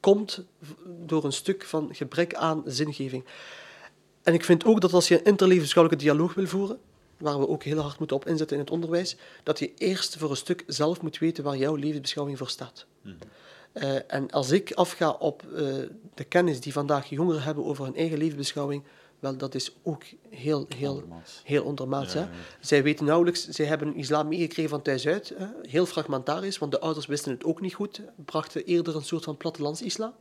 komt 0.00 0.44
door 1.06 1.24
een 1.24 1.32
stuk 1.32 1.64
van 1.64 1.88
gebrek 1.92 2.34
aan 2.34 2.62
zingeving. 2.64 3.24
En 4.22 4.34
ik 4.34 4.44
vind 4.44 4.64
ook 4.64 4.80
dat 4.80 4.92
als 4.92 5.08
je 5.08 5.18
een 5.18 5.24
interlevensbeschouwelijke 5.24 6.04
dialoog 6.04 6.34
wil 6.34 6.46
voeren, 6.46 6.78
waar 7.22 7.38
we 7.38 7.48
ook 7.48 7.62
heel 7.62 7.78
hard 7.78 7.98
moeten 7.98 8.16
op 8.16 8.26
inzetten 8.26 8.56
in 8.56 8.62
het 8.62 8.72
onderwijs, 8.72 9.16
dat 9.42 9.58
je 9.58 9.74
eerst 9.74 10.16
voor 10.16 10.30
een 10.30 10.36
stuk 10.36 10.64
zelf 10.66 11.02
moet 11.02 11.18
weten 11.18 11.44
waar 11.44 11.56
jouw 11.56 11.74
levensbeschouwing 11.74 12.38
voor 12.38 12.48
staat. 12.48 12.86
Mm 13.02 13.16
-hmm. 13.72 13.82
uh, 13.82 14.12
en 14.12 14.30
als 14.30 14.50
ik 14.50 14.72
afga 14.72 15.10
op 15.10 15.42
uh, 15.52 15.58
de 16.14 16.24
kennis 16.24 16.60
die 16.60 16.72
vandaag 16.72 17.08
jongeren 17.08 17.42
hebben 17.42 17.64
over 17.64 17.84
hun 17.84 17.96
eigen 17.96 18.18
levensbeschouwing, 18.18 18.82
wel, 19.18 19.36
dat 19.36 19.54
is 19.54 19.76
ook 19.82 20.02
heel, 20.28 20.66
heel 20.76 20.94
ondermaats. 20.94 21.40
Heel 21.44 21.64
ondermaats 21.64 22.12
ja, 22.12 22.20
ja. 22.20 22.30
Zij 22.60 22.82
weten 22.82 23.04
nauwelijks, 23.04 23.48
zij 23.48 23.66
hebben 23.66 23.94
islam 23.94 24.28
meegekregen 24.28 24.70
van 24.70 24.82
thuis 24.82 25.06
uit, 25.06 25.32
hè, 25.36 25.46
heel 25.62 25.86
fragmentarisch, 25.86 26.58
want 26.58 26.72
de 26.72 26.80
ouders 26.80 27.06
wisten 27.06 27.32
het 27.32 27.44
ook 27.44 27.60
niet 27.60 27.74
goed, 27.74 28.00
brachten 28.24 28.64
eerder 28.64 28.96
een 28.96 29.04
soort 29.04 29.24
van 29.24 29.36
plattelands-islam. 29.36 30.14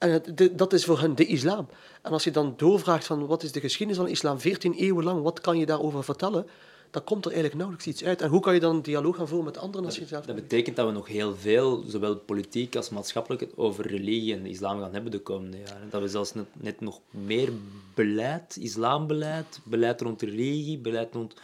En 0.00 0.12
het, 0.12 0.36
de, 0.36 0.54
dat 0.54 0.72
is 0.72 0.84
voor 0.84 1.00
hen 1.00 1.14
de 1.14 1.26
islam. 1.26 1.68
En 2.02 2.12
als 2.12 2.24
je 2.24 2.30
dan 2.30 2.54
doorvraagt 2.56 3.06
van 3.06 3.26
wat 3.26 3.42
is 3.42 3.52
de 3.52 3.60
geschiedenis 3.60 3.96
van 3.96 4.06
de 4.06 4.12
islam, 4.12 4.40
14 4.40 4.74
eeuwen 4.74 5.04
lang, 5.04 5.22
wat 5.22 5.40
kan 5.40 5.58
je 5.58 5.66
daarover 5.66 6.04
vertellen? 6.04 6.46
dan 6.90 7.04
komt 7.04 7.24
er 7.24 7.32
eigenlijk 7.32 7.60
nauwelijks 7.60 7.86
iets 7.86 8.04
uit. 8.04 8.22
En 8.22 8.28
hoe 8.28 8.40
kan 8.40 8.54
je 8.54 8.60
dan 8.60 8.74
een 8.76 8.82
dialoog 8.82 9.16
gaan 9.16 9.28
voeren 9.28 9.46
met 9.46 9.58
anderen 9.58 9.86
als 9.86 9.98
je 9.98 10.06
zelf... 10.06 10.24
Dat 10.24 10.34
betekent 10.34 10.76
dat 10.76 10.86
we 10.86 10.92
nog 10.92 11.06
heel 11.06 11.36
veel, 11.36 11.84
zowel 11.86 12.16
politiek 12.16 12.76
als 12.76 12.88
maatschappelijk, 12.88 13.46
over 13.54 13.86
religie 13.86 14.34
en 14.34 14.46
islam 14.46 14.80
gaan 14.80 14.92
hebben 14.92 15.10
de 15.10 15.20
komende 15.20 15.58
jaren. 15.58 15.90
Dat 15.90 16.00
we 16.00 16.08
zelfs 16.08 16.34
net, 16.34 16.46
net 16.52 16.80
nog 16.80 17.00
meer 17.10 17.52
beleid, 17.94 18.56
islambeleid, 18.56 19.60
beleid 19.64 20.00
rond 20.00 20.22
religie, 20.22 20.78
beleid 20.78 21.14
rond 21.14 21.34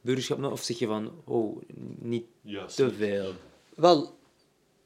burgerschap, 0.00 0.44
of 0.44 0.62
zeg 0.62 0.78
je 0.78 0.86
van, 0.86 1.10
oh, 1.24 1.62
niet 1.98 2.24
te 2.74 2.92
veel? 2.92 3.32
Wel, 3.74 4.14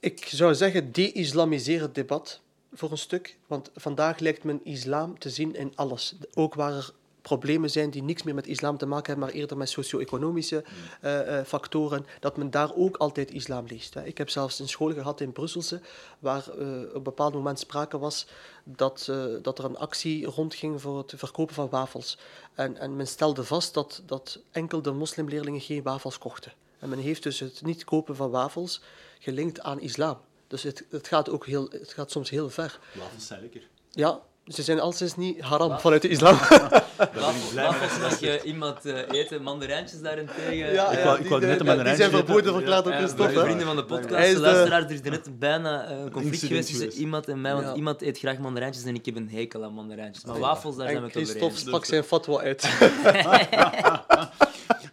ik 0.01 0.27
zou 0.27 0.55
zeggen, 0.55 0.93
de-islamiseer 0.93 1.81
het 1.81 1.95
debat 1.95 2.41
voor 2.77 2.91
een 2.91 2.99
stuk. 2.99 3.39
Want 3.47 3.71
vandaag 3.75 4.19
lijkt 4.19 4.45
men 4.45 4.61
islam 4.65 5.19
te 5.19 5.31
zien 5.31 5.55
in 5.55 5.73
alles. 5.75 6.15
Ook 6.35 6.55
waar 6.55 6.73
er 6.73 6.93
problemen 7.23 7.71
zijn 7.71 7.91
die 7.91 8.03
niks 8.03 8.23
meer 8.23 8.35
met 8.35 8.47
islam 8.47 8.77
te 8.79 8.87
maken 8.87 9.07
hebben, 9.07 9.25
maar 9.25 9.35
eerder 9.35 9.57
met 9.57 9.69
socio-economische 9.69 10.65
uh, 11.05 11.41
factoren, 11.43 12.07
dat 12.21 12.37
men 12.37 12.51
daar 12.51 12.75
ook 12.75 12.97
altijd 12.97 13.31
islam 13.31 13.65
leest. 13.67 13.95
Hè. 13.95 14.05
Ik 14.05 14.19
heb 14.19 14.31
zelfs 14.31 14.59
een 14.59 14.69
school 14.69 14.93
gehad 14.93 15.21
in 15.21 15.33
Brusselse, 15.33 15.81
waar 16.19 16.45
uh, 16.49 16.81
op 16.81 16.95
een 16.95 17.03
bepaald 17.03 17.35
moment 17.35 17.59
sprake 17.59 17.99
was 17.99 18.27
dat, 18.65 19.13
dat 19.43 19.59
er 19.59 19.65
een 19.65 19.77
actie 19.77 20.27
rondging 20.27 20.81
voor 20.81 20.99
het 20.99 21.13
verkopen 21.17 21.55
van 21.55 21.69
wafels. 21.69 22.19
En, 22.55 22.77
en 22.77 22.97
men 22.97 23.07
stelde 23.07 23.45
vast 23.45 23.75
dat, 23.75 24.03
dat 24.07 24.39
enkel 24.51 24.83
de 24.83 24.93
moslimleerlingen 24.93 25.61
geen 25.61 25.83
wafels 25.83 26.19
kochten. 26.19 26.53
En 26.79 26.89
men 26.89 26.99
heeft 26.99 27.23
dus 27.23 27.41
het 27.41 27.63
niet 27.63 27.85
kopen 27.85 28.17
van 28.17 28.31
wafels 28.31 28.81
gelinkt 29.19 29.61
aan 29.61 29.81
islam. 29.81 30.19
Dus 30.47 30.63
het, 30.63 30.85
het, 30.91 31.09
gaat, 31.09 31.29
ook 31.29 31.47
heel, 31.47 31.69
het 31.71 31.93
gaat 31.93 32.11
soms 32.11 32.31
heel 32.31 32.51
ver. 32.51 32.79
Wafels 32.95 33.27
zijn 33.27 33.41
lekker. 33.41 33.69
Ja, 33.91 34.23
ze 34.47 34.63
zijn 34.63 34.81
altijd 34.81 35.17
niet 35.17 35.41
haram 35.41 35.79
vanuit 35.79 36.03
de 36.03 36.09
islam. 36.09 36.39
Wafels 37.55 37.99
mag 38.01 38.21
je 38.21 38.43
iemand 38.43 38.87
uh, 38.87 39.01
eten, 39.11 39.43
mandarijntjes 39.43 40.01
daarentegen. 40.01 40.57
Ja, 40.57 40.67
ja, 40.67 40.91
ik 40.91 41.05
wou, 41.05 41.21
ik 41.21 41.29
wou 41.29 41.47
net 41.47 41.61
een 41.61 41.85
Die 41.85 41.95
zijn 41.97 42.11
verboden 42.11 42.53
verklaard 42.53 42.85
door 42.85 42.93
Christophe. 42.93 43.33
Ja, 43.33 43.45
vrienden 43.45 43.67
van 43.67 43.77
de 43.77 43.85
podcast, 43.85 44.35
de 44.35 44.41
luisteraar, 44.41 44.83
er 44.83 44.91
is 44.91 45.01
er 45.01 45.11
net 45.11 45.39
bijna 45.39 45.91
een 45.91 46.11
conflict 46.11 46.43
geweest 46.43 46.69
tussen 46.69 46.93
iemand 46.93 47.29
en 47.29 47.41
mij, 47.41 47.55
want 47.55 47.77
iemand 47.77 48.03
eet 48.03 48.19
graag 48.19 48.39
mandarijntjes 48.39 48.85
en 48.85 48.95
ik 48.95 49.05
heb 49.05 49.17
een 49.17 49.31
hekel 49.31 49.65
aan 49.65 49.73
mandarijntjes. 49.73 50.25
Maar 50.25 50.39
wafels, 50.39 50.77
daar 50.77 50.89
zijn 50.89 51.01
we 51.01 51.07
het 51.07 51.17
over 51.17 51.29
Christophe 51.29 51.59
sprak 51.59 51.85
zijn 51.85 52.05
fatwa 52.05 52.41
uit. 52.41 52.63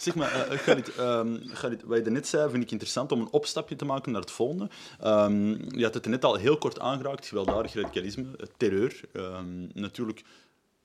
Zeg 0.03 0.15
maar, 0.15 0.47
uh, 0.51 0.59
Khalid, 0.59 0.91
um, 0.99 1.41
Khalid, 1.53 1.83
wat 1.83 2.05
je 2.05 2.11
net 2.11 2.27
zei, 2.27 2.49
vind 2.49 2.63
ik 2.63 2.71
interessant 2.71 3.11
om 3.11 3.19
een 3.19 3.31
opstapje 3.31 3.75
te 3.75 3.85
maken 3.85 4.11
naar 4.11 4.21
het 4.21 4.31
volgende. 4.31 4.69
Um, 5.05 5.57
je 5.77 5.83
had 5.83 5.93
het 5.93 6.05
net 6.05 6.25
al 6.25 6.35
heel 6.35 6.57
kort 6.57 6.79
aangeraakt, 6.79 7.27
gewelddadig 7.27 7.73
radicalisme, 7.73 8.25
terreur. 8.57 8.99
Um, 9.43 9.69
natuurlijk 9.73 10.23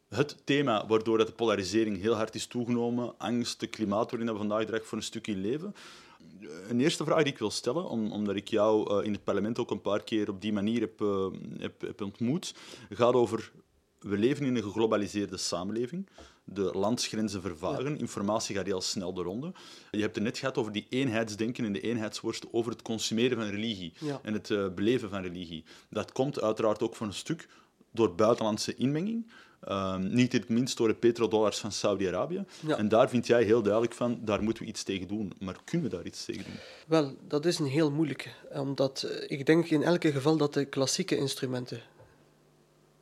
het 0.08 0.36
thema 0.44 0.86
waardoor 0.86 1.18
dat 1.18 1.26
de 1.26 1.32
polarisering 1.32 2.00
heel 2.00 2.14
hard 2.14 2.34
is 2.34 2.46
toegenomen, 2.46 3.18
angst, 3.18 3.60
de 3.60 3.66
klimaat 3.66 4.10
waarin 4.10 4.32
we 4.32 4.36
vandaag 4.36 4.64
dreigt 4.64 4.86
voor 4.86 4.98
een 4.98 5.04
stukje 5.04 5.36
leven. 5.36 5.74
Een 6.68 6.80
eerste 6.80 7.04
vraag 7.04 7.22
die 7.22 7.32
ik 7.32 7.38
wil 7.38 7.50
stellen, 7.50 7.88
omdat 7.88 8.36
ik 8.36 8.48
jou 8.48 8.94
uh, 8.94 9.06
in 9.06 9.12
het 9.12 9.24
parlement 9.24 9.58
ook 9.58 9.70
een 9.70 9.80
paar 9.80 10.04
keer 10.04 10.28
op 10.28 10.40
die 10.40 10.52
manier 10.52 10.80
heb, 10.80 11.00
uh, 11.00 11.26
heb, 11.58 11.80
heb 11.80 12.02
ontmoet, 12.02 12.54
gaat 12.90 13.14
over 13.14 13.52
we 13.98 14.16
leven 14.16 14.46
in 14.46 14.56
een 14.56 14.62
geglobaliseerde 14.62 15.36
samenleving. 15.36 16.08
De 16.44 16.70
landsgrenzen 16.72 17.42
vervagen, 17.42 17.98
informatie 17.98 18.56
gaat 18.56 18.66
heel 18.66 18.80
snel 18.80 19.14
de 19.14 19.22
ronde. 19.22 19.52
Je 19.90 20.00
hebt 20.00 20.14
het 20.14 20.24
net 20.24 20.38
gehad 20.38 20.58
over 20.58 20.72
die 20.72 20.86
eenheidsdenken 20.88 21.64
en 21.64 21.72
de 21.72 21.80
eenheidsworst 21.80 22.46
over 22.52 22.72
het 22.72 22.82
consumeren 22.82 23.36
van 23.36 23.48
religie 23.48 23.92
en 24.22 24.32
het 24.32 24.50
uh, 24.50 24.68
beleven 24.74 25.10
van 25.10 25.22
religie. 25.22 25.64
Dat 25.90 26.12
komt 26.12 26.40
uiteraard 26.40 26.82
ook 26.82 26.96
voor 26.96 27.06
een 27.06 27.12
stuk 27.12 27.48
door 27.98 28.14
buitenlandse 28.14 28.74
inmenging. 28.74 29.30
Um, 29.68 30.14
niet 30.14 30.32
het 30.32 30.48
minst 30.48 30.76
door 30.76 30.88
de 30.88 30.94
petrodollars 30.94 31.58
van 31.58 31.72
Saudi-Arabië. 31.72 32.44
Ja. 32.66 32.76
En 32.76 32.88
daar 32.88 33.08
vind 33.08 33.26
jij 33.26 33.42
heel 33.44 33.62
duidelijk 33.62 33.94
van, 33.94 34.18
daar 34.24 34.42
moeten 34.42 34.62
we 34.62 34.68
iets 34.68 34.82
tegen 34.82 35.08
doen. 35.08 35.32
Maar 35.40 35.56
kunnen 35.64 35.90
we 35.90 35.96
daar 35.96 36.06
iets 36.06 36.24
tegen 36.24 36.44
doen? 36.44 36.54
Wel, 36.86 37.16
dat 37.28 37.46
is 37.46 37.58
een 37.58 37.66
heel 37.66 37.90
moeilijke. 37.90 38.28
Omdat 38.52 39.08
ik 39.26 39.46
denk 39.46 39.66
in 39.66 39.82
elk 39.82 40.04
geval 40.04 40.36
dat 40.36 40.54
de 40.54 40.64
klassieke 40.64 41.16
instrumenten 41.16 41.80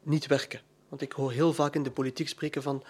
niet 0.03 0.27
werken. 0.27 0.61
Want 0.89 1.03
ik 1.03 1.13
hoor 1.13 1.33
heel 1.33 1.53
vaak 1.53 1.75
in 1.75 1.83
de 1.83 1.91
politiek 1.91 2.29
spreken 2.29 2.63
van 2.63 2.83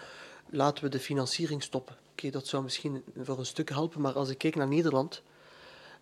laten 0.50 0.84
we 0.84 0.90
de 0.90 1.00
financiering 1.00 1.62
stoppen. 1.62 1.96
Oké, 2.10 2.30
dat 2.30 2.46
zou 2.46 2.62
misschien 2.62 3.02
voor 3.22 3.38
een 3.38 3.46
stuk 3.46 3.68
helpen, 3.68 4.00
maar 4.00 4.12
als 4.12 4.28
ik 4.28 4.38
kijk 4.38 4.54
naar 4.54 4.68
Nederland, 4.68 5.22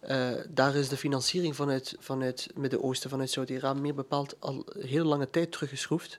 uh, 0.09 0.31
daar 0.49 0.75
is 0.75 0.89
de 0.89 0.97
financiering 0.97 1.57
vanuit, 1.57 1.97
vanuit 1.99 2.49
Midden-Oosten, 2.55 3.11
vanuit 3.11 3.31
Saudi-Arabië, 3.31 3.81
meer 3.81 3.95
bepaald 3.95 4.37
al 4.39 4.67
heel 4.79 5.05
lange 5.05 5.31
tijd 5.31 5.53
teruggeschroefd. 5.53 6.19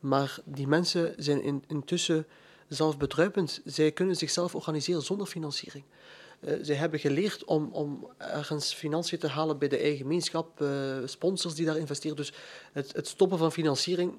Maar 0.00 0.38
die 0.44 0.66
mensen 0.66 1.14
zijn 1.16 1.42
in, 1.42 1.64
intussen 1.66 2.26
zelfbedruipend. 2.68 3.60
Zij 3.64 3.92
kunnen 3.92 4.16
zichzelf 4.16 4.54
organiseren 4.54 5.02
zonder 5.02 5.26
financiering. 5.26 5.84
Uh, 6.40 6.54
zij 6.62 6.74
hebben 6.74 7.00
geleerd 7.00 7.44
om, 7.44 7.68
om 7.72 8.08
ergens 8.18 8.74
financiën 8.74 9.18
te 9.18 9.28
halen 9.28 9.58
bij 9.58 9.68
de 9.68 9.78
eigen 9.78 9.96
gemeenschap, 9.98 10.60
uh, 10.60 10.96
sponsors 11.04 11.54
die 11.54 11.66
daar 11.66 11.76
investeren. 11.76 12.16
Dus 12.16 12.32
het, 12.72 12.92
het 12.92 13.08
stoppen 13.08 13.38
van 13.38 13.52
financiering 13.52 14.18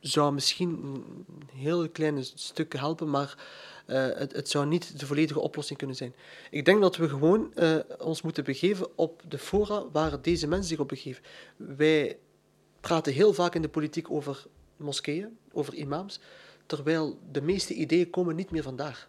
zou 0.00 0.32
misschien 0.32 0.68
een 0.68 1.26
heel 1.54 1.88
klein 1.88 2.24
stuk 2.24 2.72
helpen, 2.72 3.10
maar 3.10 3.38
het, 3.86 4.32
het, 4.32 4.48
zou 4.48 4.66
niet 4.66 5.00
de 5.00 5.06
volledige 5.06 5.40
oplossing 5.40 5.78
kunnen 5.78 5.96
zijn. 5.96 6.14
Ik 6.50 6.64
denk 6.64 6.80
dat 6.80 6.96
we 6.96 7.08
gewoon 7.08 7.52
uh, 7.54 7.76
ons 7.98 8.22
moeten 8.22 8.44
begeven 8.44 8.98
op 8.98 9.22
de 9.28 9.38
fora 9.38 9.84
waar 9.92 10.22
deze 10.22 10.46
mensen 10.46 10.68
zich 10.68 10.78
op 10.78 10.88
begeven. 10.88 11.22
Wij 11.56 12.18
praten 12.80 13.12
heel 13.12 13.32
vaak 13.32 13.54
in 13.54 13.62
de 13.62 13.68
politiek 13.68 14.10
over 14.10 14.46
moskeeën, 14.76 15.38
over 15.52 15.74
imams, 15.74 16.20
terwijl 16.66 17.18
de 17.32 17.42
meeste 17.42 17.74
ideeën 17.74 18.10
komen 18.10 18.36
niet 18.36 18.50
meer 18.50 18.62
vandaag. 18.62 19.08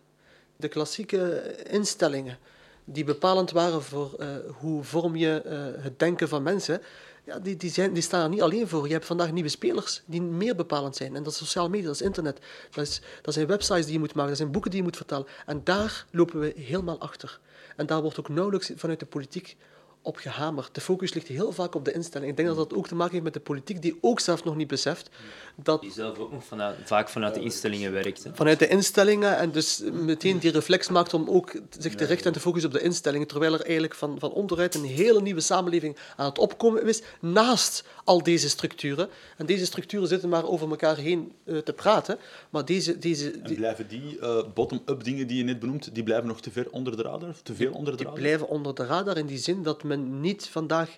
De 0.55 0.67
klassieke 0.67 1.55
instellingen 1.69 2.38
die 2.86 3.03
bepalend 3.03 3.51
waren 3.51 3.83
voor 3.83 4.15
uh, 4.19 4.27
hoe 4.59 4.83
vorm 4.83 5.15
je 5.15 5.41
het 5.79 5.99
denken 5.99 6.27
van 6.27 6.43
mensen, 6.43 6.81
ja, 7.23 7.39
die, 7.39 7.55
die, 7.55 8.01
staan 8.01 8.23
er 8.23 8.29
niet 8.29 8.41
alleen 8.41 8.67
voor. 8.67 8.88
Je 8.88 8.93
hebt 8.93 9.05
vandaag 9.05 9.31
nieuwe 9.31 9.49
spelers 9.49 10.01
die 10.05 10.21
meer 10.21 10.55
bepalend 10.55 10.95
zijn. 10.95 11.15
En 11.15 11.23
dat 11.23 11.31
is 11.31 11.38
sociale 11.38 11.69
media, 11.69 11.86
dat 11.86 11.95
is 11.95 12.01
internet. 12.01 12.39
Dat, 12.71 13.01
dat 13.21 13.33
zijn 13.33 13.47
websites 13.47 13.83
die 13.83 13.93
je 13.93 13.99
moet 13.99 14.13
maken, 14.13 14.29
dat 14.29 14.38
zijn 14.38 14.51
boeken 14.51 14.71
die 14.71 14.79
je 14.79 14.86
moet 14.86 14.97
vertalen. 14.97 15.27
En 15.45 15.62
daar 15.63 16.05
lopen 16.12 16.39
we 16.39 16.53
helemaal 16.55 16.99
achter. 16.99 17.39
En 17.75 17.86
daar 17.86 18.01
wordt 18.01 18.19
ook 18.19 18.29
nauwelijks 18.29 18.71
vanuit 18.75 18.99
de 18.99 19.05
politiek 19.05 19.57
op 20.03 20.17
gehamerd. 20.17 20.75
De 20.75 20.81
focus 20.81 21.13
ligt 21.13 21.27
heel 21.27 21.51
vaak 21.51 21.75
op 21.75 21.85
de 21.85 21.91
instelling. 21.91 22.31
Ik 22.31 22.37
denk 22.37 22.47
dat 22.47 22.57
dat 22.57 22.73
ook 22.73 22.87
te 22.87 22.95
maken 22.95 23.11
heeft 23.11 23.23
met 23.23 23.33
de 23.33 23.39
politiek, 23.39 23.81
die 23.81 23.97
ook 24.01 24.19
zelf 24.19 24.43
nog 24.43 24.55
niet 24.55 24.67
beseft 24.67 25.09
dat... 25.55 25.81
Die 25.81 25.91
zelf 25.91 26.17
ook 26.17 26.31
nog 26.31 26.43
vanuit, 26.43 26.75
vaak 26.83 27.09
vanuit 27.09 27.33
de 27.33 27.39
instellingen 27.39 27.91
werkt. 27.91 28.23
Hè? 28.23 28.31
Vanuit 28.33 28.59
de 28.59 28.67
instellingen 28.67 29.37
en 29.37 29.51
dus 29.51 29.83
meteen 29.91 30.39
die 30.39 30.51
reflex 30.51 30.89
maakt 30.89 31.13
om 31.13 31.29
ook 31.29 31.51
zich 31.79 31.95
te 31.95 32.05
richten 32.05 32.27
en 32.27 32.33
te 32.33 32.39
focussen 32.39 32.71
op 32.71 32.77
de 32.77 32.83
instellingen, 32.83 33.27
terwijl 33.27 33.53
er 33.53 33.61
eigenlijk 33.61 33.95
van, 33.95 34.19
van 34.19 34.31
onderuit 34.31 34.75
een 34.75 34.85
hele 34.85 35.21
nieuwe 35.21 35.41
samenleving 35.41 35.97
aan 36.15 36.25
het 36.25 36.39
opkomen 36.39 36.87
is, 36.87 37.01
naast 37.19 37.83
al 38.03 38.23
deze 38.23 38.49
structuren. 38.49 39.09
En 39.37 39.45
deze 39.45 39.65
structuren 39.65 40.07
zitten 40.07 40.29
maar 40.29 40.47
over 40.47 40.69
elkaar 40.69 40.97
heen 40.97 41.31
uh, 41.45 41.57
te 41.57 41.73
praten, 41.73 42.17
maar 42.49 42.65
deze... 42.65 42.97
deze 42.97 43.31
die... 43.31 43.41
En 43.41 43.55
blijven 43.55 43.87
die 43.87 44.17
uh, 44.19 44.43
bottom-up 44.53 45.03
dingen 45.03 45.27
die 45.27 45.37
je 45.37 45.43
net 45.43 45.59
benoemt, 45.59 45.95
die 45.95 46.03
blijven 46.03 46.27
nog 46.27 46.41
te 46.41 46.51
ver 46.51 46.69
onder 46.69 46.97
de 46.97 47.03
radar? 47.03 47.35
Te 47.43 47.55
veel 47.55 47.71
onder 47.71 47.97
de 47.97 48.03
radar? 48.03 48.13
Die 48.13 48.23
blijven 48.23 48.47
onder 48.47 48.75
de 48.75 48.85
radar 48.85 49.17
in 49.17 49.25
die 49.25 49.37
zin 49.37 49.63
dat 49.63 49.83
men 49.83 49.92
niet 49.95 50.47
vandaag... 50.47 50.97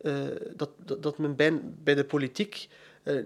Uh, 0.00 0.14
dat, 0.56 0.70
dat, 0.76 1.02
dat 1.02 1.18
men 1.18 1.36
bij, 1.36 1.60
bij 1.62 1.94
de 1.94 2.04
politiek 2.04 2.68
uh, 3.04 3.24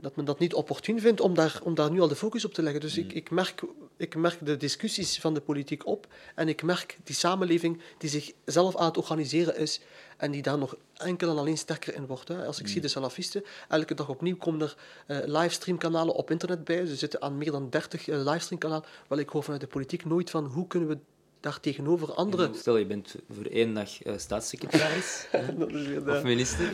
dat 0.00 0.16
men 0.16 0.24
dat 0.24 0.38
niet 0.38 0.54
opportun 0.54 1.00
vindt 1.00 1.20
om 1.20 1.34
daar, 1.34 1.60
om 1.62 1.74
daar 1.74 1.90
nu 1.90 2.00
al 2.00 2.08
de 2.08 2.16
focus 2.16 2.44
op 2.44 2.54
te 2.54 2.62
leggen. 2.62 2.80
Dus 2.80 2.98
ik, 2.98 3.04
mm. 3.04 3.16
ik, 3.16 3.30
merk, 3.30 3.62
ik 3.96 4.16
merk 4.16 4.46
de 4.46 4.56
discussies 4.56 5.18
van 5.18 5.34
de 5.34 5.40
politiek 5.40 5.86
op 5.86 6.06
en 6.34 6.48
ik 6.48 6.62
merk 6.62 6.98
die 7.04 7.14
samenleving 7.14 7.80
die 7.98 8.10
zich 8.10 8.32
zelf 8.44 8.76
aan 8.76 8.86
het 8.86 8.96
organiseren 8.96 9.56
is 9.56 9.80
en 10.16 10.30
die 10.30 10.42
daar 10.42 10.58
nog 10.58 10.76
enkel 10.96 11.30
en 11.30 11.38
alleen 11.38 11.58
sterker 11.58 11.94
in 11.94 12.06
wordt. 12.06 12.28
Hè. 12.28 12.46
Als 12.46 12.60
ik 12.60 12.66
zie 12.66 12.76
mm. 12.76 12.82
de 12.82 12.88
salafisten, 12.88 13.44
elke 13.68 13.94
dag 13.94 14.08
opnieuw 14.08 14.36
komen 14.36 14.60
er 14.60 14.76
uh, 15.06 15.18
livestreamkanalen 15.24 16.14
op 16.14 16.30
internet 16.30 16.64
bij. 16.64 16.86
Ze 16.86 16.96
zitten 16.96 17.22
aan 17.22 17.38
meer 17.38 17.50
dan 17.50 17.70
30 17.70 18.08
uh, 18.08 18.16
livestreamkanalen. 18.16 18.84
Wel, 19.08 19.18
ik 19.18 19.28
hoor 19.28 19.42
vanuit 19.42 19.60
de 19.60 19.66
politiek 19.66 20.04
nooit 20.04 20.30
van 20.30 20.44
hoe 20.44 20.66
kunnen 20.66 20.88
we 20.88 20.98
daar 21.40 21.60
tegenover 21.60 22.12
andere... 22.14 22.50
Stel, 22.54 22.76
je 22.76 22.86
bent 22.86 23.14
voor 23.30 23.44
één 23.44 23.74
dag 23.74 24.04
uh, 24.06 24.12
staatssecretaris 24.16 25.26
of 26.06 26.22
minister. 26.22 26.70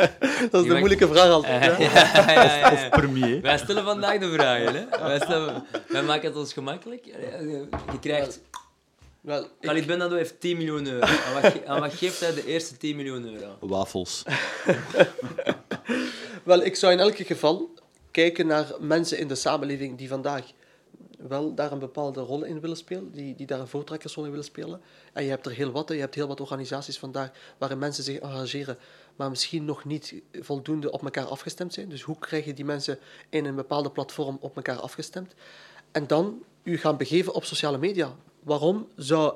dat 0.50 0.64
is 0.64 0.70
een 0.70 0.78
moeilijke 0.78 1.08
vraag 1.08 1.30
altijd. 1.30 1.80
Uh, 1.80 1.80
ja, 1.94 2.32
ja, 2.32 2.58
ja, 2.58 2.72
of, 2.72 2.84
of, 2.84 2.88
premier. 2.88 3.40
Wij 3.40 3.58
stellen 3.58 3.84
vandaag 3.84 4.18
de 4.18 4.30
vragen. 4.32 4.74
Hè? 4.74 4.98
Wij, 5.06 5.20
stellen, 5.20 5.66
wij 5.88 6.02
maken 6.02 6.28
het 6.28 6.36
ons 6.38 6.52
gemakkelijk. 6.52 7.04
Je 7.04 7.98
krijgt... 8.00 8.40
Wel, 9.20 9.46
Khalid 9.60 9.82
ik... 9.82 9.88
Benado 9.88 10.16
heeft 10.16 10.40
10 10.40 10.56
miljoen 10.56 10.86
euro. 10.86 11.06
Aan 11.06 11.42
wat, 11.42 11.64
aan 11.66 11.80
wat 11.80 11.94
geeft 11.94 12.20
hij 12.20 12.34
de 12.34 12.46
eerste 12.46 12.76
10 12.76 12.96
miljoen 12.96 13.34
euro? 13.34 13.56
Wafels. 13.60 14.22
Wel, 16.44 16.62
ik 16.62 16.76
zou 16.76 16.92
in 16.92 16.98
elk 16.98 17.16
geval 17.16 17.70
kijken 18.10 18.46
naar 18.46 18.66
mensen 18.80 19.18
in 19.18 19.28
de 19.28 19.34
samenleving 19.34 19.98
die 19.98 20.08
vandaag 20.08 20.44
wel 21.18 21.54
daar 21.54 21.72
een 21.72 21.78
bepaalde 21.78 22.20
rol 22.20 22.44
in 22.44 22.60
willen 22.60 22.76
spelen, 22.76 23.10
die, 23.10 23.34
die 23.34 23.46
daar 23.46 23.60
een 23.60 23.68
voortrekkersrol 23.68 24.24
in 24.24 24.30
willen 24.30 24.44
spelen. 24.44 24.80
En 25.12 25.24
je 25.24 25.30
hebt 25.30 25.46
er 25.46 25.52
heel 25.52 25.70
wat, 25.70 25.88
je 25.88 25.94
hebt 25.94 26.14
heel 26.14 26.26
wat 26.26 26.40
organisaties 26.40 26.98
vandaag 26.98 27.30
waarin 27.58 27.78
mensen 27.78 28.04
zich 28.04 28.18
engageren, 28.18 28.78
maar 29.16 29.30
misschien 29.30 29.64
nog 29.64 29.84
niet 29.84 30.14
voldoende 30.32 30.90
op 30.90 31.02
elkaar 31.02 31.24
afgestemd 31.24 31.74
zijn. 31.74 31.88
Dus 31.88 32.02
hoe 32.02 32.18
krijg 32.18 32.44
je 32.44 32.54
die 32.54 32.64
mensen 32.64 32.98
in 33.28 33.44
een 33.44 33.54
bepaalde 33.54 33.90
platform 33.90 34.38
op 34.40 34.56
elkaar 34.56 34.78
afgestemd? 34.78 35.34
En 35.92 36.06
dan 36.06 36.42
u 36.62 36.78
gaan 36.78 36.96
begeven 36.96 37.34
op 37.34 37.44
sociale 37.44 37.78
media. 37.78 38.14
waarom 38.42 38.88
zou 38.96 39.34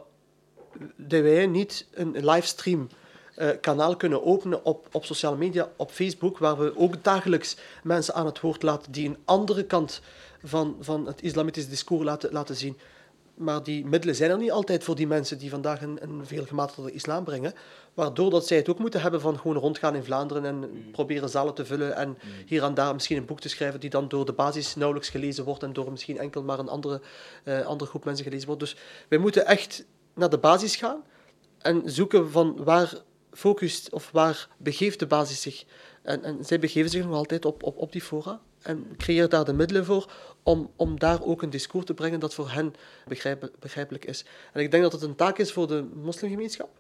wij 1.09 1.47
niet 1.47 1.87
een 1.91 2.25
livestream 2.25 2.89
uh, 3.37 3.51
kanaal 3.61 3.97
kunnen 3.97 4.25
openen 4.25 4.65
op, 4.65 4.89
op 4.93 5.05
sociale 5.05 5.37
media, 5.37 5.69
op 5.77 5.91
Facebook, 5.91 6.39
waar 6.39 6.59
we 6.59 6.77
ook 6.77 7.05
dagelijks 7.05 7.57
mensen 7.83 8.15
aan 8.15 8.27
het 8.27 8.41
woord 8.41 8.63
laten 8.63 8.93
die 8.93 9.09
een 9.09 9.19
andere 9.25 9.65
kant 9.65 10.01
van, 10.45 10.77
van 10.81 11.07
het 11.07 11.23
islamitisch 11.23 11.69
discours 11.69 12.05
laten, 12.05 12.33
laten 12.33 12.57
zien. 12.57 12.79
Maar 13.35 13.63
die 13.63 13.85
middelen 13.87 14.15
zijn 14.15 14.31
er 14.31 14.39
niet 14.39 14.51
altijd 14.51 14.85
voor 14.85 14.95
die 14.97 15.07
mensen 15.07 15.39
die 15.39 15.51
vandaag 15.51 15.83
een, 15.83 15.99
een 16.03 16.27
veel 16.27 16.45
gematigde 16.45 16.93
islam 16.93 17.25
brengen. 17.25 17.53
Waardoor 17.95 18.31
dat 18.31 18.47
zij 18.47 18.57
het 18.57 18.69
ook 18.69 18.79
moeten 18.79 19.01
hebben 19.01 19.21
van 19.21 19.39
gewoon 19.39 19.57
rondgaan 19.57 19.95
in 19.95 20.05
Vlaanderen 20.05 20.45
en 20.45 20.57
mm. 20.57 20.91
proberen 20.91 21.29
zalen 21.29 21.55
te 21.55 21.65
vullen. 21.65 21.97
En 21.97 22.09
mm. 22.09 22.17
hier 22.47 22.63
en 22.63 22.75
daar 22.75 22.95
misschien 22.95 23.17
een 23.17 23.27
boek 23.27 23.41
te 23.41 23.49
schrijven 23.49 23.81
die 23.81 23.91
dan 23.91 24.09
door 24.09 24.25
de 24.25 24.33
basis 24.33 24.75
nauwelijks 24.75 25.09
gelezen 25.09 25.45
wordt. 25.45 25.63
En 25.63 25.73
door 25.73 25.91
misschien 25.91 26.19
enkel 26.19 26.43
maar 26.43 26.59
een 26.59 26.69
andere, 26.69 27.01
uh, 27.45 27.67
andere 27.67 27.91
groep 27.91 28.05
mensen 28.05 28.25
gelezen 28.25 28.47
wordt. 28.47 28.61
Dus 28.61 28.77
wij 29.09 29.19
moeten 29.19 29.47
echt 29.47 29.85
naar 30.15 30.31
de 30.31 30.39
basis 30.39 30.77
gaan. 30.77 31.03
En 31.59 31.83
zoeken 31.85 32.31
van 32.31 32.65
waar 32.65 33.03
focust 33.33 33.91
of 33.91 34.11
waar 34.13 34.49
begeeft 34.57 34.99
de 34.99 35.07
basis 35.07 35.41
zich. 35.41 35.65
En, 36.03 36.25
en 36.25 36.45
zij 36.45 36.59
begeven 36.59 36.91
zich 36.91 37.05
nog 37.05 37.15
altijd 37.15 37.45
op, 37.45 37.63
op, 37.63 37.79
op 37.79 37.93
die 37.93 38.03
fora 38.03 38.41
en 38.63 38.87
creëer 38.97 39.29
daar 39.29 39.45
de 39.45 39.53
middelen 39.53 39.85
voor 39.85 40.13
om, 40.43 40.71
om 40.77 40.99
daar 40.99 41.23
ook 41.23 41.43
een 41.43 41.51
discours 41.51 41.87
te 41.87 41.95
brengen 41.95 42.21
dat 42.21 42.35
voor 42.35 42.51
hen 42.51 42.75
begrijpelijk 43.59 44.05
is. 44.05 44.25
En 44.53 44.61
ik 44.61 44.71
denk 44.71 44.83
dat 44.83 44.93
het 44.93 45.03
een 45.03 45.15
taak 45.15 45.39
is 45.39 45.53
voor 45.53 45.67
de 45.67 45.85
moslimgemeenschap, 45.95 46.71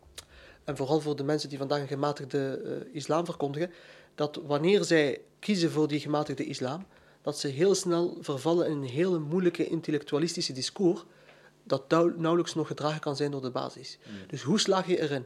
en 0.64 0.76
vooral 0.76 1.00
voor 1.00 1.16
de 1.16 1.24
mensen 1.24 1.48
die 1.48 1.58
vandaag 1.58 1.80
een 1.80 1.86
gematigde 1.86 2.60
uh, 2.64 2.94
islam 2.94 3.24
verkondigen, 3.24 3.72
dat 4.14 4.40
wanneer 4.46 4.84
zij 4.84 5.20
kiezen 5.38 5.70
voor 5.70 5.88
die 5.88 6.00
gematigde 6.00 6.44
islam, 6.44 6.86
dat 7.22 7.38
ze 7.38 7.48
heel 7.48 7.74
snel 7.74 8.16
vervallen 8.20 8.66
in 8.66 8.76
een 8.76 8.88
hele 8.88 9.18
moeilijke 9.18 9.66
intellectualistische 9.66 10.52
discours, 10.52 11.04
dat 11.64 11.90
nauwelijks 11.90 12.54
nog 12.54 12.66
gedragen 12.66 13.00
kan 13.00 13.16
zijn 13.16 13.30
door 13.30 13.42
de 13.42 13.50
basis. 13.50 13.98
Mm. 14.06 14.14
Dus 14.26 14.42
hoe 14.42 14.60
slaag 14.60 14.86
je 14.86 15.00
erin 15.00 15.24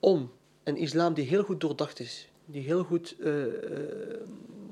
om 0.00 0.32
een 0.64 0.76
islam 0.76 1.14
die 1.14 1.26
heel 1.26 1.42
goed 1.42 1.60
doordacht 1.60 2.00
is, 2.00 2.28
die 2.46 2.62
heel 2.62 2.84
goed, 2.84 3.16
uh, 3.18 3.44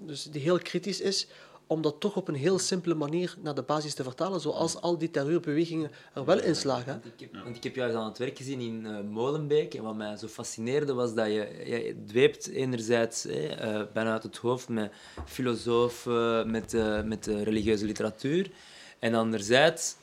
dus 0.06 0.22
die 0.22 0.40
heel 0.42 0.58
kritisch 0.58 1.00
is, 1.00 1.26
om 1.66 1.82
dat 1.82 2.00
toch 2.00 2.16
op 2.16 2.28
een 2.28 2.34
heel 2.34 2.58
simpele 2.58 2.94
manier 2.94 3.36
naar 3.42 3.54
de 3.54 3.62
basis 3.62 3.94
te 3.94 4.02
vertalen, 4.02 4.40
zoals 4.40 4.80
al 4.80 4.98
die 4.98 5.10
terreurbewegingen 5.10 5.90
er 6.14 6.24
wel 6.24 6.40
in 6.40 6.56
slagen. 6.56 7.00
Want 7.32 7.54
ik 7.54 7.62
heb, 7.62 7.62
heb 7.62 7.74
jou 7.74 7.94
aan 7.94 8.08
het 8.08 8.18
werk 8.18 8.36
gezien 8.36 8.60
in 8.60 8.84
uh, 8.84 9.00
Molenbeek, 9.00 9.74
en 9.74 9.82
wat 9.82 9.96
mij 9.96 10.16
zo 10.16 10.26
fascineerde 10.26 10.92
was 10.92 11.14
dat 11.14 11.26
je, 11.26 11.62
je 11.64 12.04
dweept 12.06 12.46
enerzijds 12.46 13.26
uh, 13.26 13.82
bijna 13.92 14.12
uit 14.12 14.22
het 14.22 14.36
hoofd 14.36 14.68
met 14.68 14.92
filosofen, 15.24 16.50
met, 16.50 16.76
met 17.04 17.26
religieuze 17.26 17.84
literatuur, 17.84 18.50
en 18.98 19.14
anderzijds 19.14 19.96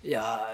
ja, 0.00 0.46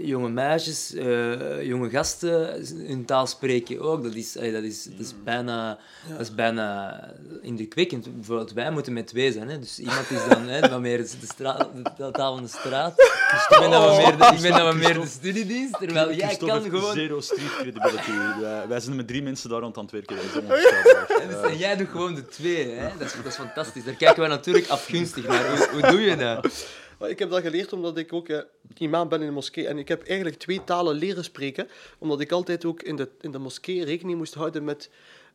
jonge 0.00 0.28
meisjes, 0.28 0.94
uh, 0.94 1.62
jonge 1.62 1.90
gasten, 1.90 2.66
hun 2.86 3.04
taal 3.04 3.26
spreken 3.26 3.80
ook. 3.80 4.02
Dat 4.02 4.14
is, 4.14 4.32
dat 4.32 4.42
is, 4.42 4.84
dat 4.84 5.06
is, 5.06 5.14
bijna, 5.24 5.78
dat 6.08 6.20
is 6.20 6.34
bijna 6.34 7.00
indrukwekkend. 7.42 8.14
Bijvoorbeeld, 8.14 8.52
wij 8.52 8.70
moeten 8.70 8.92
met 8.92 9.06
twee 9.06 9.32
zijn. 9.32 9.48
Hè? 9.48 9.58
Dus 9.58 9.78
iemand 9.78 10.10
is 10.10 10.28
dan 10.28 10.48
hè, 10.48 10.68
wat 10.68 10.80
meer 10.80 10.98
de, 10.98 11.08
straat, 11.22 11.68
de 11.96 12.10
taal 12.10 12.34
van 12.34 12.42
de 12.42 12.48
straat. 12.48 12.96
Dus 12.96 13.46
ik 13.48 13.56
ben 13.60 13.70
dan 13.70 13.82
wat 13.82 13.96
meer 13.96 14.16
de, 14.18 14.34
ik 14.36 14.42
ben 14.42 14.50
dan 14.50 14.64
wat 14.64 14.74
meer 14.74 15.00
de 15.00 15.06
studiedienst. 15.06 15.78
Terwijl 15.78 16.12
jij 16.12 16.36
kan 16.36 16.62
gewoon... 16.62 16.94
Zero 16.94 17.20
street 17.20 17.56
credibility. 17.58 18.10
wij, 18.40 18.68
wij 18.68 18.80
zijn 18.80 18.96
met 18.96 19.08
drie 19.08 19.22
mensen 19.22 19.50
daar 19.50 19.60
rond 19.60 19.76
aan 19.76 19.82
het 19.82 19.92
werken. 19.92 20.16
En, 20.16 21.28
dus, 21.28 21.58
jij 21.58 21.76
doet 21.76 21.88
gewoon 21.88 22.14
de 22.14 22.26
twee. 22.26 22.70
Hè? 22.70 22.88
Dat, 22.98 23.06
is, 23.06 23.14
dat 23.16 23.26
is 23.26 23.34
fantastisch. 23.34 23.84
Daar 23.84 23.94
kijken 23.94 24.22
we 24.22 24.28
natuurlijk 24.28 24.68
afgunstig 24.68 25.26
naar. 25.26 25.48
Hoe, 25.48 25.68
hoe 25.72 25.90
doe 25.90 26.00
je 26.00 26.16
dat? 26.16 26.66
Ik 27.00 27.18
heb 27.18 27.30
dat 27.30 27.42
geleerd 27.42 27.72
omdat 27.72 27.96
ik 27.96 28.12
ook 28.12 28.44
imam 28.78 29.08
ben 29.08 29.20
in 29.20 29.26
de 29.26 29.32
moskee. 29.32 29.66
En 29.66 29.78
ik 29.78 29.88
heb 29.88 30.06
eigenlijk 30.06 30.38
twee 30.38 30.64
talen 30.64 30.94
leren 30.94 31.24
spreken, 31.24 31.68
omdat 31.98 32.20
ik 32.20 32.32
altijd 32.32 32.64
ook 32.64 32.82
in 32.82 32.96
de, 32.96 33.08
in 33.20 33.30
de 33.30 33.38
moskee 33.38 33.84
rekening 33.84 34.18
moest 34.18 34.34
houden 34.34 34.64
met, 34.64 34.90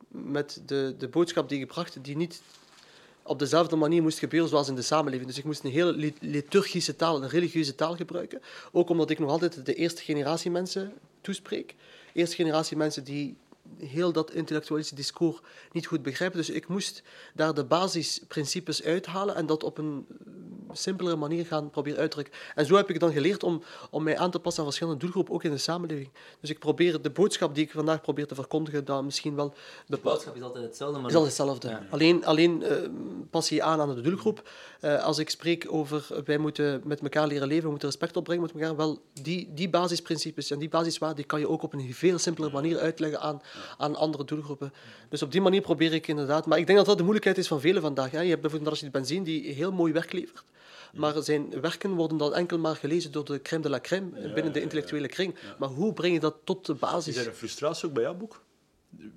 met 0.07 0.61
de, 0.65 0.95
de 0.97 1.07
boodschap 1.07 1.49
die 1.49 1.59
ik 1.59 1.67
bracht, 1.67 2.03
die 2.03 2.15
niet 2.15 2.41
op 3.23 3.39
dezelfde 3.39 3.75
manier 3.75 4.01
moest 4.01 4.19
gebeuren 4.19 4.49
zoals 4.49 4.67
in 4.67 4.75
de 4.75 4.81
samenleving. 4.81 5.27
Dus 5.27 5.37
ik 5.37 5.43
moest 5.43 5.63
een 5.63 5.71
hele 5.71 6.13
liturgische 6.19 6.95
taal, 6.95 7.23
een 7.23 7.29
religieuze 7.29 7.75
taal 7.75 7.95
gebruiken. 7.95 8.41
Ook 8.71 8.89
omdat 8.89 9.09
ik 9.09 9.19
nog 9.19 9.29
altijd 9.29 9.65
de 9.65 9.73
eerste 9.73 10.01
generatie 10.01 10.51
mensen 10.51 10.93
toespreek. 11.21 11.75
Eerste 12.13 12.35
generatie 12.35 12.77
mensen 12.77 13.03
die 13.03 13.35
heel 13.77 14.11
dat 14.11 14.31
intellectualische 14.31 14.95
discours 14.95 15.39
niet 15.71 15.87
goed 15.87 16.01
begrijpen. 16.01 16.37
Dus 16.37 16.49
ik 16.49 16.67
moest 16.67 17.03
daar 17.33 17.53
de 17.53 17.63
basisprincipes 17.63 18.83
uithalen 18.83 19.35
en 19.35 19.45
dat 19.45 19.63
op 19.63 19.77
een 19.77 20.05
simpelere 20.73 21.15
manier 21.15 21.45
gaan 21.45 21.69
proberen 21.69 21.99
uitdrukken. 21.99 22.33
En 22.55 22.65
zo 22.65 22.75
heb 22.75 22.89
ik 22.89 22.99
dan 22.99 23.11
geleerd 23.11 23.43
om, 23.43 23.63
om 23.89 24.03
mij 24.03 24.17
aan 24.17 24.31
te 24.31 24.39
passen 24.39 24.59
aan 24.63 24.67
verschillende 24.67 24.99
doelgroepen, 24.99 25.33
ook 25.33 25.43
in 25.43 25.51
de 25.51 25.57
samenleving. 25.57 26.09
Dus 26.39 26.49
ik 26.49 26.59
probeer 26.59 27.01
de 27.01 27.09
boodschap 27.09 27.55
die 27.55 27.63
ik 27.63 27.71
vandaag 27.71 28.01
probeer 28.01 28.27
te 28.27 28.35
verkondigen, 28.35 28.85
dat 28.85 29.03
misschien 29.03 29.35
wel... 29.35 29.53
De 29.87 29.97
boodschap 29.97 30.35
is 30.35 30.41
altijd 30.41 30.63
hetzelfde, 30.63 30.99
maar... 30.99 31.09
is 31.09 31.15
altijd 31.15 31.37
hetzelfde. 31.37 31.79
Alleen, 31.89 32.25
alleen 32.25 32.61
uh, 32.61 32.71
pas 33.29 33.49
je 33.49 33.63
aan 33.63 33.79
aan 33.79 33.95
de 33.95 34.01
doelgroep. 34.01 34.49
Uh, 34.81 35.03
als 35.03 35.17
ik 35.17 35.29
spreek 35.29 35.65
over 35.69 36.07
wij 36.25 36.37
moeten 36.37 36.81
met 36.85 37.01
elkaar 37.01 37.27
leren 37.27 37.47
leven, 37.47 37.63
we 37.63 37.69
moeten 37.69 37.87
respect 37.87 38.17
opbrengen 38.17 38.43
met 38.43 38.51
elkaar, 38.53 38.75
wel, 38.75 39.01
die, 39.21 39.53
die 39.53 39.69
basisprincipes 39.69 40.51
en 40.51 40.59
die 40.59 40.69
basiswaarden 40.69 41.17
die 41.17 41.25
kan 41.25 41.39
je 41.39 41.49
ook 41.49 41.63
op 41.63 41.73
een 41.73 41.93
veel 41.93 42.17
simpelere 42.17 42.53
manier 42.53 42.79
uitleggen 42.79 43.19
aan, 43.19 43.41
aan 43.77 43.95
andere 43.95 44.25
doelgroepen. 44.25 44.73
Dus 45.09 45.21
op 45.21 45.31
die 45.31 45.41
manier 45.41 45.61
probeer 45.61 45.93
ik 45.93 46.07
inderdaad... 46.07 46.45
Maar 46.45 46.57
ik 46.57 46.65
denk 46.65 46.77
dat 46.77 46.87
dat 46.87 46.97
de 46.97 47.03
moeilijkheid 47.03 47.37
is 47.37 47.47
van 47.47 47.61
velen 47.61 47.81
vandaag. 47.81 48.11
Hè. 48.11 48.21
Je 48.21 48.29
hebt 48.29 48.41
bijvoorbeeld 48.41 48.71
Rashid 48.71 48.91
Benzine, 48.91 49.23
die 49.23 49.51
heel 49.53 49.71
mooi 49.71 49.93
werk 49.93 50.11
levert. 50.11 50.43
Maar 50.93 51.23
zijn 51.23 51.61
werken 51.61 51.93
worden 51.93 52.17
dan 52.17 52.35
enkel 52.35 52.57
maar 52.57 52.75
gelezen 52.75 53.11
door 53.11 53.25
de 53.25 53.41
crème 53.41 53.63
de 53.63 53.69
la 53.69 53.79
crème 53.79 54.31
binnen 54.33 54.53
de 54.53 54.61
intellectuele 54.61 55.07
kring. 55.07 55.35
Maar 55.59 55.69
hoe 55.69 55.93
breng 55.93 56.13
je 56.13 56.19
dat 56.19 56.35
tot 56.43 56.65
de 56.65 56.73
basis? 56.73 57.15
Is 57.15 57.21
er 57.21 57.27
een 57.27 57.35
frustratie 57.35 57.87
ook 57.87 57.93
bij 57.93 58.03
jouw 58.03 58.15
boek? 58.15 58.41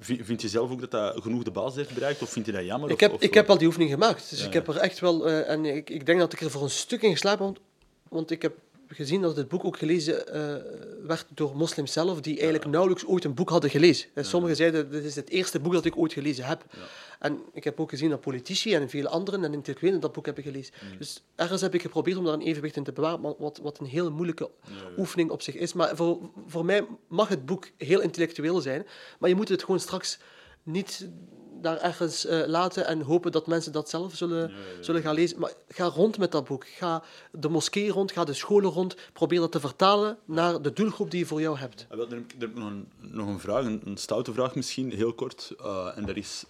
Vind 0.00 0.42
je 0.42 0.48
zelf 0.48 0.70
ook 0.70 0.80
dat 0.80 0.90
dat 0.90 1.22
genoeg 1.22 1.42
de 1.42 1.50
basis 1.50 1.76
heeft 1.76 1.94
bereikt? 1.94 2.22
Of 2.22 2.30
vind 2.30 2.46
je 2.46 2.52
dat 2.52 2.64
jammer? 2.64 2.90
Ik 2.90 3.00
heb, 3.00 3.16
ik 3.18 3.34
heb 3.34 3.50
al 3.50 3.58
die 3.58 3.66
oefening 3.66 3.90
gemaakt. 3.90 4.30
Dus 4.30 4.44
ik 4.44 4.52
heb 4.52 4.68
er 4.68 4.76
echt 4.76 4.98
wel... 4.98 5.28
Uh, 5.28 5.50
en 5.50 5.64
ik, 5.64 5.90
ik 5.90 6.06
denk 6.06 6.18
dat 6.18 6.32
ik 6.32 6.40
er 6.40 6.50
voor 6.50 6.62
een 6.62 6.70
stuk 6.70 7.02
in 7.02 7.10
geslapen. 7.10 7.56
Want 8.08 8.30
ik 8.30 8.42
heb 8.42 8.56
gezien 8.94 9.20
dat 9.20 9.36
het 9.36 9.48
boek 9.48 9.64
ook 9.64 9.78
gelezen 9.78 10.14
uh, 10.14 11.06
werd 11.06 11.26
door 11.34 11.56
moslims 11.56 11.92
zelf, 11.92 12.20
die 12.20 12.34
eigenlijk 12.34 12.70
nauwelijks 12.70 13.06
ooit 13.06 13.24
een 13.24 13.34
boek 13.34 13.48
hadden 13.48 13.70
gelezen. 13.70 14.08
En 14.14 14.24
sommigen 14.24 14.56
zeiden, 14.56 14.90
dit 14.90 15.04
is 15.04 15.16
het 15.16 15.30
eerste 15.30 15.60
boek 15.60 15.72
dat 15.72 15.84
ik 15.84 15.96
ooit 15.96 16.12
gelezen 16.12 16.44
heb. 16.44 16.64
En 17.18 17.38
ik 17.52 17.64
heb 17.64 17.80
ook 17.80 17.90
gezien 17.90 18.10
dat 18.10 18.20
politici 18.20 18.74
en 18.74 18.88
veel 18.88 19.06
anderen 19.06 19.44
en 19.44 19.52
intellectuelen 19.52 20.00
dat 20.00 20.12
boek 20.12 20.26
hebben 20.26 20.44
gelezen. 20.44 20.74
Mm. 20.82 20.98
Dus 20.98 21.22
ergens 21.34 21.60
heb 21.60 21.74
ik 21.74 21.82
geprobeerd 21.82 22.16
om 22.16 22.24
daar 22.24 22.34
een 22.34 22.40
evenwicht 22.40 22.76
in 22.76 22.84
te 22.84 22.92
bewaren, 22.92 23.34
wat, 23.38 23.60
wat 23.62 23.78
een 23.78 23.86
hele 23.86 24.10
moeilijke 24.10 24.50
oefening 24.96 25.30
op 25.30 25.42
zich 25.42 25.54
is. 25.54 25.72
Maar 25.72 25.96
voor, 25.96 26.18
voor 26.46 26.64
mij 26.64 26.86
mag 27.08 27.28
het 27.28 27.46
boek 27.46 27.70
heel 27.76 28.00
intellectueel 28.00 28.60
zijn, 28.60 28.86
maar 29.18 29.28
je 29.28 29.36
moet 29.36 29.48
het 29.48 29.64
gewoon 29.64 29.80
straks 29.80 30.18
niet 30.62 31.08
daar 31.64 31.80
ergens 31.80 32.26
uh, 32.26 32.46
laten 32.46 32.86
en 32.86 33.00
hopen 33.00 33.32
dat 33.32 33.46
mensen 33.46 33.72
dat 33.72 33.88
zelf 33.88 34.14
zullen, 34.14 34.52
zullen 34.80 35.02
gaan 35.02 35.14
lezen. 35.14 35.38
Maar 35.38 35.52
ga 35.68 35.84
rond 35.84 36.18
met 36.18 36.32
dat 36.32 36.44
boek. 36.44 36.66
Ga 36.66 37.02
de 37.32 37.48
moskee 37.48 37.90
rond, 37.90 38.12
ga 38.12 38.24
de 38.24 38.34
scholen 38.34 38.70
rond. 38.70 38.96
Probeer 39.12 39.40
dat 39.40 39.52
te 39.52 39.60
vertalen 39.60 40.18
naar 40.24 40.62
de 40.62 40.72
doelgroep 40.72 41.10
die 41.10 41.20
je 41.20 41.26
voor 41.26 41.40
jou 41.40 41.58
hebt. 41.58 41.86
Ah, 41.90 41.98
er 41.98 42.22
heb 42.38 42.54
nog 42.54 42.68
een, 42.68 42.88
nog 43.00 43.28
een 43.28 43.40
vraag, 43.40 43.64
een, 43.64 43.80
een 43.84 43.96
stoute 43.96 44.32
vraag 44.32 44.54
misschien, 44.54 44.92
heel 44.92 45.12
kort. 45.12 45.52
Uh, 45.60 45.96
en 45.96 46.06
dat 46.06 46.16
is 46.16 46.44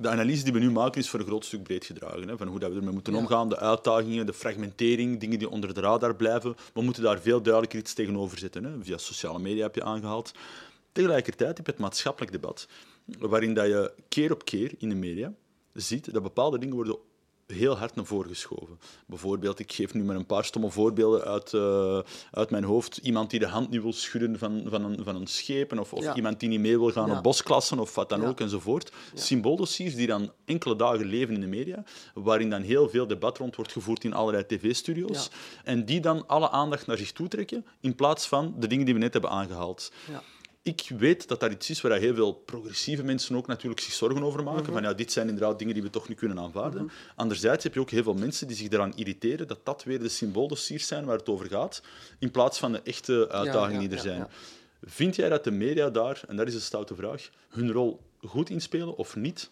de 0.00 0.08
analyse 0.08 0.44
die 0.44 0.52
we 0.52 0.58
nu 0.58 0.70
maken 0.70 1.00
is 1.00 1.08
voor 1.08 1.20
een 1.20 1.26
groot 1.26 1.44
stuk 1.44 1.62
breed 1.62 1.84
gedragen. 1.84 2.28
Hè, 2.28 2.36
van 2.36 2.48
hoe 2.48 2.58
dat 2.58 2.70
we 2.70 2.76
ermee 2.76 2.92
moeten 2.92 3.14
omgaan, 3.14 3.48
de 3.48 3.58
uitdagingen, 3.58 4.26
de 4.26 4.32
fragmentering, 4.32 5.20
dingen 5.20 5.38
die 5.38 5.50
onder 5.50 5.74
de 5.74 5.80
radar 5.80 6.14
blijven. 6.14 6.56
We 6.74 6.82
moeten 6.82 7.02
daar 7.02 7.20
veel 7.20 7.42
duidelijker 7.42 7.78
iets 7.78 7.94
tegenover 7.94 8.38
zetten. 8.38 8.64
Hè. 8.64 8.70
Via 8.80 8.98
sociale 8.98 9.38
media 9.38 9.62
heb 9.62 9.74
je 9.74 9.82
aangehaald. 9.82 10.32
Tegelijkertijd 10.92 11.56
heb 11.56 11.66
je 11.66 11.72
het 11.72 11.80
maatschappelijk 11.80 12.32
debat, 12.32 12.68
waarin 13.18 13.54
dat 13.54 13.66
je 13.66 13.92
keer 14.08 14.32
op 14.32 14.44
keer 14.44 14.74
in 14.78 14.88
de 14.88 14.94
media 14.94 15.32
ziet 15.72 16.12
dat 16.12 16.22
bepaalde 16.22 16.58
dingen 16.58 16.74
worden 16.74 16.98
heel 17.46 17.78
hard 17.78 17.94
naar 17.94 18.04
voren 18.04 18.28
geschoven. 18.28 18.78
Bijvoorbeeld, 19.06 19.58
ik 19.58 19.72
geef 19.72 19.94
nu 19.94 20.04
maar 20.04 20.16
een 20.16 20.26
paar 20.26 20.44
stomme 20.44 20.70
voorbeelden 20.70 21.24
uit, 21.24 21.52
uh, 21.52 21.98
uit 22.30 22.50
mijn 22.50 22.64
hoofd. 22.64 22.96
Iemand 22.96 23.30
die 23.30 23.40
de 23.40 23.46
hand 23.46 23.70
niet 23.70 23.82
wil 23.82 23.92
schudden 23.92 24.38
van, 24.38 24.66
van, 24.68 24.84
een, 24.84 25.04
van 25.04 25.16
een 25.16 25.26
schepen, 25.26 25.78
of, 25.78 25.92
of 25.92 26.14
iemand 26.14 26.40
die 26.40 26.48
niet 26.48 26.60
mee 26.60 26.78
wil 26.78 26.90
gaan 26.90 27.16
op 27.16 27.22
bosklassen, 27.22 27.78
of 27.78 27.94
wat 27.94 28.08
dan 28.08 28.24
ook, 28.24 28.40
enzovoort. 28.40 28.92
Symbooldossiers 29.14 29.94
die 29.94 30.06
dan 30.06 30.32
enkele 30.44 30.76
dagen 30.76 31.06
leven 31.06 31.34
in 31.34 31.40
de 31.40 31.46
media, 31.46 31.84
waarin 32.14 32.50
dan 32.50 32.62
heel 32.62 32.88
veel 32.88 33.06
debat 33.06 33.38
rond 33.38 33.56
wordt 33.56 33.72
gevoerd 33.72 34.04
in 34.04 34.12
allerlei 34.12 34.46
tv-studio's, 34.46 35.30
en 35.64 35.84
die 35.84 36.00
dan 36.00 36.26
alle 36.26 36.50
aandacht 36.50 36.86
naar 36.86 36.96
zich 36.96 37.12
toe 37.12 37.28
trekken, 37.28 37.66
in 37.80 37.94
plaats 37.94 38.26
van 38.26 38.54
de 38.58 38.66
dingen 38.66 38.84
die 38.84 38.94
we 38.94 39.00
net 39.00 39.12
hebben 39.12 39.30
aangehaald 39.30 39.92
ik 40.66 40.90
weet 40.98 41.28
dat 41.28 41.40
dat 41.40 41.52
iets 41.52 41.70
is 41.70 41.80
waar 41.80 41.98
heel 41.98 42.14
veel 42.14 42.32
progressieve 42.32 43.02
mensen 43.02 43.36
ook 43.36 43.46
natuurlijk 43.46 43.80
zich 43.80 43.92
zorgen 43.92 44.22
over 44.22 44.42
maken. 44.42 44.62
Mhm. 44.62 44.72
Van 44.72 44.82
ja, 44.82 44.92
dit 44.92 45.12
zijn 45.12 45.28
inderdaad 45.28 45.58
dingen 45.58 45.74
die 45.74 45.82
we 45.82 45.90
toch 45.90 46.08
niet 46.08 46.18
kunnen 46.18 46.38
aanvaarden. 46.38 46.82
Mm 46.82 46.90
Anderzijds 47.14 47.64
heb 47.64 47.74
je 47.74 47.80
ook 47.80 47.90
heel 47.90 48.02
veel 48.02 48.14
mensen 48.14 48.46
die 48.46 48.56
zich 48.56 48.70
eraan 48.70 48.96
irriteren 48.96 49.48
dat 49.48 49.58
dat 49.64 49.84
weer 49.84 49.98
de 49.98 50.08
symbooldossiers 50.08 50.86
zijn 50.86 51.04
waar 51.04 51.16
het 51.16 51.28
over 51.28 51.46
gaat, 51.46 51.82
in 52.18 52.30
plaats 52.30 52.58
van 52.58 52.72
de 52.72 52.80
echte 52.82 53.28
uitdagingen 53.30 53.80
die 53.80 53.90
er 53.90 53.98
zijn. 53.98 54.26
Vind 54.82 55.16
jij 55.16 55.28
dat 55.28 55.44
de 55.44 55.50
media 55.50 55.90
daar, 55.90 56.22
en 56.28 56.36
dat 56.36 56.46
is 56.46 56.54
een 56.54 56.60
stoute 56.60 56.94
vraag, 56.94 57.30
hun 57.48 57.72
rol 57.72 58.00
goed 58.22 58.50
inspelen 58.50 58.96
of 58.96 59.16
niet? 59.16 59.50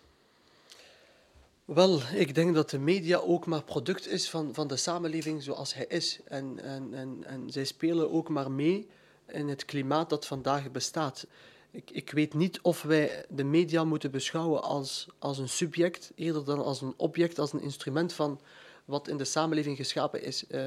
Wel, 1.64 2.00
ik 2.14 2.34
denk 2.34 2.54
dat 2.54 2.70
de 2.70 2.78
media 2.78 3.18
ook 3.18 3.46
maar 3.46 3.62
product 3.62 4.08
is 4.08 4.30
van, 4.30 4.54
van 4.54 4.66
de 4.66 4.76
samenleving 4.76 5.42
zoals 5.42 5.74
hij 5.74 5.86
is. 5.88 6.20
En, 6.24 6.58
en, 6.62 6.94
en, 6.94 7.24
en 7.26 7.50
zij 7.50 7.64
spelen 7.64 8.10
ook 8.10 8.28
maar 8.28 8.50
mee 8.50 8.88
in 9.26 9.48
het 9.48 9.64
klimaat 9.64 10.10
dat 10.10 10.26
vandaag 10.26 10.70
bestaat. 10.70 11.26
Ik, 11.70 11.90
ik 11.90 12.10
weet 12.10 12.34
niet 12.34 12.60
of 12.60 12.82
wij 12.82 13.24
de 13.28 13.44
media 13.44 13.84
moeten 13.84 14.10
beschouwen 14.10 14.62
als, 14.62 15.06
als 15.18 15.38
een 15.38 15.48
subject, 15.48 16.12
eerder 16.14 16.44
dan 16.44 16.64
als 16.64 16.80
een 16.80 16.94
object, 16.96 17.38
als 17.38 17.52
een 17.52 17.62
instrument 17.62 18.12
van 18.12 18.40
wat 18.84 19.08
in 19.08 19.16
de 19.16 19.24
samenleving 19.24 19.76
geschapen 19.76 20.22
is. 20.22 20.44
Uh, 20.48 20.66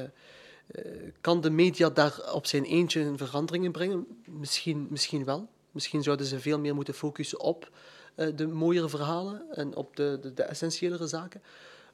kan 1.20 1.40
de 1.40 1.50
media 1.50 1.90
daar 1.90 2.32
op 2.32 2.46
zijn 2.46 2.64
eentje 2.64 3.00
een 3.00 3.18
verandering 3.18 3.64
in 3.64 3.72
brengen? 3.72 4.06
Misschien, 4.24 4.86
misschien 4.90 5.24
wel. 5.24 5.48
Misschien 5.70 6.02
zouden 6.02 6.26
ze 6.26 6.40
veel 6.40 6.58
meer 6.58 6.74
moeten 6.74 6.94
focussen 6.94 7.40
op 7.40 7.70
uh, 8.16 8.28
de 8.34 8.46
mooiere 8.46 8.88
verhalen 8.88 9.42
en 9.50 9.76
op 9.76 9.96
de, 9.96 10.18
de, 10.20 10.34
de 10.34 10.42
essentiëlere 10.42 11.06
zaken. 11.06 11.42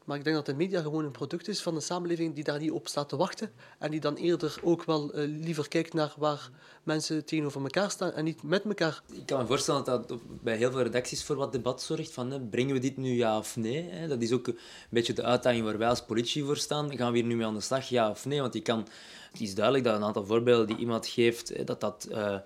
Maar 0.04 0.16
ik 0.16 0.24
denk 0.24 0.36
dat 0.36 0.46
de 0.46 0.54
media 0.54 0.80
gewoon 0.80 1.04
een 1.04 1.10
product 1.10 1.48
is 1.48 1.62
van 1.62 1.74
een 1.74 1.82
samenleving 1.82 2.34
die 2.34 2.44
daar 2.44 2.58
niet 2.58 2.70
op 2.70 2.88
staat 2.88 3.08
te 3.08 3.16
wachten. 3.16 3.50
En 3.78 3.90
die 3.90 4.00
dan 4.00 4.14
eerder 4.14 4.58
ook 4.62 4.84
wel 4.84 5.18
uh, 5.18 5.40
liever 5.44 5.68
kijkt 5.68 5.94
naar 5.94 6.14
waar 6.18 6.50
mensen 6.82 7.24
tegenover 7.24 7.62
elkaar 7.62 7.90
staan 7.90 8.12
en 8.12 8.24
niet 8.24 8.42
met 8.42 8.64
elkaar. 8.64 9.02
Ik 9.12 9.26
kan 9.26 9.40
me 9.40 9.46
voorstellen 9.46 9.84
dat 9.84 10.08
dat 10.08 10.20
bij 10.42 10.56
heel 10.56 10.70
veel 10.70 10.82
redacties 10.82 11.24
voor 11.24 11.36
wat 11.36 11.52
debat 11.52 11.82
zorgt. 11.82 12.12
Van, 12.12 12.30
hè, 12.30 12.40
brengen 12.40 12.74
we 12.74 12.80
dit 12.80 12.96
nu 12.96 13.12
ja 13.12 13.38
of 13.38 13.56
nee? 13.56 13.88
Hè? 13.90 14.08
Dat 14.08 14.22
is 14.22 14.32
ook 14.32 14.46
een 14.46 14.58
beetje 14.90 15.12
de 15.12 15.22
uitdaging 15.22 15.64
waar 15.64 15.78
wij 15.78 15.88
als 15.88 16.02
politie 16.02 16.44
voor 16.44 16.56
staan. 16.56 16.96
Gaan 16.96 17.12
we 17.12 17.18
hier 17.18 17.26
nu 17.26 17.36
mee 17.36 17.46
aan 17.46 17.54
de 17.54 17.60
slag, 17.60 17.88
ja 17.88 18.10
of 18.10 18.24
nee? 18.24 18.40
Want 18.40 18.54
je 18.54 18.60
kan, 18.60 18.86
het 19.32 19.40
is 19.40 19.54
duidelijk 19.54 19.84
dat 19.84 19.96
een 19.96 20.04
aantal 20.04 20.26
voorbeelden 20.26 20.66
die 20.66 20.76
iemand 20.76 21.06
geeft, 21.06 21.48
hè, 21.48 21.64
dat 21.64 21.80
dat... 21.80 22.08
Uh, 22.10 22.36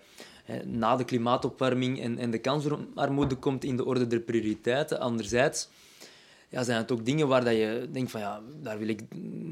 na 0.64 0.96
de 0.96 1.04
klimaatopwarming 1.04 2.00
en, 2.00 2.18
en 2.18 2.30
de 2.30 2.38
kansarmoede 2.38 3.36
komt 3.36 3.64
in 3.64 3.76
de 3.76 3.84
orde 3.84 4.06
der 4.06 4.20
prioriteiten. 4.20 5.00
Anderzijds 5.00 5.68
ja, 6.51 6.62
zijn 6.62 6.78
het 6.78 6.92
ook 6.92 7.05
dingen 7.05 7.28
waar 7.28 7.44
dat 7.44 7.53
je 7.53 7.88
denkt 7.92 8.11
van 8.11 8.20
ja, 8.20 8.40
daar 8.62 8.78
wil 8.78 8.88
ik 8.88 9.01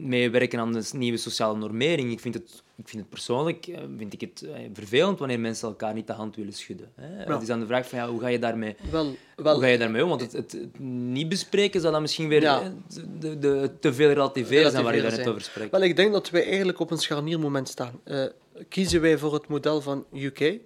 mee 0.00 0.30
werken 0.30 0.58
aan 0.58 0.72
de 0.72 0.88
nieuwe 0.92 1.18
sociale 1.18 1.58
normering. 1.58 2.12
Ik 2.12 2.20
vind 2.20 2.34
het, 2.34 2.62
ik 2.76 2.88
vind 2.88 3.02
het 3.02 3.10
persoonlijk 3.10 3.66
eh, 3.66 3.78
vind 3.96 4.12
ik 4.12 4.20
het 4.20 4.42
eh, 4.42 4.54
vervelend 4.72 5.18
wanneer 5.18 5.40
mensen 5.40 5.68
elkaar 5.68 5.94
niet 5.94 6.06
de 6.06 6.12
hand 6.12 6.36
willen 6.36 6.52
schudden. 6.52 6.92
Hè. 6.94 7.32
Het 7.32 7.42
is 7.42 7.48
dan 7.48 7.60
de 7.60 7.66
vraag 7.66 7.88
van 7.88 7.98
ja, 7.98 8.08
hoe 8.08 8.20
ga 8.20 8.28
je 8.28 8.38
daarmee, 8.38 8.76
wel, 8.90 9.16
wel, 9.36 9.52
hoe 9.52 9.62
ga 9.62 9.68
je 9.68 9.78
daarmee 9.78 10.02
om? 10.02 10.08
Want 10.08 10.20
het, 10.20 10.32
het, 10.32 10.78
niet 10.80 11.28
bespreken 11.28 11.80
zou 11.80 11.92
dan 11.92 12.02
misschien 12.02 12.28
weer 12.28 12.42
ja. 12.42 12.72
de, 13.18 13.38
de, 13.38 13.70
te 13.80 13.94
veel 13.94 14.08
relativeren 14.08 14.70
zijn 14.70 14.84
waar 14.84 14.96
je 14.96 15.02
daar 15.02 15.16
net 15.16 15.28
over 15.28 15.40
spreekt. 15.40 15.70
Wel, 15.70 15.82
ik 15.82 15.96
denk 15.96 16.12
dat 16.12 16.30
wij 16.30 16.46
eigenlijk 16.46 16.80
op 16.80 16.90
een 16.90 16.98
scharniermoment 16.98 17.68
staan. 17.68 18.00
Uh, 18.04 18.24
kiezen 18.68 19.00
wij 19.00 19.18
voor 19.18 19.34
het 19.34 19.48
model 19.48 19.80
van 19.80 20.04
UK, 20.12 20.60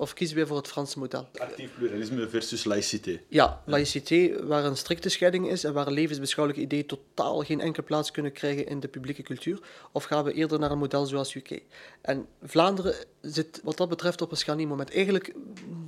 of 0.00 0.14
kiezen 0.14 0.36
wij 0.36 0.46
voor 0.46 0.56
het 0.56 0.68
Franse 0.68 0.98
model? 0.98 1.28
Actief 1.38 1.70
pluralisme 1.74 2.28
versus 2.28 2.64
laïcité. 2.64 3.20
Ja, 3.28 3.62
laïcité, 3.66 4.46
waar 4.46 4.64
een 4.64 4.76
strikte 4.76 5.08
scheiding 5.08 5.48
is 5.48 5.64
en 5.64 5.72
waar 5.72 5.90
levensbeschouwelijke 5.90 6.64
ideeën 6.66 6.86
totaal 6.86 7.40
geen 7.40 7.60
enkele 7.60 7.86
plaats 7.86 8.10
kunnen 8.10 8.32
krijgen 8.32 8.66
in 8.66 8.80
de 8.80 8.88
publieke 8.88 9.22
cultuur. 9.22 9.60
Of 9.92 10.04
gaan 10.04 10.24
we 10.24 10.32
eerder 10.32 10.58
naar 10.58 10.70
een 10.70 10.78
model 10.78 11.06
zoals 11.06 11.34
UK? 11.34 11.62
En 12.00 12.26
Vlaanderen 12.42 12.94
zit 13.20 13.60
wat 13.64 13.76
dat 13.76 13.88
betreft 13.88 14.22
op 14.22 14.30
een 14.30 14.36
scharniermoment. 14.36 14.94
Eigenlijk 14.94 15.34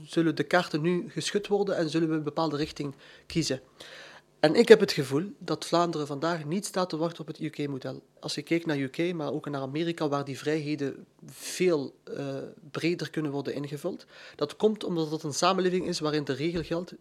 zullen 0.07 0.35
de 0.35 0.45
kaarten 0.45 0.81
nu 0.81 1.05
geschud 1.09 1.47
worden 1.47 1.77
en 1.77 1.91
zullen 1.91 2.09
we 2.09 2.15
een 2.15 2.23
bepaalde 2.23 2.57
richting 2.57 2.95
kiezen. 3.27 3.61
En 4.43 4.55
ik 4.55 4.69
heb 4.69 4.81
het 4.81 4.93
gevoel 4.93 5.33
dat 5.39 5.67
Vlaanderen 5.67 6.07
vandaag 6.07 6.45
niet 6.45 6.67
staat 6.67 6.89
te 6.89 6.97
wachten 6.97 7.21
op 7.21 7.27
het 7.27 7.41
UK-model. 7.41 8.03
Als 8.21 8.35
je 8.35 8.43
kijkt 8.43 8.67
naar 8.67 8.79
UK, 8.79 9.13
maar 9.15 9.33
ook 9.33 9.49
naar 9.49 9.61
Amerika, 9.61 10.09
waar 10.09 10.25
die 10.25 10.39
vrijheden 10.39 11.07
veel 11.27 11.95
uh, 12.11 12.37
breder 12.71 13.11
kunnen 13.11 13.31
worden 13.31 13.55
ingevuld, 13.55 14.07
dat 14.37 14.57
komt 14.57 14.85
omdat 14.85 15.11
het 15.11 15.23
een 15.23 15.33
samenleving 15.33 15.87
is 15.87 16.01
waarin 16.01 16.25
de 16.25 16.33
regel 16.33 16.63
geldt, 16.63 16.95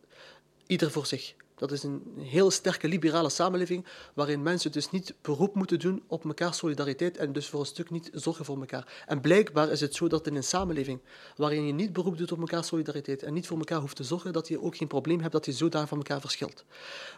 ieder 0.67 0.91
voor 0.91 1.05
zich. 1.05 1.35
Dat 1.61 1.71
is 1.71 1.83
een 1.83 2.03
heel 2.17 2.51
sterke 2.51 2.87
liberale 2.87 3.29
samenleving 3.29 3.85
waarin 4.13 4.41
mensen 4.41 4.71
dus 4.71 4.91
niet 4.91 5.13
beroep 5.21 5.55
moeten 5.55 5.79
doen 5.79 6.03
op 6.07 6.25
elkaar 6.25 6.53
solidariteit 6.53 7.17
en 7.17 7.33
dus 7.33 7.47
voor 7.47 7.59
een 7.59 7.65
stuk 7.65 7.89
niet 7.89 8.09
zorgen 8.13 8.45
voor 8.45 8.59
elkaar. 8.59 9.03
En 9.07 9.21
blijkbaar 9.21 9.71
is 9.71 9.81
het 9.81 9.95
zo 9.95 10.07
dat 10.07 10.27
in 10.27 10.35
een 10.35 10.43
samenleving 10.43 10.99
waarin 11.35 11.65
je 11.65 11.73
niet 11.73 11.93
beroep 11.93 12.17
doet 12.17 12.31
op 12.31 12.39
elkaar 12.39 12.63
solidariteit 12.63 13.23
en 13.23 13.33
niet 13.33 13.47
voor 13.47 13.57
elkaar 13.57 13.79
hoeft 13.79 13.95
te 13.95 14.03
zorgen, 14.03 14.33
dat 14.33 14.47
je 14.47 14.61
ook 14.61 14.75
geen 14.75 14.87
probleem 14.87 15.19
hebt 15.19 15.31
dat 15.31 15.45
je 15.45 15.51
zodanig 15.51 15.89
van 15.89 15.97
elkaar 15.97 16.21
verschilt. 16.21 16.63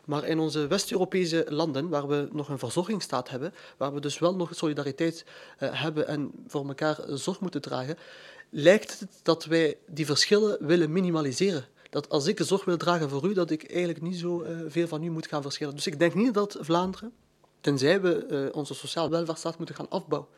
Maar 0.06 0.26
in 0.26 0.40
onze 0.40 0.68
West-Europese 0.68 1.46
landen, 1.50 1.90
waar 1.90 2.08
we 2.08 2.28
nog 2.32 2.50
een 2.50 2.60
verzorgingsstaat 2.60 3.30
hebben, 3.30 3.54
waar 3.78 3.94
we 3.94 4.00
dus 4.00 4.20
wel 4.20 4.36
nog 4.36 4.56
solidariteit 4.56 5.26
uh, 5.60 5.82
hebben 5.82 6.08
en 6.08 6.32
voor 6.48 6.68
elkaar 6.68 6.98
zorg 7.08 7.40
moeten 7.40 7.62
dragen, 7.62 7.98
lijkt 8.50 9.00
het 9.00 9.20
dat 9.22 9.46
wij 9.46 9.78
die 9.88 10.06
verschillen 10.06 10.66
willen 10.66 10.92
minimaliseren 10.92 11.66
dat 11.94 12.10
als 12.10 12.28
ik 12.28 12.40
zorg 12.44 12.66
wil 12.66 12.78
dragen 12.78 13.10
voor 13.10 13.26
u, 13.26 13.34
dat 13.34 13.50
ik 13.52 13.72
eigenlijk 13.72 14.02
niet 14.02 14.16
zo 14.16 14.44
uh, 14.44 14.50
veel 14.68 14.88
van 14.88 15.04
u 15.04 15.10
moet 15.10 15.28
gaan 15.28 15.42
verschillen. 15.42 15.76
Dus 15.76 15.88
ik 15.88 16.00
denk 16.00 16.14
niet 16.14 16.34
dat 16.34 16.58
Vlaanderen, 16.60 17.12
tenzij 17.62 18.02
we 18.02 18.26
uh, 18.30 18.56
onze 18.56 18.74
sociaal 18.74 19.10
welvaartsstaat 19.10 19.58
moeten 19.58 19.76
gaan 19.76 19.90
afbouwen, 19.90 20.30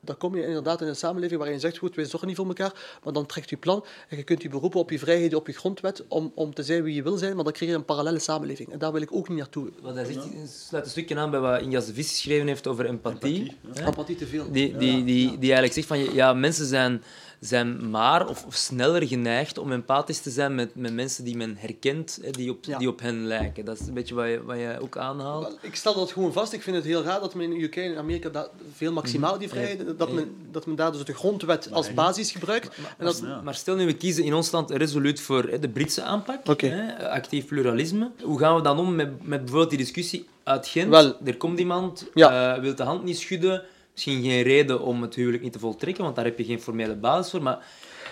dan 0.00 0.16
kom 0.16 0.36
je 0.36 0.46
inderdaad 0.46 0.80
in 0.80 0.86
een 0.86 0.96
samenleving 0.96 1.38
waarin 1.38 1.56
je 1.56 1.62
zegt, 1.62 1.78
goed, 1.78 1.94
wij 1.94 2.04
zorgen 2.04 2.28
niet 2.28 2.36
voor 2.36 2.46
elkaar, 2.46 2.98
maar 3.04 3.12
dan 3.12 3.26
trekt 3.26 3.50
je 3.50 3.56
plan 3.56 3.84
en 4.08 4.16
je 4.16 4.22
kunt 4.22 4.42
je 4.42 4.48
beroepen 4.48 4.80
op 4.80 4.90
je 4.90 4.98
vrijheden, 4.98 5.38
op 5.38 5.46
je 5.46 5.52
grondwet, 5.52 6.04
om, 6.08 6.32
om 6.34 6.54
te 6.54 6.62
zijn 6.62 6.82
wie 6.82 6.94
je 6.94 7.02
wil 7.02 7.16
zijn, 7.16 7.34
maar 7.34 7.44
dan 7.44 7.52
creëer 7.52 7.70
je 7.70 7.76
een 7.76 7.84
parallele 7.84 8.18
samenleving. 8.18 8.72
En 8.72 8.78
daar 8.78 8.92
wil 8.92 9.02
ik 9.02 9.12
ook 9.12 9.28
niet 9.28 9.38
naartoe. 9.38 9.70
Wat 9.82 9.94
hij 9.94 10.04
zegt, 10.04 10.26
sluit 10.68 10.84
een 10.84 10.90
stukje 10.90 11.16
aan 11.16 11.30
bij 11.30 11.40
wat 11.40 11.60
Ingas 11.60 11.86
de 11.86 11.94
Vis 11.94 12.08
geschreven 12.08 12.46
heeft 12.46 12.66
over 12.66 12.86
empathie. 12.86 13.56
Empathie, 13.62 13.86
empathie 13.86 14.16
te 14.16 14.26
veel. 14.26 14.52
Die, 14.52 14.76
die, 14.76 15.04
die, 15.04 15.28
die 15.28 15.52
eigenlijk 15.52 15.72
zegt 15.72 15.86
van, 15.86 16.14
ja, 16.14 16.32
mensen 16.32 16.66
zijn 16.66 17.02
zijn 17.46 17.90
maar 17.90 18.28
of, 18.28 18.46
sneller 18.48 19.06
geneigd 19.06 19.58
om 19.58 19.72
empathisch 19.72 20.20
te 20.20 20.30
zijn 20.30 20.54
met, 20.54 20.74
met 20.74 20.92
mensen 20.92 21.24
die 21.24 21.36
men 21.36 21.56
herkent, 21.58 22.18
die 22.30 22.50
op, 22.50 22.64
die 22.78 22.88
op 22.88 23.00
hen 23.00 23.26
lijken. 23.26 23.64
Dat 23.64 23.80
is 23.80 23.86
een 23.86 23.94
beetje 23.94 24.14
wat 24.14 24.26
je, 24.26 24.42
wat 24.44 24.56
je 24.56 24.78
ook 24.80 24.96
aanhaalt. 24.96 25.58
ik 25.60 25.74
stel 25.74 25.94
dat 25.94 26.12
gewoon 26.12 26.32
vast. 26.32 26.52
Ik 26.52 26.62
vind 26.62 26.76
het 26.76 26.84
heel 26.84 27.02
raar 27.02 27.20
dat 27.20 27.34
men 27.34 27.52
in 27.52 27.58
de 27.58 27.64
UK 27.64 27.76
en 27.76 27.96
Amerika 27.96 28.28
dat 28.28 28.50
veel 28.74 28.92
maximaal 28.92 29.38
die 29.38 29.48
mhm. 29.48 29.56
vrijheid, 29.56 29.98
dat, 29.98 30.12
men, 30.12 30.36
dat 30.50 30.66
men 30.66 30.76
daar 30.76 30.92
dus 30.92 31.04
de 31.04 31.14
grondwet 31.14 31.72
als 31.72 31.94
basis 31.94 32.30
gebruikt. 32.30 32.78
Maar, 32.78 32.94
en 32.98 33.04
dat... 33.04 33.44
maar, 33.44 33.54
stel 33.54 33.76
nu, 33.76 33.86
we 33.86 33.96
kiezen 33.96 34.24
in 34.24 34.34
ons 34.34 34.50
land 34.50 34.70
resoluut 34.70 35.20
voor 35.20 35.60
de 35.60 35.68
Britse 35.68 36.02
aanpak, 36.02 36.60
hè, 36.60 37.08
actief 37.08 37.46
pluralisme. 37.46 38.10
Hoe 38.22 38.38
gaan 38.38 38.56
we 38.56 38.62
dan 38.62 38.78
om 38.78 38.94
met, 38.94 39.26
met 39.26 39.40
bijvoorbeeld 39.40 39.70
die 39.70 39.78
discussie 39.78 40.28
uit 40.42 40.66
Gent? 40.66 40.88
Wel, 40.88 41.16
er 41.24 41.36
komt 41.36 41.58
iemand, 41.58 42.06
ja. 42.14 42.56
uh, 42.56 42.62
wil 42.62 42.74
de 42.74 42.82
hand 42.82 43.04
niet 43.04 43.18
schudden, 43.18 43.62
misschien 43.94 44.22
geen 44.22 44.42
reden 44.42 44.80
om 44.80 45.02
het 45.02 45.14
huwelijk 45.14 45.42
niet 45.42 45.52
te 45.52 45.58
voltrekken, 45.58 46.04
want 46.04 46.16
daar 46.16 46.24
heb 46.24 46.38
je 46.38 46.44
geen 46.44 46.60
formele 46.60 46.96
basis 46.96 47.30
voor. 47.30 47.42
Maar 47.42 47.66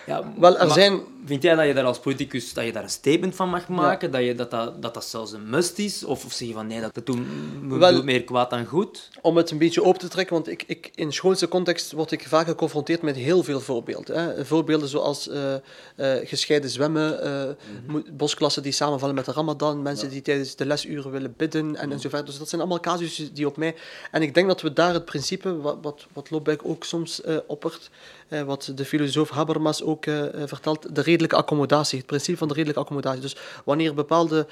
ja, 0.06 0.32
Wel, 0.36 0.58
er 0.58 0.70
zijn... 0.70 1.00
Vind 1.24 1.42
jij 1.42 1.54
dat 1.54 1.66
je 1.66 1.74
daar 1.74 1.84
als 1.84 1.98
politicus 1.98 2.52
dat 2.52 2.64
je 2.64 2.72
daar 2.72 2.82
een 2.82 2.88
statement 2.88 3.34
van 3.34 3.48
mag 3.48 3.68
maken? 3.68 4.10
Dat, 4.10 4.24
je, 4.24 4.34
dat, 4.34 4.50
dat, 4.50 4.82
dat 4.82 4.94
dat 4.94 5.04
zelfs 5.04 5.32
een 5.32 5.50
must 5.50 5.78
is? 5.78 6.04
Of, 6.04 6.24
of 6.24 6.32
zeg 6.32 6.48
je 6.48 6.54
van 6.54 6.66
nee, 6.66 6.80
dat, 6.80 6.94
dat 6.94 7.06
doet, 7.06 7.18
Wel, 7.68 8.02
meer 8.02 8.24
kwaad 8.24 8.50
dan 8.50 8.64
goed? 8.64 9.10
Om 9.20 9.36
het 9.36 9.50
een 9.50 9.58
beetje 9.58 9.82
op 9.82 9.98
te 9.98 10.08
trekken, 10.08 10.34
want 10.34 10.48
ik, 10.48 10.64
ik, 10.66 10.90
in 10.94 11.12
schoolse 11.12 11.48
context 11.48 11.92
word 11.92 12.12
ik 12.12 12.28
vaak 12.28 12.46
geconfronteerd 12.46 13.02
met 13.02 13.16
heel 13.16 13.42
veel 13.42 13.60
voorbeelden. 13.60 14.18
Hè. 14.18 14.44
Voorbeelden 14.44 14.88
zoals 14.88 15.28
uh, 15.28 15.54
uh, 15.96 16.12
gescheiden 16.24 16.70
zwemmen, 16.70 17.26
uh, 17.26 17.42
mm 17.86 18.04
bosklassen 18.12 18.62
die 18.62 18.72
samenvallen 18.72 19.14
met 19.14 19.24
de 19.24 19.32
ramadan, 19.32 19.82
mensen 19.82 20.10
die 20.10 20.22
tijdens 20.22 20.56
de 20.56 20.66
lesuren 20.66 21.10
willen 21.10 21.34
bidden 21.36 21.76
en, 21.76 21.86
mm 21.86 21.92
enzovoort. 21.92 22.26
Dus 22.26 22.38
dat 22.38 22.48
zijn 22.48 22.60
allemaal 22.60 22.80
casussen 22.80 23.34
die 23.34 23.46
op 23.46 23.56
mij... 23.56 23.74
En 24.10 24.22
ik 24.22 24.34
denk 24.34 24.48
dat 24.48 24.60
we 24.60 24.72
daar 24.72 24.94
het 24.94 25.04
principe, 25.04 25.60
wat, 25.60 25.78
wat, 25.82 26.06
wat 26.12 26.62
ook 26.64 26.84
soms 26.84 27.20
oppert, 27.46 27.90
wat 28.46 28.72
de 28.74 28.84
filosoof 28.84 29.30
Habermas 29.30 29.82
ook 29.82 30.04
vertelt, 30.44 30.94
de 30.94 31.00
redelijke 31.00 31.36
accommodatie, 31.36 31.98
het 31.98 32.06
principe 32.06 32.38
van 32.38 32.48
de 32.48 32.54
redelijke 32.54 32.80
accommodatie. 32.80 33.20
Dus 33.20 33.36
wanneer 33.64 33.94
bepaalde 33.94 34.46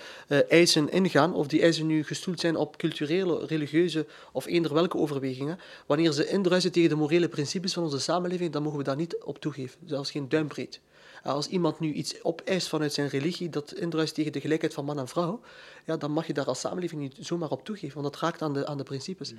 eisen 0.48 0.90
ingaan, 0.90 1.34
of 1.34 1.46
die 1.46 1.62
eisen 1.62 1.86
nu 1.86 2.04
gestoeld 2.04 2.40
zijn 2.40 2.56
op 2.56 2.76
culturele, 2.76 3.46
religieuze 3.46 4.06
of 4.32 4.46
eender 4.46 4.74
welke 4.74 4.96
overwegingen, 4.96 5.58
wanneer 5.86 6.12
ze 6.12 6.28
indruisen 6.28 6.72
tegen 6.72 6.88
de 6.88 6.94
morele 6.94 7.28
principes 7.28 7.72
van 7.72 7.82
onze 7.82 8.00
samenleving, 8.00 8.52
dan 8.52 8.62
mogen 8.62 8.78
we 8.78 8.84
daar 8.84 8.96
niet 8.96 9.16
op 9.24 9.38
toegeven, 9.38 9.80
zelfs 9.86 10.10
geen 10.10 10.28
duimbreed. 10.28 10.80
Eh, 11.22 11.32
als 11.32 11.46
iemand 11.46 11.80
nu 11.80 11.92
iets 11.92 12.22
opeist 12.22 12.68
vanuit 12.68 12.92
zijn 12.92 13.08
religie 13.08 13.48
dat 13.48 13.74
indruist 13.74 14.14
tegen 14.14 14.32
de 14.32 14.40
gelijkheid 14.40 14.74
van 14.74 14.84
man 14.84 14.98
en 14.98 15.08
vrouw, 15.08 15.40
ja, 15.86 15.96
dan 15.96 16.10
mag 16.10 16.26
je 16.26 16.32
daar 16.32 16.44
als 16.44 16.60
samenleving 16.60 17.00
niet 17.00 17.16
zomaar 17.20 17.50
op 17.50 17.64
toegeven, 17.64 18.00
want 18.00 18.12
dat 18.12 18.22
raakt 18.22 18.42
aan 18.42 18.52
de, 18.52 18.66
aan 18.66 18.76
de 18.76 18.82
principes. 18.82 19.34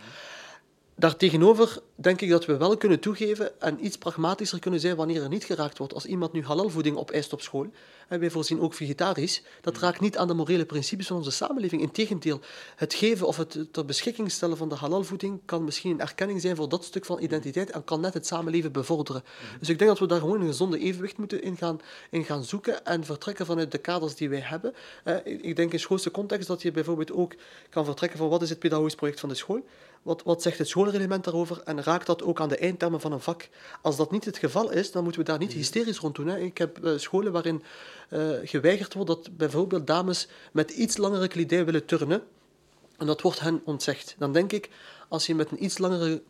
Daartegenover 1.02 1.82
denk 1.96 2.22
ik 2.22 2.30
dat 2.30 2.46
we 2.46 2.58
wel 2.58 2.78
kunnen 2.78 3.00
toegeven 3.00 3.62
en 3.62 3.86
iets 3.86 3.98
pragmatischer 3.98 4.60
kunnen 4.60 4.80
zijn 4.80 4.96
wanneer 4.96 5.24
er 5.24 5.30
niet 5.30 5.44
geraakt 5.44 5.78
wordt. 5.78 5.94
Als 5.94 6.06
iemand 6.06 6.32
nu 6.32 6.44
halalvoeding 6.44 6.98
opeist 6.98 7.34
op 7.34 7.42
school, 7.42 7.68
en 8.08 8.20
wij 8.20 8.30
voorzien 8.30 8.62
ook 8.62 8.74
vegetarisch, 8.74 9.44
dat 9.62 9.78
raakt 9.78 10.00
niet 10.00 10.18
aan 10.18 10.28
de 10.28 10.34
morele 10.34 10.66
principes 10.66 11.08
van 11.08 11.18
onze 11.18 11.32
samenleving. 11.32 11.82
Integendeel, 11.82 12.40
het 12.76 12.94
geven 12.94 13.28
of 13.28 13.38
het 13.38 13.66
ter 13.72 13.86
beschikking 13.86 14.32
stellen 14.32 14.58
van 14.58 14.70
de 14.70 14.76
halalvoeding 14.76 15.40
kan 15.46 15.64
misschien 15.64 15.92
een 15.92 16.00
erkenning 16.00 16.42
zijn 16.42 16.56
voor 16.56 16.70
dat 16.70 16.84
stuk 16.84 17.06
van 17.06 17.22
identiteit 17.22 17.72
en 17.72 17.84
kan 17.84 18.02
net 18.02 18.14
het 18.14 18.28
samenleven 18.28 18.72
bevorderen. 18.72 19.24
Dus 19.60 19.70
ik 19.70 19.78
denk 19.78 19.90
dat 19.90 20.00
we 20.00 20.06
daar 20.06 20.20
gewoon 20.20 20.42
een 20.42 20.48
gezonde 20.48 20.80
evenwicht 20.80 21.18
moeten 21.18 21.44
in 21.44 21.58
gaan, 21.58 21.80
in 22.10 22.24
gaan 22.24 22.44
zoeken 22.44 22.86
en 22.86 23.04
vertrekken 23.04 23.46
vanuit 23.46 23.72
de 23.72 23.78
kaders 23.78 24.16
die 24.16 24.30
wij 24.30 24.40
hebben. 24.40 24.74
Eh, 25.04 25.16
ik 25.24 25.56
denk 25.56 25.74
in 25.74 25.80
schoolse 25.80 26.12
context 26.12 26.48
dat 26.48 26.62
je 26.62 26.72
bijvoorbeeld 26.72 27.12
ook 27.12 27.36
kan 27.70 27.86
vertrekken 27.86 28.18
van 28.18 28.30
wat 28.30 28.42
is 28.42 28.50
het 28.50 28.60
pedagogisch 28.60 28.96
project 28.96 29.20
van 29.20 29.30
de 29.30 29.36
school 29.36 29.66
wat, 30.02 30.24
wat 30.24 30.42
zegt 30.42 30.58
het 30.58 30.68
schoolreglement 30.68 31.24
daarover 31.24 31.62
en 31.64 31.84
raakt 31.84 32.06
dat 32.06 32.24
ook 32.24 32.40
aan 32.40 32.50
de 32.50 32.58
eindtermen 32.58 33.02
van 33.02 33.12
een 33.12 33.20
vak? 33.20 33.50
Als 33.82 33.98
dat 33.98 34.12
niet 34.12 34.26
het 34.26 34.38
geval 34.38 34.72
is, 34.72 34.92
dan 34.92 35.04
moeten 35.04 35.22
we 35.22 35.28
daar 35.28 35.40
niet 35.40 35.50
mhm. 35.50 35.58
hysterisch 35.58 36.00
rond 36.00 36.16
doen. 36.16 36.28
Hè. 36.28 36.40
Ik 36.40 36.58
heb 36.58 36.80
uh, 36.84 36.98
scholen 36.98 37.32
waarin 37.32 37.64
uh, 38.10 38.30
geweigerd 38.44 38.94
wordt 38.94 39.10
dat 39.10 39.38
bijvoorbeeld 39.38 39.88
dames 39.88 40.28
met 40.52 40.72
iets 40.72 40.98
langere 40.98 41.28
kledij 41.28 41.66
willen 41.66 41.86
turnen 41.86 42.24
En 42.98 43.06
dat 43.06 43.22
wordt 43.22 43.40
hen 43.40 43.62
ontzegd. 43.64 44.16
Dan 44.18 44.34
denk 44.34 44.52
ik, 44.52 44.70
als 45.08 45.26
je 45.26 45.36
met 45.36 45.52
een 45.52 45.64
iets 45.64 45.78
langere 45.78 46.22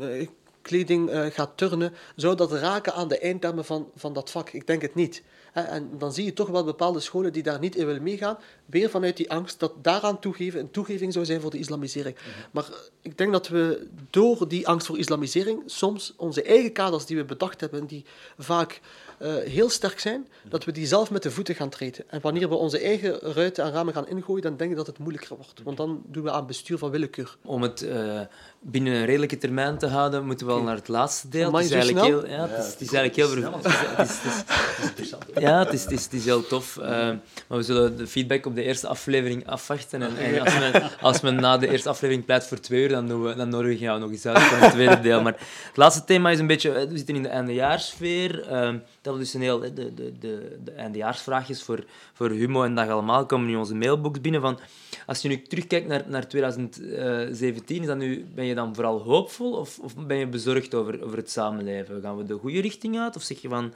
eh, 0.00 0.28
kleding 0.66 1.10
eh, 1.10 1.26
gaat 1.26 1.50
turnen, 1.56 1.92
zou 2.16 2.36
dat 2.36 2.52
raken 2.52 2.94
aan 2.94 3.08
de 3.08 3.18
eindtermen 3.18 3.64
van, 3.64 3.90
van 3.96 4.12
dat 4.12 4.30
vak? 4.30 4.50
Ik 4.50 4.66
denk 4.66 4.82
het 4.82 4.94
niet. 4.94 5.22
En 5.52 5.90
dan 5.98 6.12
zie 6.12 6.24
je 6.24 6.32
toch 6.32 6.48
wel 6.48 6.64
bepaalde 6.64 7.00
scholen 7.00 7.32
die 7.32 7.42
daar 7.42 7.58
niet 7.58 7.76
in 7.76 7.86
willen 7.86 8.02
meegaan, 8.02 8.38
weer 8.66 8.90
vanuit 8.90 9.16
die 9.16 9.30
angst 9.30 9.60
dat 9.60 9.72
daaraan 9.82 10.20
toegeven 10.20 10.60
een 10.60 10.70
toegeving 10.70 11.12
zou 11.12 11.24
zijn 11.24 11.40
voor 11.40 11.50
de 11.50 11.58
islamisering. 11.58 12.16
Maar 12.50 12.64
eh, 12.64 12.76
ik 13.02 13.18
denk 13.18 13.32
dat 13.32 13.48
we 13.48 13.88
door 14.10 14.48
die 14.48 14.68
angst 14.68 14.86
voor 14.86 14.98
islamisering 14.98 15.62
soms 15.66 16.14
onze 16.16 16.42
eigen 16.42 16.72
kaders 16.72 17.06
die 17.06 17.16
we 17.16 17.24
bedacht 17.24 17.60
hebben, 17.60 17.86
die 17.86 18.04
vaak 18.38 18.80
eh, 19.18 19.36
heel 19.36 19.68
sterk 19.68 20.00
zijn, 20.00 20.28
dat 20.48 20.64
we 20.64 20.72
die 20.72 20.86
zelf 20.86 21.10
met 21.10 21.22
de 21.22 21.30
voeten 21.30 21.54
gaan 21.54 21.68
treden. 21.68 22.04
En 22.10 22.20
wanneer 22.20 22.48
we 22.48 22.54
onze 22.54 22.78
eigen 22.78 23.18
ruiten 23.18 23.64
en 23.64 23.72
ramen 23.72 23.94
gaan 23.94 24.08
ingooien, 24.08 24.42
dan 24.42 24.56
denk 24.56 24.70
ik 24.70 24.76
dat 24.76 24.86
het 24.86 24.98
moeilijker 24.98 25.36
wordt. 25.36 25.62
Want 25.62 25.76
dan 25.76 26.02
doen 26.06 26.22
we 26.22 26.30
aan 26.30 26.46
bestuur 26.46 26.78
van 26.78 26.90
willekeur. 26.90 27.36
Om 27.44 27.62
het 27.62 27.86
binnen 28.70 28.92
een 28.94 29.04
redelijke 29.04 29.38
termijn 29.38 29.78
te 29.78 29.86
houden, 29.86 30.26
moeten 30.26 30.46
we 30.46 30.52
wel 30.52 30.62
naar 30.62 30.74
het 30.76 30.88
laatste 30.88 31.28
deel. 31.28 31.46
Amai, 31.46 31.64
het 31.64 31.72
is 31.74 31.78
zo 31.86 31.92
eigenlijk 31.94 32.06
snel? 32.28 32.36
heel, 32.36 32.46
ja, 32.46 32.48
het 32.54 32.64
is, 32.64 32.70
het 32.72 32.80
is 32.80 32.92
eigenlijk 32.92 33.16
heel 33.16 33.36
is- 35.00 35.14
Ja, 35.38 35.58
het 35.58 35.72
is, 35.72 35.82
het 35.82 35.92
is, 35.92 36.04
het 36.04 36.12
is 36.12 36.24
heel 36.24 36.46
tof. 36.46 36.76
eh, 36.76 36.88
maar 37.48 37.58
we 37.58 37.62
zullen 37.62 37.96
de 37.96 38.06
feedback 38.06 38.46
op 38.46 38.54
de 38.54 38.62
eerste 38.62 38.86
aflevering 38.86 39.46
afwachten. 39.48 40.02
En, 40.02 40.16
en 40.16 40.40
als, 40.40 40.58
men, 40.58 40.82
als 41.00 41.20
men 41.20 41.34
na 41.34 41.58
de 41.58 41.68
eerste 41.70 41.88
aflevering 41.88 42.24
pleit 42.26 42.44
voor 42.46 42.60
twee 42.60 42.82
uur, 42.82 42.88
dan, 42.88 43.08
doen 43.08 43.22
we, 43.22 43.34
dan 43.34 43.48
nodigen 43.48 43.76
we 43.78 43.82
jou 43.84 44.00
nog 44.00 44.10
eens 44.10 44.26
uit 44.26 44.38
voor 44.38 44.58
het 44.58 44.70
tweede 44.72 45.00
deel. 45.00 45.22
Maar 45.22 45.32
het 45.68 45.76
laatste 45.76 46.04
thema 46.04 46.30
is 46.30 46.38
een 46.38 46.46
beetje... 46.46 46.72
eh, 46.72 46.88
We 46.88 46.96
zitten 46.96 47.14
in 47.16 47.22
de 47.22 47.28
eindejaarsfeer. 47.28 48.46
ehm 48.48 48.76
dat 49.02 49.14
is 49.14 49.20
dus 49.20 49.34
een 49.34 49.40
heel... 49.40 49.58
De, 49.60 49.72
de, 49.74 49.94
de, 50.20 50.56
de 50.64 50.70
eindejaarsvraagjes 50.72 51.62
voor, 51.62 51.84
voor 52.12 52.30
Humo 52.30 52.62
en 52.64 52.74
Dag 52.74 52.88
Allemaal 52.88 53.26
komen 53.26 53.46
nu 53.46 53.52
in 53.52 53.58
onze 53.58 53.74
mailbox 53.74 54.20
binnen. 54.20 54.40
Van, 54.40 54.58
als 55.06 55.22
je 55.22 55.28
nu 55.28 55.42
terugkijkt 55.42 55.86
naar, 55.88 56.02
naar 56.06 56.28
2017, 56.28 57.80
is 57.80 57.86
dat 57.86 57.96
nu, 57.96 58.26
ben 58.34 58.44
je 58.44 58.54
dan 58.56 58.74
vooral 58.74 59.00
hoopvol 59.02 59.52
of, 59.52 59.78
of 59.78 59.96
ben 60.06 60.16
je 60.16 60.26
bezorgd 60.26 60.74
over, 60.74 61.04
over 61.04 61.16
het 61.16 61.30
samenleven? 61.30 62.00
Gaan 62.02 62.16
we 62.16 62.24
de 62.24 62.34
goede 62.34 62.60
richting 62.60 62.98
uit 62.98 63.16
of 63.16 63.22
zeg 63.22 63.42
je 63.42 63.48
van... 63.48 63.74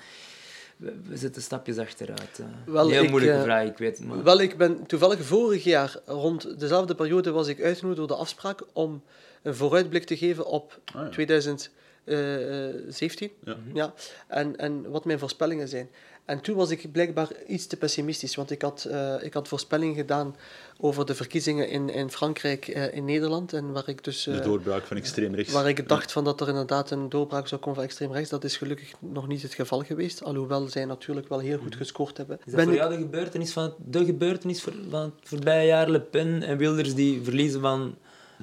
We, 0.77 0.93
we 1.09 1.17
zetten 1.17 1.43
stapjes 1.43 1.79
achteruit. 1.79 2.39
eh? 2.39 2.47
Wel, 2.73 2.89
heel 2.89 3.03
ik, 3.03 3.11
moeilijke 3.11 3.37
eh, 3.37 3.43
vraag, 3.43 3.69
ik 3.69 3.79
weet 3.79 3.99
het. 3.99 4.07
Maar... 4.07 4.23
Wel, 4.23 4.41
ik 4.41 4.57
ben 4.57 4.87
toevallig 4.87 5.25
vorig 5.25 5.65
jaar, 5.65 5.97
rond 6.07 6.61
dezelfde 6.61 6.95
periode, 6.95 7.31
was 7.31 7.49
ik 7.49 7.63
uitgenodigd 7.63 7.99
door 7.99 8.09
de 8.17 8.23
afspraak 8.23 8.61
om 8.73 9.03
een 9.43 9.55
vooruitblik 9.55 10.05
te 10.05 10.17
geven 10.17 10.47
op 10.47 10.81
Ah, 10.95 11.03
ja. 11.03 11.09
2017. 11.09 13.31
Ja. 13.45 13.57
Ja, 13.75 13.95
en, 14.27 14.57
en 14.57 14.91
wat 14.91 15.05
mijn 15.05 15.19
voorspellingen 15.19 15.69
zijn. 15.69 15.91
En 16.31 16.41
toen 16.41 16.57
was 16.57 16.71
ik 16.71 16.93
blijkbaar 16.93 17.29
iets 17.47 17.67
te 17.67 17.77
pessimistisch, 17.77 18.35
want 18.35 18.51
ik 18.51 18.63
had, 18.63 18.85
eh, 18.91 19.15
ik 19.23 19.35
had 19.35 19.49
voorspellingen 19.49 19.95
gedaan 19.95 20.37
over 20.79 21.07
de 21.07 21.15
verkiezingen 21.15 21.69
in, 21.69 21.89
in 21.91 22.11
Frankrijk, 22.11 22.69
eh, 22.69 22.95
in 22.95 23.05
Nederland, 23.05 23.53
en 23.53 23.73
waar 23.73 23.89
ik 23.89 24.05
dus... 24.05 24.23
De 24.25 24.31
eh, 24.33 24.45
doorbraak 24.45 24.87
van 24.87 24.97
extreem 24.97 25.35
rechts. 25.35 25.53
Waar 25.53 25.69
ik 25.69 25.89
dacht 25.89 26.13
van 26.13 26.25
dat 26.25 26.41
er 26.41 26.49
inderdaad 26.49 26.91
een 26.91 27.09
doorbraak 27.09 27.49
zou 27.49 27.61
komen 27.61 27.75
van 27.79 27.85
extreem 27.89 28.13
rechts. 28.13 28.31
Dat 28.31 28.45
is 28.45 28.57
gelukkig 28.57 28.93
nog 28.99 29.29
niet 29.29 29.43
het 29.43 29.55
geval 29.55 29.81
geweest. 29.81 30.25
Alhoewel 30.25 30.69
zij 30.69 30.85
natuurlijk 30.85 31.29
wel 31.29 31.39
heel 31.39 31.59
goed 31.59 31.77
gescoord 31.77 32.17
hebben. 32.17 32.37
Is 32.39 32.45
dat 32.45 32.55
Ben 32.55 32.65
voor 32.65 32.73
ik- 32.75 32.79
jou 32.81 32.93
de 32.95 32.99
gebeurtenis 33.01 33.53
van, 33.53 33.63
het- 33.63 33.75
de 33.87 34.05
gebeurtenis 34.05 34.63
voor- 34.63 34.75
van 34.91 35.01
het 35.01 35.13
voorbije 35.29 35.67
jaar? 35.67 35.91
Le 35.91 36.01
Pen 36.01 36.43
en 36.43 36.57
Wilders 36.57 36.95
die 36.95 37.21
verliezen 37.23 37.61
van... 37.61 37.95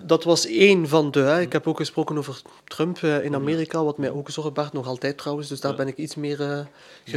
Dat 0.03 0.23
was 0.23 0.45
één 0.45 0.87
van 0.87 1.11
de. 1.11 1.19
Hè. 1.19 1.41
Ik 1.41 1.51
heb 1.51 1.67
ook 1.67 1.77
gesproken 1.77 2.17
over 2.17 2.41
Trump 2.63 2.97
eh, 2.97 3.23
in 3.23 3.35
Amerika, 3.35 3.83
wat 3.83 3.97
mij 3.97 4.09
ook 4.09 4.29
zorgen 4.29 4.53
baart, 4.53 4.73
nog 4.73 4.87
altijd 4.87 5.17
trouwens. 5.17 5.47
Dus 5.47 5.59
daar 5.59 5.75
ben 5.75 5.87
ik 5.87 5.97
iets 5.97 6.15
meer. 6.15 6.67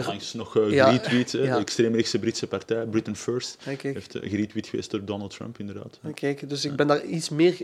Langs 0.06 0.32
nog 0.32 0.56
uh, 0.56 0.70
Ja, 0.70 0.86
geretweet, 0.86 1.32
hè, 1.32 1.42
ja. 1.42 1.54
de 1.54 1.60
extreemrechtse 1.60 2.18
Britse 2.18 2.46
partij, 2.46 2.86
Britain 2.86 3.16
First, 3.16 3.56
kijk. 3.64 3.82
heeft 3.82 4.14
uh, 4.16 4.30
geretweet 4.30 4.66
geweest 4.66 4.90
door 4.90 5.04
Donald 5.04 5.30
Trump, 5.30 5.58
inderdaad. 5.58 5.98
Kijk, 6.14 6.48
dus 6.48 6.64
ik 6.64 6.76
ben 6.76 6.86
daar 6.86 7.04
iets 7.04 7.28
meer 7.28 7.56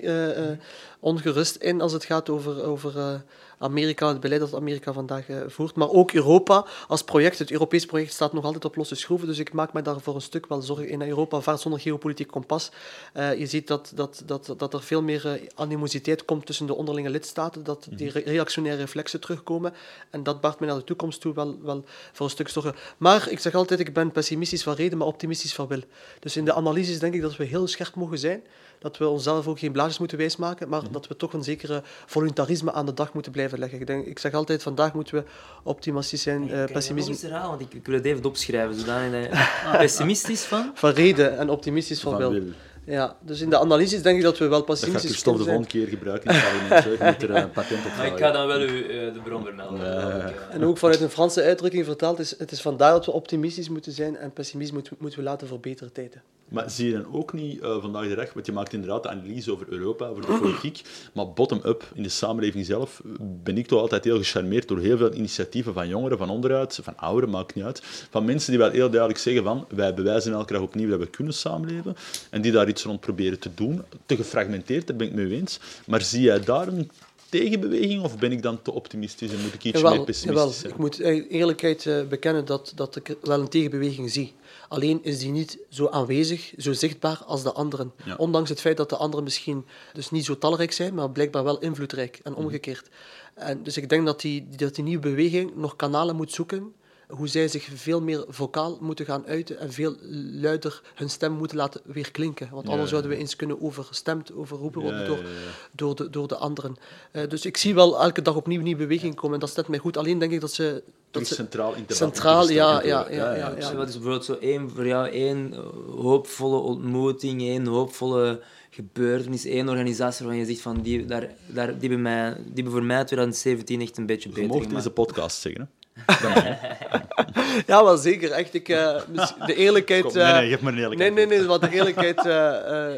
ongerust 1.01 1.57
in 1.57 1.81
als 1.81 1.93
het 1.93 2.05
gaat 2.05 2.29
over, 2.29 2.65
over 2.65 3.23
Amerika, 3.59 4.09
het 4.09 4.21
beleid 4.21 4.41
dat 4.41 4.55
Amerika 4.55 4.93
vandaag 4.93 5.29
eh, 5.29 5.37
voert. 5.47 5.75
Maar 5.75 5.91
ook 5.91 6.13
Europa 6.13 6.67
als 6.89 7.03
project, 7.03 7.39
het 7.39 7.51
Europees 7.51 7.87
project, 7.87 8.13
staat 8.13 8.33
nog 8.33 8.45
altijd 8.45 8.65
op 8.65 8.77
losse 8.77 8.95
schroeven. 8.95 9.29
Dus 9.29 9.39
ik 9.39 9.53
maak 9.53 9.73
me 9.73 9.83
daar 9.83 10.01
voor 10.01 10.15
een 10.15 10.21
stuk 10.21 10.47
wel 10.47 10.63
zorgen 10.63 10.89
in. 10.89 11.03
Europa 11.03 11.41
vaart 11.41 11.61
zonder 11.61 11.81
geopolitiek 11.81 12.29
kompas. 12.29 12.71
Eh, 13.13 13.39
je 13.39 13.47
ziet 13.47 13.67
dat, 13.67 13.93
dat, 13.95 14.23
dat, 14.27 14.55
dat 14.57 14.75
er 14.75 14.83
veel 14.83 15.03
meer 15.03 15.27
eh, 15.27 15.49
animositeit 15.55 16.25
komt 16.25 16.47
tussen 16.47 16.67
de 16.67 16.75
onderlinge 16.75 17.11
lidstaten, 17.11 17.65
dat 17.65 17.87
die 17.91 18.11
re- 18.11 18.23
reactionaire 18.25 18.81
reflexen 18.81 19.21
terugkomen. 19.21 19.73
En 20.11 20.23
dat 20.23 20.41
baart 20.41 20.61
me 20.61 20.67
naar 20.67 20.77
de 20.77 20.85
toekomst 20.85 21.21
toe 21.21 21.35
wel, 21.35 21.57
wel 21.63 21.85
voor 22.13 22.27
een 22.27 22.33
stuk 22.33 22.49
zorgen. 22.49 22.75
Maar 22.97 23.29
ik 23.31 23.39
zeg 23.39 23.55
altijd, 23.55 23.81
ik 23.81 23.93
ben 23.93 24.13
pessimistisch 24.13 24.63
van 24.63 24.75
reden, 24.75 24.99
maar 24.99 25.07
optimistisch 25.07 25.55
van 25.55 25.67
wil. 25.67 25.81
Dus 26.21 26.37
in 26.37 26.45
de 26.45 26.55
analyses 26.55 26.99
denk 26.99 27.15
ik 27.15 27.23
dat 27.23 27.37
we 27.37 27.45
heel 27.45 27.67
scherp 27.67 27.95
mogen 27.95 28.19
zijn. 28.19 28.43
Dat 28.79 28.99
we 28.99 29.09
onszelf 29.09 29.47
ook 29.47 29.59
geen 29.59 29.73
blaadjes 29.73 29.99
moeten 29.99 30.19
wijsmaken, 30.19 30.69
maar 30.69 30.83
dat 30.91 31.09
we 31.09 31.17
toch 31.17 31.33
een 31.33 31.45
zekere 31.45 31.83
voluntarisme 32.07 32.73
aan 32.73 32.87
de 32.87 32.95
dag 32.95 33.13
moeten 33.13 33.33
blijven 33.33 33.59
leggen. 33.59 33.81
Ik, 33.81 33.87
denk, 33.87 34.07
ik 34.07 34.19
zeg 34.19 34.33
altijd, 34.33 34.63
vandaag 34.63 34.95
moeten 34.95 35.15
we 35.15 35.25
optimistisch 35.63 36.23
zijn, 36.23 36.43
eh, 36.43 36.49
dat 36.49 36.59
nog 36.59 36.73
pessimisme 36.73 37.17
herhalen? 37.21 37.49
Want 37.49 37.61
ik, 37.61 37.75
ik 37.75 37.87
wil 37.87 37.95
het 37.95 38.05
even 38.05 38.25
opschrijven, 38.25 38.75
zodanig 38.75 39.29
dat 39.29 39.37
je 39.37 39.77
pessimistisch 39.79 40.43
van... 40.43 40.71
van 40.75 40.91
reden 40.91 41.39
en 41.39 41.51
optimistisch 41.51 42.01
van, 42.01 42.17
wil. 42.17 42.43
Ja, 42.87 43.17
dus 43.21 43.41
in 43.41 43.51
de 43.51 43.59
analyses 43.59 44.03
denk 44.03 44.17
ik 44.17 44.23
dat 44.23 44.39
we 44.39 44.49
wel 44.49 44.51
Dat 44.51 44.69
gaat 44.69 44.79
pessimistisch 44.79 45.11
Christophe 45.11 45.39
de 45.39 45.45
zijn. 45.45 45.57
volgende 45.57 45.79
keer 45.79 45.97
gebruiken 45.97 46.31
in 46.31 46.37
het 46.37 46.45
parlement. 46.45 46.85
Je 46.85 47.05
moet 47.05 47.23
er 47.23 47.31
eh, 47.35 47.43
een 47.43 47.51
patent 47.51 47.87
op 47.87 47.97
Maar 47.97 48.07
ik 48.07 48.19
ga 48.19 48.31
dan 48.31 48.47
wel 48.47 48.61
u 48.61 48.83
eh, 48.83 49.13
de 49.13 49.21
bron 49.25 49.45
vermelden. 49.45 49.81
Ja. 49.81 50.27
Ik, 50.27 50.37
En 50.51 50.65
ook 50.65 50.79
vanuit 50.79 51.01
een 51.01 51.11
Franse 51.11 51.43
uitdrukking 51.43 51.85
vertaald 51.85 52.19
is 52.19 52.39
het 52.39 52.51
is 52.51 52.61
vandaar 52.61 52.93
dat 52.93 53.07
we 53.07 53.13
optimistisch 53.13 53.69
moeten 53.69 53.93
zijn 53.93 54.17
en 54.17 54.33
pessimistisch 54.33 54.75
moeten, 54.75 54.97
moeten 54.99 55.19
we 55.19 55.25
laten 55.25 55.49
voor 55.49 55.61
betere 55.61 55.93
tijden. 55.93 56.23
Maar 56.49 56.71
zie 56.71 56.87
je 56.87 56.93
dan 56.93 57.15
ook 57.15 57.33
niet 57.33 57.61
eh, 57.61 57.81
vandaag 57.81 58.09
de 58.09 58.15
dag, 58.15 58.33
want 58.33 58.47
je 58.47 58.53
maakt 58.53 58.73
inderdaad 58.73 59.03
de 59.03 59.09
analyse 59.09 59.53
over 59.53 59.67
Europa, 59.69 60.07
over 60.07 60.27
de 60.27 60.39
politiek, 60.41 60.83
maar 61.15 61.33
bottom-up 61.33 61.91
in 61.95 62.03
de 62.03 62.09
samenleving 62.09 62.67
zelf 62.67 63.03
ben 63.43 63.59
ik 63.59 63.67
toch 63.67 63.81
altijd 63.81 64.05
heel 64.05 64.19
gecharmeerd 64.19 64.69
door 64.69 64.79
heel 64.79 64.97
veel 64.97 65.15
initiatieven 65.15 65.75
van 65.75 65.89
jongeren, 65.89 66.19
van 66.19 66.31
onderuit, 66.31 66.79
van 66.83 66.97
ouderen, 66.97 67.31
maakt 67.31 67.55
niet 67.55 67.65
uit, 67.65 67.83
van 68.11 68.25
mensen 68.25 68.51
die 68.51 68.61
wel 68.61 68.71
heel 68.71 68.91
duidelijk 68.91 69.21
zeggen 69.21 69.43
van 69.43 69.67
wij 69.69 69.95
bewijzen 69.95 70.33
elke 70.33 70.53
dag 70.53 70.63
opnieuw 70.63 70.89
dat 70.89 70.99
we 70.99 71.07
kunnen 71.07 71.35
samenleven 71.35 71.97
en 72.31 72.43
die 72.43 72.53
daar 72.53 72.69
iets 72.69 72.83
rond 72.83 73.01
proberen 73.01 73.39
te 73.39 73.51
doen. 73.55 73.83
Te 74.07 74.17
gefragmenteerd, 74.17 74.87
daar 74.87 74.97
ben 74.97 75.07
ik 75.07 75.15
mee 75.15 75.31
eens. 75.31 75.61
Maar 75.87 76.03
zie 76.03 76.23
jij 76.23 76.41
daar 76.41 76.69
een 76.69 76.91
tegenbeweging 77.29 78.03
of 78.03 78.19
ben 78.19 78.33
ik 78.33 78.43
dan 78.43 78.63
te 78.63 78.73
optimistisch 78.73 79.33
en 79.33 79.41
moet 79.41 79.55
ik 79.55 79.65
iets 79.65 79.83
meer 79.83 80.05
pessimistisch 80.05 80.23
jawel. 80.23 80.49
zijn? 80.49 80.73
Ik 80.73 80.79
moet 80.79 81.01
eh, 81.01 81.31
eerlijkheid 81.31 81.87
eh, 81.87 82.03
bekennen 82.09 82.45
dat, 82.45 82.73
dat 82.75 82.97
ik 82.97 83.17
wel 83.23 83.41
een 83.41 83.49
tegenbeweging 83.49 84.11
zie. 84.11 84.33
Alleen 84.69 85.03
is 85.03 85.19
die 85.19 85.31
niet 85.31 85.59
zo 85.69 85.89
aanwezig, 85.89 86.53
zo 86.59 86.73
zichtbaar 86.73 87.23
als 87.27 87.43
de 87.43 87.53
anderen. 87.53 87.93
Ja. 88.05 88.15
Ondanks 88.17 88.49
het 88.49 88.61
feit 88.61 88.77
dat 88.77 88.89
de 88.89 88.97
anderen 88.97 89.25
misschien 89.25 89.67
dus 89.93 90.11
niet 90.11 90.25
zo 90.25 90.39
talrijk 90.39 90.73
zijn, 90.73 90.95
maar 90.95 91.11
blijkbaar 91.11 91.45
wel 91.45 91.59
invloedrijk 91.59 92.21
en 92.23 92.35
omgekeerd. 92.35 92.89
En 93.35 93.63
dus 93.63 93.77
ik 93.77 93.89
denk 93.89 94.07
dat 94.07 94.21
die, 94.21 94.49
dat 94.57 94.75
die 94.75 94.85
nieuwe 94.85 95.03
beweging 95.09 95.57
nog 95.57 95.77
kanalen 95.77 96.17
moet 96.17 96.33
zoeken 96.33 96.75
hoe 97.09 97.29
zij 97.29 97.49
zich 97.49 97.69
veel 97.75 98.01
meer 98.01 98.25
vocaal 98.29 98.79
moeten 98.81 99.05
gaan 99.05 99.27
uiten 99.27 99.59
en 99.59 99.73
veel 99.73 99.97
luider 100.33 100.83
hun 100.95 101.11
stem 101.11 101.33
moeten 101.33 101.57
laten 101.57 101.81
weer 101.85 102.11
klinken. 102.11 102.49
Want 102.51 102.65
Ja, 102.65 102.71
anders 102.71 102.91
ja, 102.91 102.97
zouden 102.97 103.17
we 103.17 103.23
eens 103.23 103.37
kunnen 103.37 103.63
overstemd, 103.63 104.35
overroepen 104.35 104.81
worden 104.81 105.01
ja, 105.01 105.07
door, 105.07 105.17
ja, 105.17 105.23
ja. 105.23 105.29
door, 105.73 105.97
de, 105.97 106.11
door 106.11 106.29
de 106.29 106.37
anderen. 106.37 106.77
Eh, 107.11 107.29
dus 107.29 107.45
ik 107.45 107.57
zie 107.57 107.75
wel 107.75 108.03
elke 108.03 108.23
dag 108.23 108.35
opnieuw 108.35 108.63
nieuwe 108.63 108.81
beweging 108.81 109.15
komen 109.15 109.35
en 109.35 109.41
dat 109.41 109.49
staat 109.49 109.69
mij 109.69 109.79
goed. 109.79 109.97
Alleen 109.97 110.19
denk 110.19 110.33
ik 110.33 110.41
dat 110.41 110.53
ze... 110.53 110.83
Dat 111.11 111.27
ze 111.27 111.35
centraal 111.35 111.73
in 111.73 111.79
het 111.79 111.89
debat 111.89 112.13
Centraal, 112.13 112.39
moeten 112.39 112.55
ja, 112.55 112.83
ja, 112.83 113.07
ja, 113.11 113.35
ja, 113.35 113.51
Dus 113.51 113.69
ja. 113.69 113.75
Wat 113.75 113.89
is 113.89 113.95
bijvoorbeeld 113.95 114.25
zo 114.25 114.37
één, 114.41 114.71
voor 114.71 114.87
jou 114.87 115.09
één 115.09 115.53
eh, 115.53 115.61
hoopvolle 115.91 116.59
ontmoeting, 116.59 117.41
één 117.41 117.67
hoopvolle 117.67 118.43
gebeurtenis, 118.71 119.45
één 119.45 119.69
organisatie 119.69 120.25
waarvan 120.25 120.45
je 120.45 120.49
zegt 120.49 120.61
van 120.61 120.81
die, 120.81 121.05
daar, 121.05 121.31
daar, 121.47 121.67
die, 121.79 121.89
hebben 121.89 122.03
mij, 122.03 122.35
die 122.35 122.55
hebben 122.55 122.73
voor 122.73 122.85
mij 122.85 123.05
2017 123.05 123.81
echt 123.81 123.97
een 123.97 124.07
beetje 124.07 124.29
Je 124.29 124.35
beter 124.35 124.51
mocht 124.51 124.69
in 124.69 124.75
deze 124.75 124.91
podcast 124.91 125.41
zeggen. 125.41 125.61
Hè? 125.61 125.86
Ja, 127.67 127.85
wel 127.85 127.97
zeker. 127.97 128.31
Echt, 128.31 128.55
ik, 128.55 128.69
eh, 128.69 128.95
mis- 129.09 129.35
de 129.47 129.55
eerlijkheid... 129.55 130.03
Kom, 130.03 130.13
nee, 130.15 130.23
eh, 130.25 130.33
nee, 130.39 130.49
geef 130.49 130.61
maar 130.61 130.73
een 130.73 130.79
nee, 130.79 130.83
eerlijkheid. 130.89 131.15
nee, 131.15 131.27
nee, 131.39 131.47
want 131.47 131.61
de 131.61 131.71
eerlijkheid... 131.71 132.27
eh, 132.27 132.89
eh, 132.89 132.95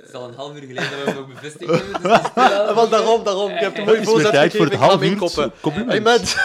Het 0.00 0.08
is 0.08 0.14
al 0.14 0.28
een 0.28 0.34
half 0.36 0.54
uur 0.54 0.60
geleden 0.60 0.82
dat 0.90 1.04
we 1.04 1.10
hem 1.10 1.18
ook 1.18 1.28
bevestigd 1.34 1.70
hebben. 1.70 2.02
Dus 2.02 2.12
het 2.12 2.26
is 2.36 2.48
wel- 2.48 2.74
wel, 2.74 2.88
daarom, 2.88 3.24
daarom. 3.24 3.50
Je 3.50 3.56
hebt 3.58 3.78
een 3.78 3.84
mooi 3.84 3.98
Het 3.98 4.06
is 4.06 4.12
weer 4.12 4.22
voorzet 4.22 4.32
tijd 4.32 4.56
voor 4.56 4.66
gegeven, 4.66 4.66
het 4.66 4.72
ik 4.72 4.78
ga 4.78 4.84
hem 4.84 4.90
half 4.90 5.02
uur. 5.02 5.10
inkoppen. 5.12 5.52
Compliment. 5.60 5.96
U 5.98 6.02
bent, 6.02 6.36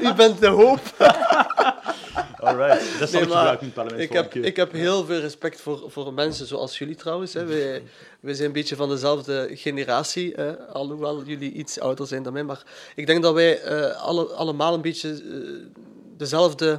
u 0.12 0.14
bent 0.14 0.40
de 0.40 0.46
hoop. 0.46 0.80
Alright, 2.46 2.98
dat 2.98 3.10
zal 3.10 3.20
Nee, 3.20 3.28
ik 3.28 3.34
gebruiken 3.34 3.60
in 3.60 3.64
het 3.66 3.74
parlement 3.74 4.02
Ik 4.02 4.12
heb, 4.12 4.30
keer. 4.30 4.44
ik 4.44 4.56
heb 4.56 4.72
heel 4.72 5.04
veel 5.04 5.20
respect 5.20 5.60
voor, 5.60 5.84
voor 5.90 6.12
mensen 6.12 6.46
zoals 6.46 6.78
jullie 6.78 6.94
trouwens. 6.94 7.32
Hè. 7.32 7.44
Wij, 7.44 7.82
wij 8.20 8.34
zijn 8.34 8.46
een 8.46 8.52
beetje 8.52 8.76
van 8.76 8.88
dezelfde 8.88 9.48
generatie, 9.52 10.32
hè. 10.36 10.58
alhoewel 10.58 11.22
jullie 11.24 11.52
iets 11.52 11.80
ouder 11.80 12.06
zijn 12.06 12.22
dan 12.22 12.32
mij. 12.32 12.42
Maar 12.42 12.62
ik 12.94 13.06
denk 13.06 13.22
dat 13.22 13.34
wij 13.34 13.60
eh, 13.60 14.02
alle, 14.02 14.24
allemaal 14.24 14.74
een 14.74 14.80
beetje 14.82 15.10
eh, 15.10 15.80
dezelfde 16.16 16.78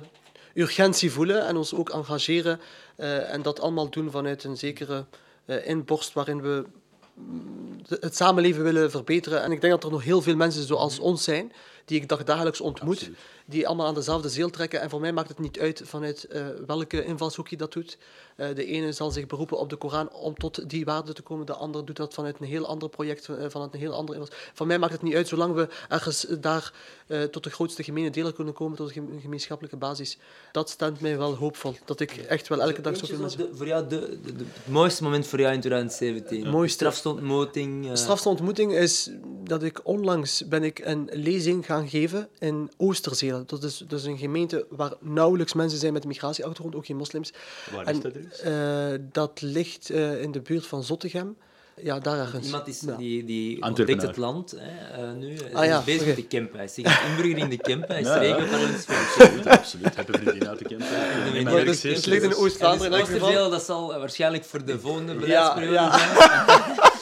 urgentie 0.54 1.12
voelen 1.12 1.46
en 1.48 1.56
ons 1.56 1.74
ook 1.74 1.90
engageren. 1.90 2.60
eh, 2.96 3.34
en 3.34 3.42
dat 3.42 3.60
allemaal 3.60 3.90
doen 3.90 4.12
vanuit 4.12 4.44
een 4.44 4.58
zekere 4.58 5.06
inborst 5.64 6.14
waarin 6.14 6.42
we 6.42 6.64
mm, 7.14 7.82
het 8.00 8.16
samenleven 8.16 8.64
willen 8.64 8.92
verbeteren. 8.92 9.44
En 9.44 9.52
ik 9.52 9.62
denk 9.62 9.74
dat 9.74 9.84
er 9.84 9.92
nog 9.92 10.04
heel 10.04 10.22
veel 10.22 10.36
mensen 10.36 10.64
zoals 10.64 11.00
ons 11.00 11.24
zijn, 11.24 11.52
die 11.86 12.02
ik 12.02 12.26
dagelijks 12.26 12.62
ontmoet, 12.62 12.96
Absoluut. 12.98 13.18
Die 13.46 13.68
allemaal 13.68 13.88
aan 13.88 13.94
dezelfde 13.94 14.30
zeel 14.30 14.50
trekken. 14.50 14.82
En 14.82 14.90
voor 14.90 15.00
mij 15.00 15.14
maakt 15.14 15.28
het 15.30 15.40
niet 15.40 15.60
uit 15.60 15.82
vanuit 15.86 16.24
eh, 16.24 16.46
welke 16.68 17.06
invalshoek 17.06 17.48
je 17.48 17.58
dat 17.58 17.74
doet. 17.74 17.98
Eh, 18.36 18.48
de 18.56 18.66
ene 18.66 18.92
zal 18.92 19.12
zich 19.12 19.26
beroepen 19.28 19.58
op 19.58 19.70
de 19.70 19.76
Koran 19.76 20.12
om 20.12 20.36
tot 20.38 20.70
die 20.70 20.86
waarde 20.86 21.14
te 21.14 21.22
komen, 21.22 21.46
de 21.46 21.54
andere 21.54 21.84
doet 21.84 21.96
dat 21.96 22.14
vanuit 22.14 22.36
een 22.40 22.46
heel 22.48 22.66
ander 22.66 22.90
project, 22.90 23.30
eh, 23.30 23.36
vanuit 23.50 23.74
een 23.74 23.80
heel 23.80 23.94
andere 23.94 24.20
invals. 24.20 24.40
Voor 24.54 24.68
mij 24.68 24.80
maakt 24.80 24.94
het 24.94 25.02
niet 25.02 25.16
uit, 25.16 25.28
zolang 25.28 25.54
we 25.56 25.68
ergens 25.90 26.26
daar 26.40 26.74
tot 27.32 27.44
de 27.44 27.50
grootste 27.50 27.84
gemene 27.84 28.10
deler 28.10 28.34
kunnen 28.34 28.54
komen, 28.54 28.78
tot 28.78 28.88
een 28.88 28.94
gem- 28.94 29.20
gemeenschappelijke 29.22 29.78
basis. 29.78 30.18
Dat 30.52 30.70
stemt 30.70 31.02
mij 31.02 31.18
wel 31.18 31.36
hoopvol, 31.36 31.76
dat 31.86 32.00
ik 32.00 32.12
echt 32.12 32.48
wel 32.48 32.62
elke 32.62 32.82
dag 32.82 32.98
zoveel 32.98 33.16
zo 33.16 33.22
mensen... 33.22 33.50
voor 33.58 33.68
jou 33.68 33.88
de, 33.88 34.00
de- 34.24 34.36
de- 34.36 34.44
het 34.54 34.68
mooiste 34.72 35.04
moment 35.04 35.28
voor 35.28 35.40
jou 35.40 35.54
in 35.54 35.60
2017? 35.60 36.50
Mooiste. 36.50 36.76
Strafste 36.78 37.10
ontmoeting? 37.10 37.84
eh, 37.86 37.90
De 37.92 37.96
strafste 37.98 38.30
ontmoeting 38.30 38.74
is 38.74 39.10
dat 39.44 39.64
ik 39.64 39.80
onlangs 39.84 40.48
ben 40.48 40.64
ik 40.64 40.80
een 40.80 41.10
lezing 41.14 41.66
gaan 41.66 41.88
geven 41.88 42.30
in 42.40 42.72
Dat 43.46 43.64
is, 43.64 43.78
dat 43.88 44.00
is 44.00 44.06
een 44.06 44.18
gemeente 44.18 44.66
waar 44.70 44.94
nauwelijks 45.00 45.54
mensen 45.54 45.80
zijn 45.80 45.94
met 45.94 46.02
een 46.04 46.08
migratieachtergrond, 46.08 46.76
ook 46.76 46.86
geen 46.86 46.96
moslims. 46.98 47.34
Waar 47.76 47.86
En, 47.86 47.96
is 47.96 48.02
dat 48.02 48.14
dus? 48.14 48.40
eh, 48.40 48.54
dat 49.12 49.42
ligt 49.42 49.90
eh, 49.90 50.22
in 50.22 50.32
de 50.32 50.42
buurt 50.42 50.66
van 50.68 50.84
Zottegem. 50.84 51.38
Ja, 51.82 52.00
daar 52.00 52.20
ergens. 52.20 52.46
Iemand 52.46 52.68
is, 52.68 52.82
Ja. 52.86 52.96
die, 52.96 53.26
die 53.26 53.62
ontdekt 53.64 54.02
het 54.02 54.18
land 54.18 54.52
hè, 54.58 55.02
eh, 55.04 55.12
nu. 55.12 55.36
Hij 55.36 55.54
Ah, 55.54 55.66
ja, 55.66 55.78
is 55.80 55.84
bezig 55.84 56.02
oké. 56.02 56.08
met 56.08 56.16
de 56.16 56.28
camp. 56.38 56.54
Hij 56.54 56.64
is 56.66 56.78
inburger 56.78 57.38
in 57.38 57.50
de 57.50 57.58
camp. 57.58 57.88
Hij 57.88 58.00
is 58.02 58.08
Ja, 58.08 58.22
ja. 58.22 58.36
regelparlementariër. 58.36 59.06
Absoluut, 59.08 59.48
absoluut. 59.48 59.96
Heb 59.96 60.08
je 60.08 60.14
vriendin 60.18 60.48
uit 60.48 60.60
de? 60.70 60.76
Ja, 60.78 61.32
Nee, 61.32 61.44
maar 61.44 61.66
dus- 61.66 61.82
dus 61.82 61.96
het 61.96 62.06
ligt 62.06 62.24
in. 62.24 62.36
Oost-Vlaanderen 62.36 62.92
in 62.92 62.98
elk 63.00 63.08
geval. 63.08 63.22
Oosterveel, 63.28 63.50
dat 63.50 63.64
zal 63.64 63.88
waarschijnlijk 64.00 64.44
voor 64.44 64.66
de 64.66 64.80
volgende 64.80 65.14
Ja, 65.14 65.20
beleidsperiode 65.20 65.74
ja. 65.74 65.98
zijn. 65.98 66.94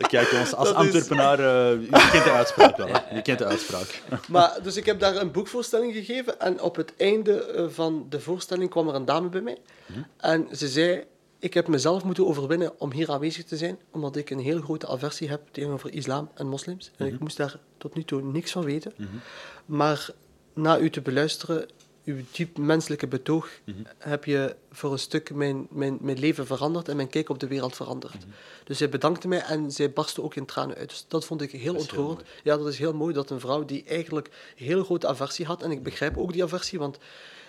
Kijk, 0.00 0.32
ons, 0.32 0.54
als 0.54 0.68
Dat 0.72 0.76
is- 0.84 0.92
eh, 1.40 1.80
je 1.90 2.08
kent 2.10 2.24
de 2.24 2.30
uitspraak 2.30 2.76
wel. 2.76 2.86
hè. 2.88 3.14
Je 3.16 3.22
kent 3.22 3.38
de 3.38 3.44
uitspraak. 3.44 4.02
Maar, 4.28 4.58
dus 4.62 4.76
ik 4.76 4.86
heb 4.86 5.00
daar 5.00 5.16
een 5.16 5.30
boekvoorstelling 5.30 5.92
gegeven 5.94 6.40
en 6.40 6.60
op 6.60 6.76
het 6.76 6.92
einde 6.96 7.42
eh, 7.44 7.64
van 7.68 8.06
de 8.08 8.20
voorstelling 8.20 8.70
kwam 8.70 8.88
er 8.88 8.94
een 8.94 9.04
dame 9.04 9.28
bij 9.28 9.40
mij. 9.40 9.58
En 10.16 10.48
ze 10.52 10.68
zei, 10.68 11.04
ik 11.38 11.54
heb 11.54 11.68
mezelf 11.68 12.04
moeten 12.04 12.26
overwinnen 12.26 12.72
om 12.80 12.92
hier 12.92 13.10
aanwezig 13.10 13.44
te 13.44 13.56
zijn, 13.56 13.78
omdat 13.90 14.16
ik 14.16 14.30
een 14.30 14.38
heel 14.40 14.60
grote 14.60 14.86
aversie 14.88 15.28
heb 15.28 15.40
tegenover 15.50 15.92
islam 15.92 16.30
en 16.34 16.46
moslims. 16.48 16.90
En 16.96 17.06
ik 17.06 17.18
moest 17.18 17.36
daar 17.36 17.56
tot 17.78 17.94
nu 17.94 18.04
toe 18.04 18.22
niks 18.22 18.50
van 18.50 18.64
weten. 18.64 18.92
Maar 19.66 20.08
na 20.54 20.78
u 20.78 20.90
te 20.90 21.00
beluisteren, 21.00 21.68
uw 22.06 22.20
diep 22.32 22.58
menselijke 22.58 23.06
betoog, 23.06 23.48
heb 23.98 24.24
je 24.24 24.56
voor 24.72 24.92
een 24.92 24.98
stuk 24.98 25.34
mijn, 25.34 25.66
mijn, 25.70 25.98
mijn 26.00 26.18
leven 26.18 26.46
veranderd 26.46 26.88
en 26.88 26.96
mijn 26.96 27.08
kijk 27.08 27.28
op 27.28 27.38
de 27.38 27.46
wereld 27.46 27.76
veranderd. 27.76 28.26
Dus 28.64 28.78
zij 28.78 28.88
bedankte 28.88 29.28
mij 29.28 29.40
en 29.40 29.70
zij 29.70 29.92
barstte 29.92 30.22
ook 30.22 30.34
in 30.34 30.44
tranen 30.44 30.76
uit. 30.76 30.88
Dus 30.88 31.04
dat 31.08 31.24
vond 31.24 31.42
ik 31.42 31.50
heel 31.50 31.74
ontroerend. 31.74 32.22
ja, 32.42 32.56
dat 32.56 32.68
is 32.68 32.78
heel 32.78 32.94
mooi 32.94 33.14
dat 33.14 33.30
een 33.30 33.40
vrouw 33.40 33.64
die 33.64 33.84
eigenlijk 33.84 34.30
heel 34.56 34.84
grote 34.84 35.06
aversie 35.06 35.46
had, 35.46 35.62
en 35.62 35.70
ik 35.70 35.82
begrijp 35.82 36.16
ook 36.16 36.32
die 36.32 36.42
aversie, 36.42 36.78
want 36.78 36.98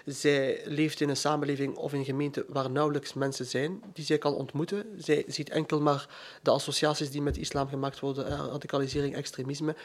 zij 0.07 0.61
leeft 0.65 1.01
in 1.01 1.09
een 1.09 1.17
samenleving 1.17 1.75
of 1.75 1.93
in 1.93 1.99
een 1.99 2.05
gemeente 2.05 2.45
waar 2.47 2.71
nauwelijks 2.71 3.13
mensen 3.13 3.45
zijn 3.45 3.83
die 3.93 4.05
zij 4.05 4.17
kan 4.17 4.33
ontmoeten. 4.33 4.85
Zij 4.97 5.23
ziet 5.27 5.49
enkel 5.49 5.81
maar 5.81 6.07
de 6.41 6.51
associaties 6.51 7.11
die 7.11 7.21
met 7.21 7.37
islam 7.37 7.67
gemaakt 7.67 7.99
worden, 7.99 8.27
eh, 8.27 8.45
radicalisering, 8.51 9.15
extremisme. 9.15 9.75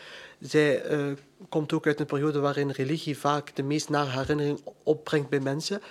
Zij 0.41 0.83
eh, 0.83 1.13
komt 1.49 1.73
ook 1.73 1.87
uit 1.87 2.01
een 2.01 2.07
periode 2.07 2.41
waarin 2.41 2.71
religie 2.71 3.19
vaak 3.19 3.57
de 3.57 3.63
meest 3.63 3.89
nare 3.89 4.11
herinnering 4.11 4.61
opbrengt 4.83 5.29
bij 5.29 5.41
mensen. 5.41 5.83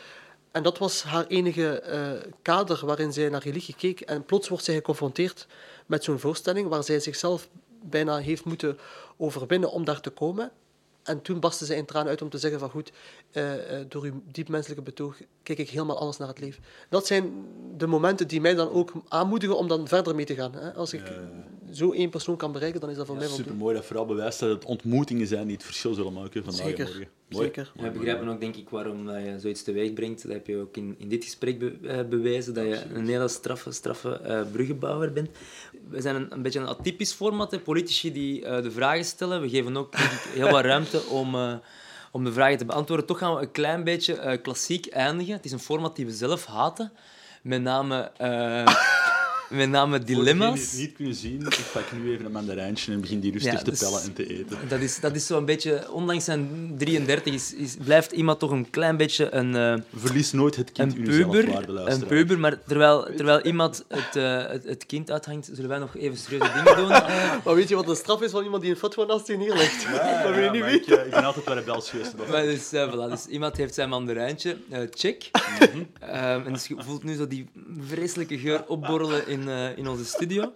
En 0.51 0.63
dat 0.63 0.77
was 0.77 1.03
haar 1.03 1.27
enige 1.27 1.79
eh, 1.79 2.11
kader 2.41 2.86
waarin 2.86 3.13
zij 3.13 3.29
naar 3.29 3.43
religie 3.43 3.75
keek. 3.75 4.01
En 4.01 4.25
plots 4.25 4.47
wordt 4.47 4.63
zij 4.63 4.75
geconfronteerd 4.75 5.47
met 5.86 6.03
zo'n 6.03 6.19
voorstelling 6.19 6.67
waar 6.67 6.84
zij 6.84 6.99
zichzelf 6.99 7.49
bijna 7.82 8.17
heeft 8.17 8.45
moeten 8.45 8.77
overwinnen 9.17 9.71
om 9.71 9.86
daar 9.86 10.01
te 10.01 10.09
komen. 10.09 10.51
En 11.04 11.22
toen 11.22 11.39
barstte 11.39 11.66
zij 11.66 11.78
in 11.78 11.86
tranen 11.86 12.10
uit 12.10 12.22
om 12.22 12.30
te 12.30 12.38
zeggen 12.38 12.60
van 12.60 12.70
goed, 12.70 12.91
eh, 13.32 13.80
eh, 13.80 13.86
door 13.89 14.04
uw 14.04 14.22
diep 14.32 14.47
menselijke 14.47 14.84
betoog 14.84 15.18
kijk 15.43 15.60
ik 15.60 15.70
helemaal 15.70 15.99
anders 15.99 16.18
naar 16.18 16.28
het 16.28 16.39
leven. 16.39 16.64
Dat 16.89 17.08
zijn 17.08 17.45
de 17.78 17.88
momenten 17.88 18.28
die 18.28 18.41
mij 18.41 18.56
dan 18.56 18.70
ook 18.70 18.91
aanmoedigen 19.08 19.58
om 19.58 19.68
dan 19.68 19.88
verder 19.88 20.16
mee 20.16 20.26
te 20.26 20.36
gaan. 20.36 20.54
Hè. 20.54 20.74
Als 20.74 20.93
ik 20.93 21.02
zo 21.72 21.91
één 21.91 22.10
persoon 22.10 22.38
kan 22.38 22.52
bereiken, 22.52 22.80
dan 22.80 22.89
is 22.89 22.95
dat 22.95 23.06
voor 23.06 23.16
mij 23.16 23.24
Super 23.24 23.39
voldoende. 23.43 23.64
mooi 23.64 23.76
dat 23.76 23.86
vooral 23.86 24.06
bewijst 24.06 24.39
dat 24.39 24.49
het 24.49 24.66
ontmoetingen 24.66 25.28
zijn 25.28 25.45
die 25.45 25.56
het 25.56 25.66
verschil 25.66 25.93
zullen 25.93 26.14
maken 26.14 26.43
vandaag 26.43 26.66
Zeker, 26.66 26.86
en 26.86 26.91
morgen. 26.91 27.10
Mooi. 27.32 27.45
zeker. 27.45 27.71
We 27.75 27.89
begrijpen 27.89 28.27
ook, 28.27 28.39
denk 28.39 28.55
ik, 28.55 28.69
waarom 28.69 29.05
dat 29.05 29.15
je 29.15 29.39
zoiets 29.39 29.63
teweeg 29.63 29.93
brengt. 29.93 30.23
Dat 30.23 30.32
heb 30.32 30.47
je 30.47 30.57
ook 30.57 30.77
in, 30.77 30.95
in 30.97 31.09
dit 31.09 31.23
gesprek 31.23 31.59
be- 31.59 31.88
eh, 31.88 31.99
bewezen, 32.09 32.53
dat 32.53 32.63
je 32.65 32.82
een 32.93 33.07
hele 33.07 33.27
straffe, 33.27 33.71
straffe 33.71 34.11
eh, 34.19 34.41
bruggenbouwer 34.51 35.13
bent. 35.13 35.29
We 35.89 36.01
zijn 36.01 36.15
een, 36.15 36.27
een 36.29 36.41
beetje 36.41 36.59
een 36.59 36.67
atypisch 36.67 37.11
format, 37.13 37.51
hè. 37.51 37.59
politici 37.59 38.11
die 38.11 38.45
eh, 38.45 38.63
de 38.63 38.71
vragen 38.71 39.05
stellen. 39.05 39.41
We 39.41 39.49
geven 39.49 39.77
ook 39.77 39.93
ik, 39.95 40.01
heel 40.34 40.49
wat 40.49 40.65
ruimte 40.65 41.01
om, 41.19 41.36
eh, 41.36 41.53
om 42.11 42.23
de 42.23 42.34
vragen 42.34 42.57
te 42.57 42.65
beantwoorden. 42.65 43.05
Toch 43.05 43.17
gaan 43.17 43.36
we 43.36 43.41
een 43.41 43.51
klein 43.51 43.84
beetje 43.84 44.13
eh, 44.15 44.41
klassiek 44.41 44.86
eindigen. 44.88 45.34
Het 45.34 45.45
is 45.45 45.51
een 45.51 45.59
format 45.59 45.95
die 45.95 46.05
we 46.05 46.11
zelf 46.11 46.45
haten. 46.45 46.91
Met 47.41 47.61
name, 47.61 48.11
eh, 48.17 48.65
met 49.52 49.70
name 49.70 49.99
dilemma's. 49.99 50.60
het 50.72 50.80
niet 50.80 50.93
kunnen 50.93 51.16
zien, 51.16 51.41
ik 51.41 51.66
pak 51.74 51.91
nu 51.91 52.12
even 52.12 52.26
een 52.26 52.32
mandarijntje 52.32 52.91
en 52.93 53.02
begin 53.02 53.20
die 53.20 53.32
rustig 53.32 53.52
Ja, 53.52 53.58
te 53.60 53.70
dus- 53.70 53.80
pellen 53.80 54.02
en 54.02 54.14
te 54.14 54.28
eten. 54.28 54.58
Dat 54.68 54.80
is, 54.80 54.99
dat 54.99 55.16
is 55.16 55.26
zo'n 55.26 55.45
beetje, 55.45 55.91
ondanks 55.91 56.24
zijn 56.26 56.74
33, 56.78 57.34
is, 57.34 57.54
is, 57.54 57.76
blijft 57.84 58.12
iemand 58.12 58.39
toch 58.39 58.52
een 58.52 58.70
klein 58.70 58.97
beetje 58.97 59.34
een, 59.36 59.56
eh, 59.56 59.74
Verlies 59.95 60.32
nooit 60.32 60.56
het 60.56 60.72
kind 60.72 60.95
een 60.97 61.04
puber. 61.04 61.70
Een 61.88 62.06
puber, 62.06 62.39
maar 62.39 62.58
terwijl, 62.68 63.08
terwijl 63.16 63.41
iemand 63.41 63.86
het, 63.88 64.16
eh, 64.16 64.45
het, 64.47 64.64
het 64.64 64.86
kind 64.86 65.12
uithangt, 65.12 65.49
zullen 65.54 65.70
wij 65.70 65.80
nog 65.80 65.95
even 65.97 66.18
serieuze 66.18 66.52
dingen 66.54 66.76
doen. 66.76 66.91
Eh, 66.91 67.10
Maar 67.45 67.56
weet 67.56 67.70
je 67.70 67.76
wat 67.76 67.86
de 67.86 67.95
straf 67.95 68.22
is 68.22 68.32
van 68.32 68.43
iemand 68.43 68.62
die 68.62 68.72
een 68.72 68.78
fatwa 68.78 69.06
naast 69.06 69.28
je 69.28 69.38
neerlegt? 69.38 69.82
Ja, 69.82 70.24
dat 70.24 70.36
weet 70.36 70.43
ja, 70.45 70.52
niet 70.52 70.66
wie. 70.66 70.74
ik, 70.80 70.88
eh, 70.88 71.06
ik 71.06 71.12
ben 71.12 71.24
altijd 71.24 71.45
geweest. 71.89 72.18
dat- 72.18 72.28
maar 72.28 72.43
dus, 72.43 72.68
voilà, 72.68 73.10
dus 73.10 73.26
iemand 73.26 73.58
heeft 73.58 73.74
zijn 73.74 73.89
mandarijntje, 73.89 74.58
eh, 74.70 74.80
check. 74.91 75.30
Mhm. 75.60 75.84
Ehm, 75.99 76.41
en 76.45 76.54
dus 76.54 76.68
je 76.68 76.76
voelt 76.78 77.04
nu 77.04 77.16
zo 77.16 77.28
die 77.28 77.49
vreselijke 77.88 78.38
geur 78.38 78.64
opborrelen 78.68 79.28
in, 79.28 79.40
eh, 79.49 79.77
in 79.77 79.87
onze 79.87 80.05
studio. 80.05 80.53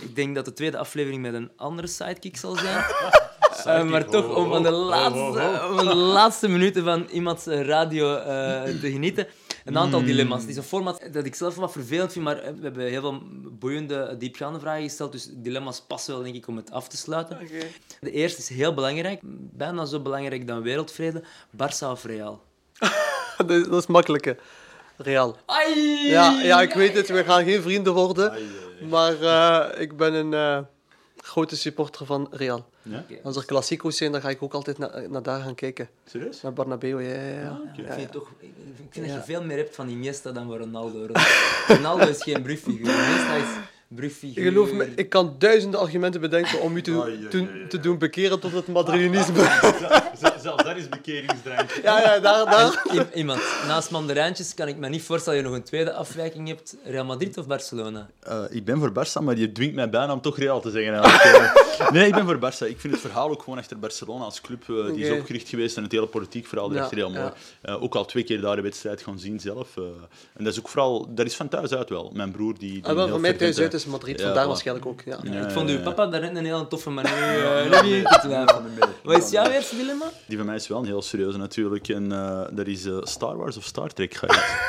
Ik 0.00 0.14
denk 0.16 0.34
dat 0.34 0.44
de 0.44 0.52
tweede 0.52 0.78
aflevering 0.78 1.22
met 1.22 1.34
een 1.34 1.50
andere 1.56 1.88
sidekick 1.88 2.36
zal 2.36 2.56
zijn. 2.56 2.84
Eh, 3.64 3.84
maar 3.84 4.04
toch, 4.04 4.24
ho, 4.26 4.32
om 4.32 4.48
van 4.48 4.62
de 4.62 4.68
ho, 4.68 4.74
ho, 4.74 4.88
laatste, 4.88 5.66
om 5.70 5.76
de 5.76 5.94
laatste 5.94 6.48
minuten 6.48 6.84
van 6.84 7.06
iemands 7.10 7.46
eh, 7.46 7.60
radio 7.60 8.14
eh, 8.16 8.62
te 8.80 8.90
genieten. 8.90 9.26
Een 9.64 9.78
aantal 9.78 10.00
Mm. 10.00 10.06
dilemma's. 10.06 10.40
Het 10.40 10.50
is 10.50 10.56
een 10.56 10.62
format 10.62 11.08
dat 11.12 11.24
ik 11.24 11.34
zelf 11.34 11.54
wat 11.54 11.72
vervelend 11.72 12.12
vind, 12.12 12.24
maar 12.24 12.36
we 12.36 12.62
hebben 12.62 12.86
heel 12.86 13.00
veel 13.00 13.22
boeiende, 13.50 14.14
diepgaande 14.18 14.60
vragen 14.60 14.82
gesteld. 14.82 15.12
Dus 15.12 15.28
dilemma's 15.32 15.80
passen 15.86 16.14
wel, 16.14 16.22
denk 16.22 16.34
ik, 16.34 16.46
om 16.46 16.56
het 16.56 16.70
af 16.70 16.88
te 16.88 16.96
sluiten. 16.96 17.38
De 18.00 18.10
eerste 18.10 18.40
is 18.40 18.48
heel 18.48 18.74
belangrijk, 18.74 19.20
bijna 19.52 19.84
zo 19.84 20.00
belangrijk 20.00 20.46
dan 20.46 20.62
wereldvrede. 20.62 21.22
Barça 21.56 21.86
of 21.90 22.04
Real? 22.04 22.42
Dat 23.38 23.50
is, 23.50 23.64
dat 23.68 23.82
is 23.82 23.86
makkelijke. 23.86 24.36
Real. 24.98 25.36
Ai! 25.46 26.08
Ja, 26.08 26.40
ja, 26.42 26.60
ik 26.60 26.72
weet 26.74 26.94
het, 26.96 27.08
we 27.08 27.24
gaan 27.24 27.44
geen 27.44 27.62
vrienden 27.62 27.94
worden. 27.94 28.30
Ai. 28.30 28.42
Maar 28.88 29.20
eh, 29.22 29.80
ik 29.80 29.96
ben 29.96 30.14
een 30.14 30.34
eh, 30.34 30.58
grote 31.16 31.56
supporter 31.56 32.06
van 32.06 32.28
Real. 32.30 32.66
Ja? 32.82 33.04
Als 33.22 33.36
er 33.36 33.44
klassico's 33.44 33.96
zijn, 33.96 34.12
dan 34.12 34.20
ga 34.20 34.28
ik 34.28 34.42
ook 34.42 34.52
altijd 34.54 34.78
na- 34.78 35.02
naar 35.08 35.22
daar 35.22 35.40
gaan 35.40 35.54
kijken. 35.54 35.88
Serieus? 36.10 36.42
Naar 36.42 36.52
Bernabeu, 36.52 37.00
ja, 37.02 37.14
ja, 37.22 37.40
ja. 37.40 37.48
Ah. 37.48 37.78
Ik 37.86 37.92
vind, 37.92 38.12
toch, 38.12 38.28
ik 38.40 38.50
vind 38.90 39.06
dat 39.06 39.14
je 39.14 39.22
veel 39.24 39.42
meer 39.42 39.56
hebt 39.56 39.74
van 39.74 39.88
Iniesta 39.88 40.32
dan 40.32 40.46
van 40.46 40.56
Ronaldo. 40.58 41.06
Ronaldo 41.68 42.06
is 42.06 42.22
geen 42.22 42.42
brugfiguur. 42.42 42.80
Iniesta 42.80 43.34
is 43.34 43.44
brugfiguur. 43.88 44.44
Geloof 44.44 44.72
me, 44.72 44.92
ik 44.96 45.08
kan 45.08 45.34
duizenden 45.38 45.80
argumenten 45.80 46.20
bedenken 46.20 46.60
om 46.60 46.76
u 46.76 46.82
te, 46.82 47.66
te- 47.68 47.80
doen 47.80 47.98
bekeren 47.98 48.40
tot 48.40 48.52
het 48.52 48.68
Madrilenisme. 48.68 49.42
Zelfs 50.42 50.62
dat 50.62 50.67
is 50.78 50.88
bekeringsdrankje. 50.88 51.80
ja, 51.82 52.00
ja, 52.00 52.18
daar, 52.18 52.44
daar. 52.44 52.84
I- 52.94 53.18
iemand, 53.18 53.40
naast 53.66 53.90
mandarijntjes 53.90 54.54
kan 54.54 54.68
ik 54.68 54.76
me 54.76 54.88
niet 54.88 55.02
voorstellen 55.02 55.38
dat 55.38 55.46
je 55.48 55.52
nog 55.54 55.62
een 55.64 55.68
tweede 55.68 55.92
afwijking 55.92 56.48
hebt. 56.48 56.76
Real 56.84 57.04
Madrid 57.04 57.38
of 57.38 57.46
Barcelona? 57.46 58.08
Eh, 58.20 58.42
ik 58.50 58.64
ben 58.64 58.78
voor 58.78 58.90
Barça, 58.92 59.22
maar 59.22 59.36
je 59.36 59.52
dwingt 59.52 59.74
mij 59.74 59.90
bijna 59.90 60.12
om 60.12 60.20
toch 60.20 60.38
Real 60.38 60.60
te 60.60 60.70
zeggen. 60.70 60.94
eigenlijk. 60.94 61.66
Eh, 61.78 61.90
nee, 61.90 62.06
ik 62.06 62.14
ben 62.14 62.24
voor 62.24 62.36
Barça. 62.38 62.66
Ik 62.68 62.80
vind 62.80 62.92
het 62.92 63.00
verhaal 63.02 63.30
ook 63.30 63.42
gewoon 63.42 63.58
achter 63.58 63.78
Barcelona 63.78 64.24
als 64.24 64.40
club. 64.40 64.62
eh, 64.68 64.94
die 64.94 65.04
is 65.06 65.18
opgericht 65.18 65.48
geweest 65.48 65.76
en 65.76 65.82
het 65.82 65.92
hele 65.92 66.06
politiek 66.06 66.46
verhaal 66.46 66.68
Ja, 66.70 66.74
erachter 66.76 66.96
heel 66.96 67.10
mooi. 67.10 67.22
ja. 67.22 67.32
Eh, 67.62 67.82
ook 67.82 67.94
al 67.94 68.04
twee 68.04 68.22
keer 68.22 68.40
daar 68.40 68.56
de 68.56 68.62
wedstrijd 68.62 69.02
gaan 69.02 69.18
zien 69.18 69.40
zelf. 69.40 69.76
eh. 69.76 69.82
en 70.36 70.44
dat 70.44 70.52
is 70.52 70.58
ook 70.58 70.68
vooral... 70.68 71.06
Dat 71.14 71.26
is 71.26 71.34
van 71.36 71.48
thuis 71.48 71.72
uit 71.74 71.88
wel. 71.88 72.10
Mijn 72.14 72.30
broer 72.30 72.58
die... 72.58 72.72
die 72.72 72.84
Ah, 72.84 72.88
wel, 72.94 72.96
heel 73.02 73.08
voor 73.08 73.20
mij 73.20 73.32
thuis 73.32 73.58
uit 73.58 73.74
is 73.74 73.86
Madrid, 73.86 74.18
Ja, 74.18 74.24
vandaar 74.24 74.46
waarschijnlijk 74.46 74.86
ook. 74.86 75.00
Ja. 75.04 75.18
Ja, 75.22 75.40
ik 75.46 75.50
vond 75.50 75.70
uw 75.70 75.80
papa 75.80 76.06
daarnet 76.06 76.36
een 76.36 76.44
hele 76.44 76.66
toffe 76.68 76.90
manier. 76.90 77.66
Uh, 77.70 77.82
niet 77.82 78.04
te 78.04 78.18
twijfelen. 78.22 78.72
Wat 79.02 79.22
is 79.24 79.30
jouw 79.30 79.50
eerste 79.50 79.76
dilemma? 79.76 80.04
Die 80.26 80.36
van 80.36 80.46
mij 80.46 80.54
is 80.56 80.67
wel 80.68 80.78
een 80.78 80.84
heel 80.86 81.02
serieuze 81.02 81.38
natuurlijk. 81.38 81.88
En 81.88 82.12
eh, 82.12 82.44
dat 82.50 82.66
is 82.66 82.84
eh, 82.84 82.96
Star 83.02 83.36
Wars 83.36 83.56
of 83.56 83.64
Star 83.64 83.88
Trek. 83.92 84.14
Ga 84.14 84.26
je. 84.26 84.66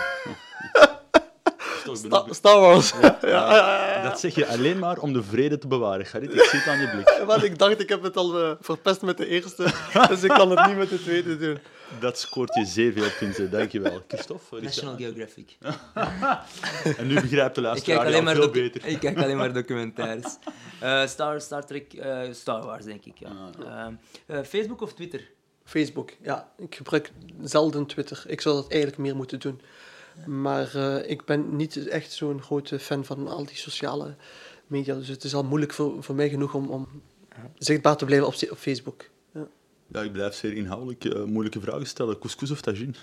Dat 1.85 1.97
is 1.97 2.01
toch 2.03 2.09
Sta- 2.11 2.19
bedoeld- 2.19 2.35
Star 2.35 2.59
Wars. 2.59 2.93
Dat 4.09 4.19
zeg 4.19 4.35
je 4.35 4.47
alleen 4.47 4.79
maar 4.79 4.97
om 4.97 5.13
de 5.13 5.23
vrede 5.23 5.57
te 5.57 5.67
bewaren, 5.67 6.05
Gerrit. 6.05 6.33
Ik 6.33 6.41
zie 6.41 6.59
het 6.59 6.67
aan 6.67 6.79
je 6.79 6.89
blik. 6.89 7.21
Want 7.27 7.43
ik 7.43 7.57
dacht, 7.57 7.79
ik 7.79 7.89
heb 7.89 8.03
het 8.03 8.17
al 8.17 8.39
eh, 8.43 8.51
verpest 8.61 9.01
met 9.01 9.17
de 9.17 9.27
eerste, 9.27 9.63
dus 10.09 10.23
ik 10.23 10.29
kan 10.29 10.49
het 10.57 10.67
niet 10.67 10.77
met 10.77 10.89
de 10.89 11.01
tweede 11.01 11.37
doen. 11.37 11.59
Dat 11.99 12.19
scoort 12.19 12.55
je 12.55 12.65
zeer 12.65 12.93
veel 12.93 13.09
punten. 13.19 13.51
Dankjewel. 13.51 14.01
Christophe? 14.07 14.43
wat 14.49 14.59
is 14.59 14.65
National? 14.65 14.95
Geographic. 14.97 15.57
En 16.97 17.07
nu 17.07 17.13
begrijpt 17.21 17.55
de 17.55 17.61
Ik 17.61 17.67
luisteraar 17.67 18.03
kijk 18.05 18.15
alleen 18.23 18.35
veel 18.35 18.49
beter. 18.49 18.85
ik 18.85 18.99
kijk 18.99 19.17
alleen 19.21 19.37
maar 19.37 19.53
documentaires. 19.53 20.37
Eh, 20.79 21.05
Star, 21.05 21.41
Star 21.41 21.65
Trek, 21.65 21.93
eh, 21.93 22.19
Star 22.31 22.63
Wars, 22.65 22.85
denk 22.85 23.05
ik. 23.05 23.17
Ja. 23.17 23.29
Eh, 24.27 24.37
eh, 24.37 24.45
Facebook 24.45 24.81
of 24.81 24.93
Twitter? 24.93 25.21
Facebook, 25.69 26.11
ja. 26.21 26.51
Ik 26.57 26.75
gebruik 26.75 27.11
zelden 27.41 27.85
Twitter. 27.85 28.23
Ik 28.27 28.41
zou 28.41 28.55
dat 28.55 28.67
eigenlijk 28.67 29.01
meer 29.01 29.15
moeten 29.15 29.39
doen. 29.39 29.61
Maar 30.25 30.75
eh, 30.75 31.09
ik 31.09 31.25
ben 31.25 31.55
niet 31.55 31.87
echt 31.87 32.11
zo'n 32.11 32.41
grote 32.41 32.79
fan 32.79 33.05
van 33.05 33.27
al 33.27 33.45
die 33.45 33.57
sociale 33.57 34.15
media. 34.67 34.95
Dus 34.95 35.07
het 35.07 35.23
is 35.23 35.35
al 35.35 35.43
moeilijk 35.43 35.73
voor, 35.73 36.03
voor 36.03 36.15
mij 36.15 36.29
genoeg 36.29 36.53
om, 36.53 36.69
om 36.69 36.87
zichtbaar 37.57 37.97
te 37.97 38.05
blijven 38.05 38.27
op, 38.27 38.33
op 38.49 38.57
Facebook. 38.57 39.05
Ja. 39.33 39.47
Ja, 39.87 40.01
ik 40.01 40.11
blijf 40.11 40.35
zeer 40.35 40.53
inhoudelijk 40.53 41.05
eh, 41.05 41.23
moeilijke 41.23 41.61
vragen 41.61 41.87
stellen. 41.87 42.19
Couscous 42.19 42.51
of 42.51 42.61
tagine? 42.61 42.93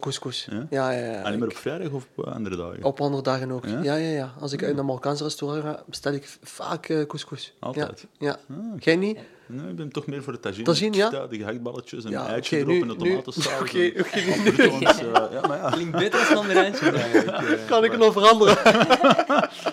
Couscous. 0.00 0.46
Ja? 0.50 0.66
Ja, 0.70 0.90
ja, 0.90 1.12
ja. 1.12 1.22
Alleen 1.22 1.38
maar 1.38 1.48
op 1.48 1.56
vrijdag 1.56 1.92
of 1.92 2.06
op 2.14 2.26
eh, 2.26 2.32
andere 2.32 2.56
dagen? 2.56 2.84
op 2.84 3.00
andere 3.00 3.22
dagen 3.22 3.50
ook. 3.50 3.66
Ja? 3.66 3.82
Ja, 3.82 3.94
ja, 3.96 4.10
ja. 4.10 4.34
Als 4.40 4.52
ik 4.52 4.62
uit 4.62 4.78
een 4.78 4.84
Marokkaans 4.84 5.20
restaurant 5.20 5.62
ga, 5.62 5.84
bestel 5.86 6.12
ik 6.12 6.38
vaak 6.42 6.88
eh, 6.88 7.06
couscous. 7.06 7.54
Altijd? 7.58 8.06
Ja. 8.18 8.38
ja. 8.48 8.54
Ah, 8.54 8.80
Jij 8.80 8.96
niet? 8.96 9.18
Nee, 9.48 9.68
ik 9.70 9.76
ben 9.76 9.88
toch 9.92 10.06
meer 10.06 10.22
voor 10.22 10.32
de 10.32 10.40
tagine. 10.40 10.64
Tagine, 10.64 10.96
ja? 10.96 11.10
De 11.26 11.36
gehaktballetjes 11.36 12.04
en 12.04 12.10
Ja, 12.10 12.20
een 12.24 12.30
eitje 12.30 12.56
erop 12.56 12.68
nu- 12.68 12.80
en 12.80 12.88
de 12.88 12.96
tomatensaus. 12.96 13.46
oké, 13.60 13.92
oké, 13.98 14.16
eh, 14.16 15.30
ja, 15.32 15.46
maar 15.46 15.58
ja. 15.58 15.70
Klinkt 15.70 15.98
beter 15.98 16.20
als 16.20 16.34
mandarijntje 16.34 16.90
eigenlijk. 16.90 17.38
eh. 17.60 17.66
Kan 17.66 17.84
ik 17.84 17.90
het 17.90 18.00
nog 18.00 18.12
veranderen? 18.12 18.56
ja, 18.64 18.72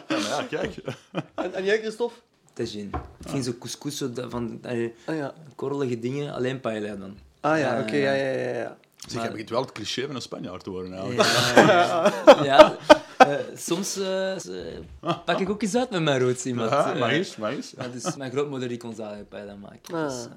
maar 0.08 0.28
ja, 0.30 0.44
kijk. 0.50 0.76
en, 1.36 1.54
en 1.54 1.64
jij, 1.66 1.80
Christophe? 1.80 2.16
Tagine. 2.54 2.90
Ik 3.24 3.30
vind 3.30 3.46
zo 3.46 3.52
couscous 3.60 3.98
zo 3.98 4.10
van 4.30 4.60
eh, 4.62 4.90
Ah 5.06 5.16
ja, 5.16 5.34
korrelige 5.56 6.00
dingen, 6.00 6.34
alleen 6.34 6.60
paella 6.60 6.96
dan. 6.96 7.18
ah, 7.40 7.60
ja 7.60 7.76
Ja, 7.76 7.82
oké, 7.82 7.96
ja. 7.96 8.12
ja, 8.14 8.26
ja, 8.32 8.40
ja, 8.40 8.58
ja. 8.58 8.78
Zeg, 8.98 9.14
Maar- 9.16 9.24
heb 9.24 9.34
ik 9.34 9.40
het 9.40 9.50
wel 9.50 9.62
het 9.62 9.72
cliché 9.72 10.06
van 10.06 10.16
een 10.16 10.22
Spanjaard 10.22 10.64
te 10.64 10.70
worden 10.70 10.94
eigenlijk. 10.94 11.30
Ja, 12.44 12.76
eh, 13.28 13.36
soms 13.56 13.98
eh, 13.98 14.76
eh, 14.76 15.24
pak 15.26 15.40
ik 15.40 15.50
ook 15.50 15.62
eens 15.62 15.76
uit 15.76 15.90
met 15.90 16.02
mijn 16.02 16.20
roots 16.20 16.46
iemand. 16.46 16.70
Ja, 16.70 16.94
mag 16.94 17.12
eens, 17.12 17.36
mag 17.36 17.52
eens. 17.52 17.74
Ja, 17.78 17.88
dus 17.88 18.16
mijn 18.16 18.32
grootmoeder 18.32 18.68
die 18.68 18.78
kon 18.78 18.96
zalig 18.96 19.28
paella 19.28 19.56
maken. 19.56 19.96
Ah. 19.96 20.08
Dus, 20.08 20.26
eh, 20.26 20.32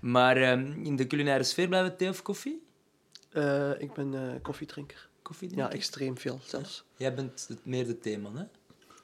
maar 0.00 0.36
ehm, 0.36 0.72
in 0.82 0.96
de 0.96 1.06
culinaire 1.06 1.44
sfeer 1.44 1.68
blijven 1.68 1.90
we 1.90 1.96
thee 1.96 2.08
of 2.08 2.22
koffie? 2.22 2.62
Eh, 3.32 3.70
ik 3.80 3.92
ben 3.92 4.14
eh, 4.14 4.42
koffiedrinker. 4.42 5.08
Koffie, 5.22 5.56
Ja, 5.56 5.70
extreem 5.72 6.18
veel 6.18 6.40
zelfs. 6.44 6.84
Jij 6.96 7.14
bent 7.14 7.46
het, 7.48 7.58
meer 7.62 7.86
de 7.86 7.98
theeman, 7.98 8.36
hè? 8.36 8.44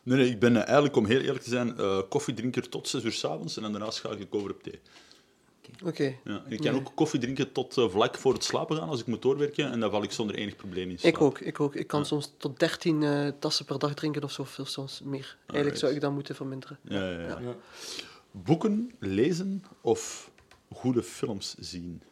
Nee, 0.03 0.19
nee, 0.19 0.29
ik 0.29 0.39
ben 0.39 0.57
eigenlijk, 0.57 0.97
om 0.97 1.07
heel 1.07 1.21
eerlijk 1.21 1.43
te 1.45 1.51
zijn, 1.51 1.79
eh, 1.79 1.99
koffiedrinker 2.09 2.69
tot 2.69 2.89
6 2.89 3.03
uur 3.05 3.13
s'avonds 3.13 3.57
en 3.57 3.63
daarna 3.63 3.91
schakel 3.91 4.21
ik 4.21 4.35
over 4.35 4.51
op 4.51 4.63
thee. 4.63 4.81
Oké. 5.85 6.17
Ja. 6.25 6.43
Ik 6.49 6.61
kan 6.61 6.75
ook 6.75 6.93
koffie 6.95 7.21
drinken 7.21 7.53
tot 7.53 7.79
eh, 7.79 7.89
vlak 7.89 8.19
voor 8.19 8.33
het 8.33 8.45
slapen 8.45 8.77
gaan 8.77 8.89
als 8.89 9.01
ik 9.01 9.07
moet 9.07 9.23
doorwerken 9.23 9.71
en 9.71 9.81
dan 9.81 9.91
val 9.91 10.03
ik 10.03 10.13
zonder 10.13 10.37
enig 10.37 10.57
probleem 10.57 10.91
in 10.91 10.99
slaap. 10.99 11.15
Ik 11.15 11.21
ook, 11.21 11.41
ik 11.41 11.61
ook. 11.61 11.75
Ik 11.75 11.87
kan 11.87 12.07
soms 12.07 12.33
tot 12.37 12.59
13 12.59 13.03
eh, 13.03 13.29
tassen 13.39 13.65
per 13.65 13.79
dag 13.79 13.95
drinken 13.95 14.23
of 14.23 14.33
zo, 14.33 14.43
of 14.43 14.61
soms 14.65 15.01
meer. 15.05 15.37
Eigenlijk 15.47 15.81
zou 15.81 15.95
ik 15.95 16.01
dat 16.01 16.13
moeten 16.13 16.35
verminderen. 16.35 16.79
Ja, 16.83 17.11
ja, 17.11 17.21
ja. 17.21 17.39
Ja. 17.41 17.57
Boeken 18.31 18.93
lezen 18.99 19.65
of 19.81 20.31
goede 20.73 21.03
films 21.03 21.55
zien? 21.59 22.03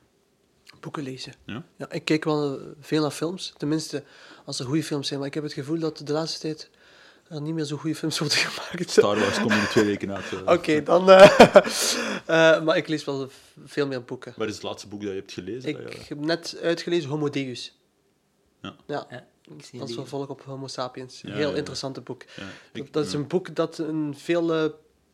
Boeken 0.80 1.02
lezen. 1.02 1.32
Ja? 1.46 1.64
Ja, 1.76 1.90
ik 1.90 2.04
kijk 2.04 2.24
wel 2.24 2.60
veel 2.80 3.02
naar 3.02 3.10
films. 3.10 3.54
Tenminste, 3.56 4.04
als 4.44 4.58
er 4.58 4.66
goede 4.66 4.82
films 4.82 5.06
zijn. 5.06 5.18
Maar 5.18 5.28
ik 5.28 5.34
heb 5.34 5.42
het 5.42 5.52
gevoel 5.52 5.78
dat 5.78 5.98
de 6.04 6.12
laatste 6.12 6.40
tijd 6.40 6.70
er 7.30 7.40
niet 7.40 7.54
meer 7.54 7.64
zo 7.64 7.76
goede 7.76 7.96
films 7.96 8.18
worden 8.18 8.38
gemaakt. 8.46 8.90
Star 8.90 9.18
Wars 9.18 9.40
komt 9.40 9.52
in 9.52 9.66
twee 9.68 9.84
weken 9.84 10.14
uit. 10.14 10.24
eh. 10.32 10.52
Oké, 10.52 10.82
dan... 10.82 11.10
eh, 11.10 11.40
eh, 12.56 12.62
maar 12.62 12.76
ik 12.76 12.88
lees 12.88 13.04
wel 13.04 13.28
veel 13.64 13.86
meer 13.86 14.04
boeken. 14.04 14.34
Wat 14.36 14.48
is 14.48 14.54
het 14.54 14.62
laatste 14.62 14.88
boek 14.88 15.00
dat 15.00 15.08
je 15.10 15.16
hebt 15.16 15.32
gelezen? 15.32 15.72
dat 15.72 15.80
Ik 15.82 15.92
je- 15.92 16.04
heb 16.08 16.18
net 16.18 16.58
uitgelezen 16.62 17.10
Homo 17.10 17.30
Deus. 17.30 17.78
Ja. 18.62 18.74
Ja, 18.86 19.06
Ja, 19.10 19.26
ik 19.56 19.64
zie 19.64 19.78
dat 19.78 19.88
is 19.88 19.94
een 19.96 20.00
vervolg 20.00 20.28
op 20.28 20.42
Homo 20.42 20.66
sapiens. 20.66 21.20
Ja, 21.20 21.28
Heel 21.32 21.40
ja, 21.46 21.50
ja. 21.50 21.56
interessante 21.56 22.00
boek. 22.00 22.22
Ja, 22.36 22.42
Dat- 22.72 22.84
ik- 22.86 22.92
dat 22.92 23.06
is 23.06 23.12
ja. 23.12 23.18
een 23.18 23.26
boek 23.26 23.54
dat 23.54 23.78
een 23.78 24.14
veel 24.18 24.54
eh, 24.54 24.64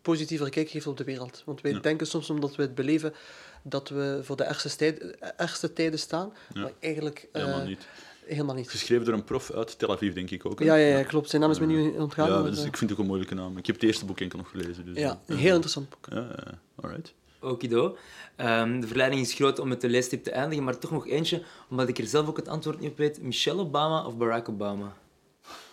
positievere 0.02 0.50
kijk 0.50 0.70
geeft 0.70 0.86
op 0.86 0.96
de 0.96 1.04
wereld. 1.04 1.42
Want 1.44 1.60
wij 1.60 1.72
Ja. 1.72 1.78
denken 1.78 2.06
soms, 2.06 2.30
omdat 2.30 2.56
we 2.56 2.62
het 2.62 2.74
beleven, 2.74 3.14
dat 3.62 3.88
we 3.88 4.20
voor 4.22 4.36
de 4.36 4.44
ergste, 4.44 4.76
tijd, 4.76 5.00
ergste 5.36 5.72
tijden 5.72 5.98
staan. 5.98 6.32
Ja. 6.54 6.60
Maar 6.60 6.72
eigenlijk 6.80 7.28
eh, 7.32 7.42
Helemaal 7.44 7.66
niet. 7.66 7.86
Helemaal 8.26 8.54
niet. 8.54 8.70
Geschreven 8.70 9.04
door 9.04 9.14
een 9.14 9.24
prof 9.24 9.50
uit 9.50 9.78
Tel 9.78 9.90
Aviv, 9.92 10.14
denk 10.14 10.30
ik 10.30 10.46
ook. 10.46 10.58
hè? 10.58 10.64
Ja, 10.64 10.74
ja, 10.74 10.96
ja, 10.98 11.04
klopt. 11.04 11.30
Zijn 11.30 11.42
naam 11.42 11.50
is 11.50 11.58
me 11.58 11.66
nu 11.66 11.96
ontgaan. 11.98 12.28
Ja, 12.28 12.42
dus 12.42 12.58
eh, 12.60 12.64
ik 12.66 12.76
vind 12.76 12.80
het 12.80 12.92
ook 12.92 12.98
een 12.98 13.06
moeilijke 13.06 13.34
naam. 13.34 13.56
Ik 13.58 13.66
heb 13.66 13.74
het 13.74 13.84
eerste 13.84 14.04
boek 14.04 14.20
enkel 14.20 14.38
nog 14.38 14.50
gelezen. 14.50 14.84
Dus, 14.86 14.96
ja, 14.98 15.10
eh, 15.10 15.16
een 15.26 15.36
heel 15.36 15.52
interessant 15.52 15.88
boek. 15.90 16.06
Ja, 16.10 16.16
ja, 16.44 16.58
alright. 16.82 17.14
Okido. 17.40 17.96
Ehm, 18.36 18.80
de 18.80 18.86
verleiding 18.86 19.20
is 19.22 19.34
groot 19.34 19.58
om 19.58 19.68
met 19.68 19.80
de 19.80 19.88
leestip 19.88 20.24
te 20.24 20.30
eindigen, 20.30 20.64
maar 20.64 20.78
toch 20.78 20.90
nog 20.90 21.06
eentje, 21.08 21.42
omdat 21.70 21.88
ik 21.88 21.98
er 21.98 22.06
zelf 22.06 22.28
ook 22.28 22.36
het 22.36 22.48
antwoord 22.48 22.80
niet 22.80 22.90
op 22.90 22.96
weet. 22.96 23.22
Michelle 23.22 23.60
Obama 23.60 24.06
of 24.06 24.16
Barack 24.16 24.48
Obama? 24.48 24.92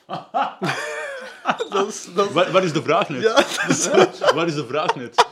Dat 1.69 1.87
is, 1.87 2.07
dat 2.15 2.27
is- 2.27 2.33
Waar, 2.33 2.51
waar 2.51 2.63
is 2.63 2.73
de 2.73 2.81
vraag 2.81 3.09
net? 3.09 3.21
ja, 3.21 3.33
Waar 4.35 4.47
is 4.47 4.55
de 4.55 4.65
vraag 4.65 4.95
net? 4.95 5.25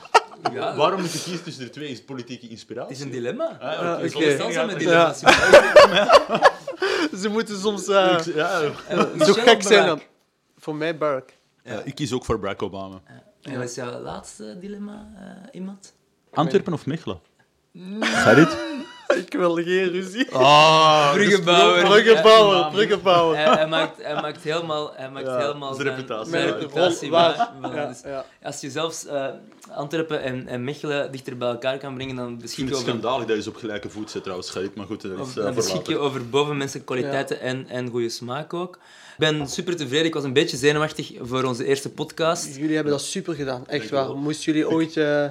Ja, 0.53 0.75
Waarom 0.75 1.01
moet 1.01 1.11
je 1.11 1.19
kiezen 1.21 1.43
tussen 1.43 1.63
de 1.63 1.69
twee? 1.69 1.89
Is 1.89 1.97
het 1.97 2.05
politieke 2.05 2.47
inspiratie? 2.47 2.89
Het 2.89 2.97
is 2.99 3.03
een 3.03 3.11
dilemma. 3.11 3.57
Ah, 3.59 3.99
zijn 4.51 4.67
met 4.67 4.81
Ja. 4.81 5.13
dilemma's. 5.13 5.19
ze 7.21 7.29
moeten 7.29 7.59
soms 7.59 7.87
eh, 7.87 8.17
Ik- 8.25 8.35
ja, 8.35 8.59
zo 9.25 9.33
gek 9.33 9.61
zijn. 9.63 9.85
Dan. 9.85 10.01
Voor 10.57 10.75
mij 10.75 10.97
Barack. 10.97 11.33
ja, 11.63 11.81
ik 11.83 11.95
kies 11.95 12.13
ook 12.13 12.25
voor 12.25 12.39
Barack 12.39 12.61
Obama. 12.61 13.01
En 13.41 13.57
wat 13.59 13.69
is 13.69 13.75
jouw 13.75 13.99
laatste 13.99 14.57
dilemma, 14.59 15.07
eh, 15.15 15.47
iemand? 15.51 15.93
Antwerpen 16.33 16.73
of 16.73 16.85
Mechelen? 16.85 17.19
Gerrit? 17.99 18.57
Ik 19.25 19.33
wil 19.33 19.53
geen 19.55 19.89
ruzie. 19.91 20.31
Ah, 20.31 21.11
Bruggenbouwer. 21.13 21.83
Bruggenbouwer, 21.83 22.57
Ja, 22.57 22.69
bruggenbouwer. 22.69 23.37
Hij, 23.37 23.45
hij, 23.53 23.67
maakt, 23.67 24.03
hij 24.03 24.21
maakt 24.21 24.43
helemaal, 24.43 24.91
hij 24.95 25.09
maakt 25.09 25.25
Ja, 25.25 25.37
helemaal 25.37 25.73
zijn 25.73 25.87
reputatie. 25.87 26.31
zijn 26.31 26.45
reputatie 26.45 27.11
Ja, 27.11 27.49
dus 27.87 28.01
ja. 28.03 28.25
Als 28.43 28.61
je 28.61 28.69
zelfs 28.69 29.05
eh, 29.05 29.25
Antwerpen 29.75 30.21
en, 30.21 30.47
en 30.47 30.63
Mechelen 30.63 31.11
dichter 31.11 31.37
bij 31.37 31.49
elkaar 31.49 31.77
kan 31.77 31.95
brengen, 31.95 32.15
dan 32.15 32.31
Ik 32.31 32.37
beschik 32.39 32.55
vind 32.55 32.69
je 32.69 32.75
het 32.75 32.83
over, 32.83 32.99
schandalig 32.99 33.27
dat 33.27 33.35
je 33.35 33.41
ze 33.43 33.49
op 33.49 33.55
gelijke 33.55 33.89
voet 33.89 34.11
zet 34.11 34.21
trouwens. 34.23 34.53
Maar 34.75 34.85
goed, 34.85 35.01
dat 35.01 35.11
is 35.11 35.17
over- 35.19 35.37
uh, 35.37 35.43
dan 35.45 35.53
beschik 35.55 35.87
je 35.87 35.97
over 35.97 36.29
bovenmenselijke 36.29 36.93
kwaliteiten 36.93 37.39
en, 37.39 37.65
en 37.69 37.89
goede 37.89 38.09
smaak 38.09 38.53
ook. 38.53 38.75
Ik 39.11 39.17
ben 39.17 39.47
super 39.47 39.75
tevreden. 39.75 40.05
Ik 40.05 40.13
was 40.13 40.23
een 40.23 40.33
beetje 40.33 40.57
zenuwachtig 40.57 41.11
voor 41.21 41.43
onze 41.43 41.65
eerste 41.65 41.89
podcast. 41.89 42.55
Jullie 42.55 42.75
hebben 42.75 42.93
dat 42.93 43.01
super 43.01 43.35
gedaan, 43.35 43.67
echt 43.67 43.89
waar. 43.89 44.15
Moesten 44.15 44.53
jullie 44.53 44.69
ooit 44.69 44.97
eh, 44.97 45.25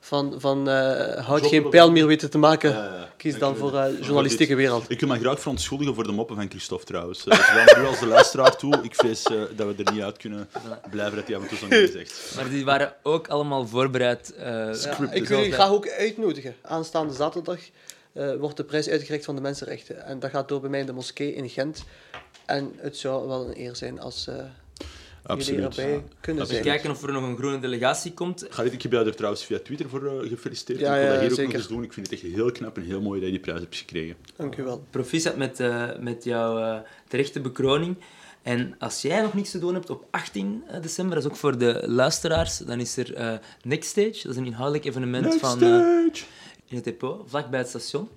van, 0.00 0.34
van 0.38 0.68
eh, 0.68 1.26
houd 1.26 1.46
geen 1.46 1.68
pijl 1.68 1.90
meer 1.90 2.06
weten 2.06 2.30
te 2.30 2.38
maken, 2.38 2.90
kies 3.16 3.38
dan 3.38 3.56
voor 3.56 3.68
eh, 3.68 3.74
Maar 3.74 3.92
journalistieke 3.92 4.54
wereld. 4.54 4.84
Ik 4.90 5.00
wil 5.00 5.08
me 5.08 5.18
graag 5.18 5.40
verontschuldigen 5.40 5.94
voor 5.94 6.04
de 6.04 6.12
moppen 6.12 6.36
van 6.36 6.48
Christophe 6.50 6.84
trouwens. 6.86 7.26
Uh, 7.26 7.34
zowel 7.48 7.64
naar 7.64 7.82
u 7.82 7.86
als 7.86 7.98
de 8.00 8.06
luisteraar 8.06 8.56
toe. 8.56 8.80
Ik 8.82 8.94
vrees 8.94 9.22
eh, 9.22 9.40
dat 9.56 9.76
we 9.76 9.84
er 9.84 9.92
niet 9.92 10.02
uit 10.02 10.16
kunnen 10.16 10.48
blijven 10.90 11.16
dat 11.16 11.26
hij 11.26 11.36
af 11.36 11.42
en 11.42 11.48
toe 11.48 11.58
zo'n 11.58 11.88
zegt. 11.92 12.32
Maar 12.36 12.48
die 12.48 12.64
waren 12.64 12.94
ook 13.02 13.28
allemaal 13.28 13.66
voorbereid. 13.66 14.34
eh, 14.34 14.44
Ja, 14.82 15.10
ik 15.12 15.28
wil 15.28 15.38
jullie 15.38 15.52
graag 15.52 15.70
ook 15.70 15.88
uitnodigen. 15.90 16.54
Aanstaande 16.62 17.14
zaterdag 17.14 17.58
eh, 18.12 18.34
wordt 18.34 18.56
de 18.56 18.64
prijs 18.64 18.88
uitgereikt 18.88 19.24
van 19.24 19.34
de 19.34 19.40
mensenrechten. 19.40 20.04
En 20.04 20.18
dat 20.18 20.30
gaat 20.30 20.48
door 20.48 20.60
bij 20.60 20.70
mij 20.70 20.80
in 20.80 20.86
de 20.86 20.92
moskee 20.92 21.34
in 21.34 21.48
Gent. 21.48 21.84
En 22.46 22.72
het 22.76 22.96
zou 22.96 23.28
wel 23.28 23.46
een 23.48 23.60
eer 23.60 23.76
zijn 23.76 24.00
als 24.00 24.28
jullie 25.22 25.64
Absoluut. 25.64 25.78
erbij 25.78 26.04
kunnen 26.20 26.42
We 26.46 26.52
zijn. 26.52 26.62
kijken 26.64 26.90
of 26.90 27.02
er 27.02 27.12
nog 27.12 27.22
een 27.22 27.36
groene 27.36 27.58
delegatie 27.58 28.12
komt. 28.12 28.46
Gerrit, 28.50 28.72
ik 28.72 28.82
heb 28.82 28.92
jou 28.92 29.06
er 29.06 29.14
trouwens 29.14 29.44
via 29.44 29.58
Twitter 29.58 29.88
voor 29.88 30.06
eh, 30.06 30.28
gefeliciteerd. 30.28 30.80
Ja, 30.80 30.94
ik 30.94 31.02
wil 31.02 31.12
ja, 31.14 31.20
dat 31.20 31.30
hier 31.30 31.40
ook 31.40 31.46
nog 31.46 31.54
eens 31.54 31.68
doen. 31.68 31.82
Ik 31.82 31.92
vind 31.92 32.10
het 32.10 32.22
echt 32.22 32.32
heel 32.34 32.52
knap 32.52 32.76
en 32.76 32.82
heel 32.82 33.00
mooi 33.00 33.18
dat 33.20 33.28
je 33.28 33.34
die 33.34 33.44
prijs 33.44 33.60
hebt 33.60 33.76
gekregen. 33.76 34.16
Dank 34.36 34.56
u 34.56 34.62
wel. 34.62 34.84
Proficiat 34.90 35.36
met, 35.36 35.60
eh, 35.60 35.84
met 35.98 36.24
jouw 36.24 36.58
eh, 36.58 36.78
terechte 37.08 37.40
bekroning. 37.40 37.96
En 38.42 38.74
als 38.78 39.02
jij 39.02 39.22
nog 39.22 39.34
niks 39.34 39.50
te 39.50 39.58
doen 39.58 39.74
hebt 39.74 39.90
op 39.90 40.04
18 40.10 40.62
december, 40.80 41.14
dat 41.14 41.24
is 41.24 41.30
ook 41.30 41.36
voor 41.36 41.58
de 41.58 41.82
luisteraars, 41.86 42.58
dan 42.58 42.80
is 42.80 42.96
er 42.96 43.14
eh 43.14 43.32
Next 43.62 43.88
Stage. 43.90 44.20
Dat 44.22 44.32
is 44.32 44.36
een 44.36 44.46
inhoudelijk 44.46 44.84
evenement 44.84 45.24
Next 45.24 45.40
van, 45.40 45.62
eh, 45.62 45.68
in 46.66 46.76
het 46.76 46.84
depot, 46.84 47.22
vlakbij 47.30 47.58
het 47.58 47.68
station. 47.68 48.08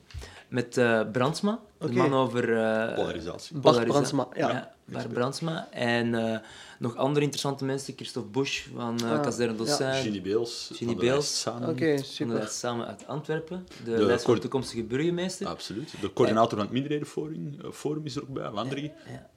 Met 0.47 0.77
eh 0.77 1.01
Brandsma, 1.11 1.59
de 1.79 1.91
man 1.91 2.13
over... 2.13 2.57
eh, 2.57 2.93
Polarisatie. 2.95 3.57
Bart 3.57 3.75
polarisatie. 3.85 4.15
Brandsma, 4.15 4.27
ja. 4.33 4.49
Ja, 4.49 4.73
Bart 4.85 5.13
Brandsma. 5.13 5.67
En 5.71 6.15
eh, 6.33 6.39
nog 6.83 6.95
andere 6.95 7.21
interessante 7.25 7.65
mensen, 7.65 7.93
Christophe 7.95 8.29
Busch 8.29 8.65
van 8.75 8.99
eh 9.03 9.11
Ah, 9.11 9.21
Kazerne 9.21 9.55
Dossin. 9.55 9.93
Ginny 9.93 10.21
Beels. 10.21 10.69
Ginny 10.73 10.95
Beels. 10.95 11.39
samen. 11.41 12.03
Super. 12.05 12.47
samen 12.47 12.87
uit 12.87 13.07
Antwerpen. 13.07 13.67
De, 13.83 13.91
De 13.91 13.97
lijst 14.03 14.15
van 14.15 14.23
coord- 14.25 14.41
toekomstige 14.41 14.83
burgemeester. 14.83 15.47
Absoluut. 15.47 15.93
De 16.01 16.13
coördinator 16.13 16.49
van 16.49 16.59
het 16.59 16.71
Minderhedenforum 16.71 17.55
eh, 17.63 17.71
forum 17.71 18.05
is 18.05 18.15
er 18.15 18.21
ook 18.21 18.33
bij, 18.33 18.51
Landry. 18.51 18.93
Ja. 19.07 19.29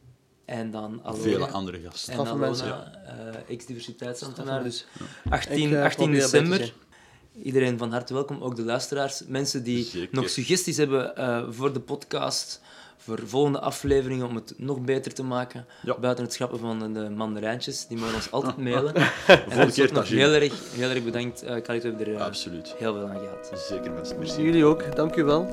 En 0.44 0.70
dan 0.70 1.00
Alona. 1.02 1.22
Vele 1.22 1.46
andere 1.46 1.80
gasten. 1.80 2.12
En 2.12 2.18
Alona, 2.26 2.92
eh, 3.06 3.54
ex-diversiteitsambtenaar. 3.54 4.62
Dus 4.62 4.86
Ik, 5.24 5.32
18, 5.32 5.74
eh, 5.74 5.82
18 5.82 6.04
probeer 6.04 6.22
erbij 6.22 6.40
te 6.40 6.48
december. 6.48 6.72
Iedereen 7.42 7.78
van 7.78 7.92
harte 7.92 8.14
welkom, 8.14 8.42
ook 8.42 8.56
de 8.56 8.62
luisteraars. 8.62 9.22
Mensen 9.26 9.62
die 9.62 9.84
Zeker. 9.84 10.08
nog 10.14 10.28
suggesties 10.28 10.76
hebben 10.76 11.16
eh, 11.16 11.44
voor 11.50 11.72
de 11.72 11.80
podcast, 11.80 12.60
voor 13.06 13.20
volgende 13.24 13.60
afleveringen, 13.60 14.26
om 14.26 14.34
het 14.34 14.54
nog 14.56 14.80
beter 14.80 15.14
te 15.14 15.22
maken. 15.22 15.66
Ja. 15.82 15.98
Buiten 15.98 16.24
het 16.24 16.32
schrappen 16.32 16.58
van 16.58 16.92
de 16.92 17.10
mandarijntjes, 17.10 17.86
die 17.86 17.98
mogen 17.98 18.14
ons 18.14 18.30
altijd 18.30 18.56
mailen. 18.66 18.94
en 18.94 19.04
Volgende 19.26 19.64
ons 19.64 19.74
keer 19.74 19.84
ook 19.84 19.92
nog 19.92 20.08
heel 20.08 20.32
erg, 20.32 20.52
heel 20.74 20.90
erg 20.90 21.04
bedankt. 21.04 21.44
Uh, 21.44 21.48
Khalid, 21.62 21.82
we 21.82 21.88
hebben 21.88 22.06
er 22.06 22.14
eh, 22.14 22.20
Absoluut. 22.20 22.74
heel 22.78 22.94
veel 22.94 23.08
aan 23.08 23.18
gehad. 23.18 23.60
Zeker 23.68 23.94
best. 23.94 24.16
Merci. 24.16 24.42
Jullie 24.42 24.64
ook, 24.64 24.96
dank 24.96 25.16
u 25.16 25.24
wel. 25.24 25.50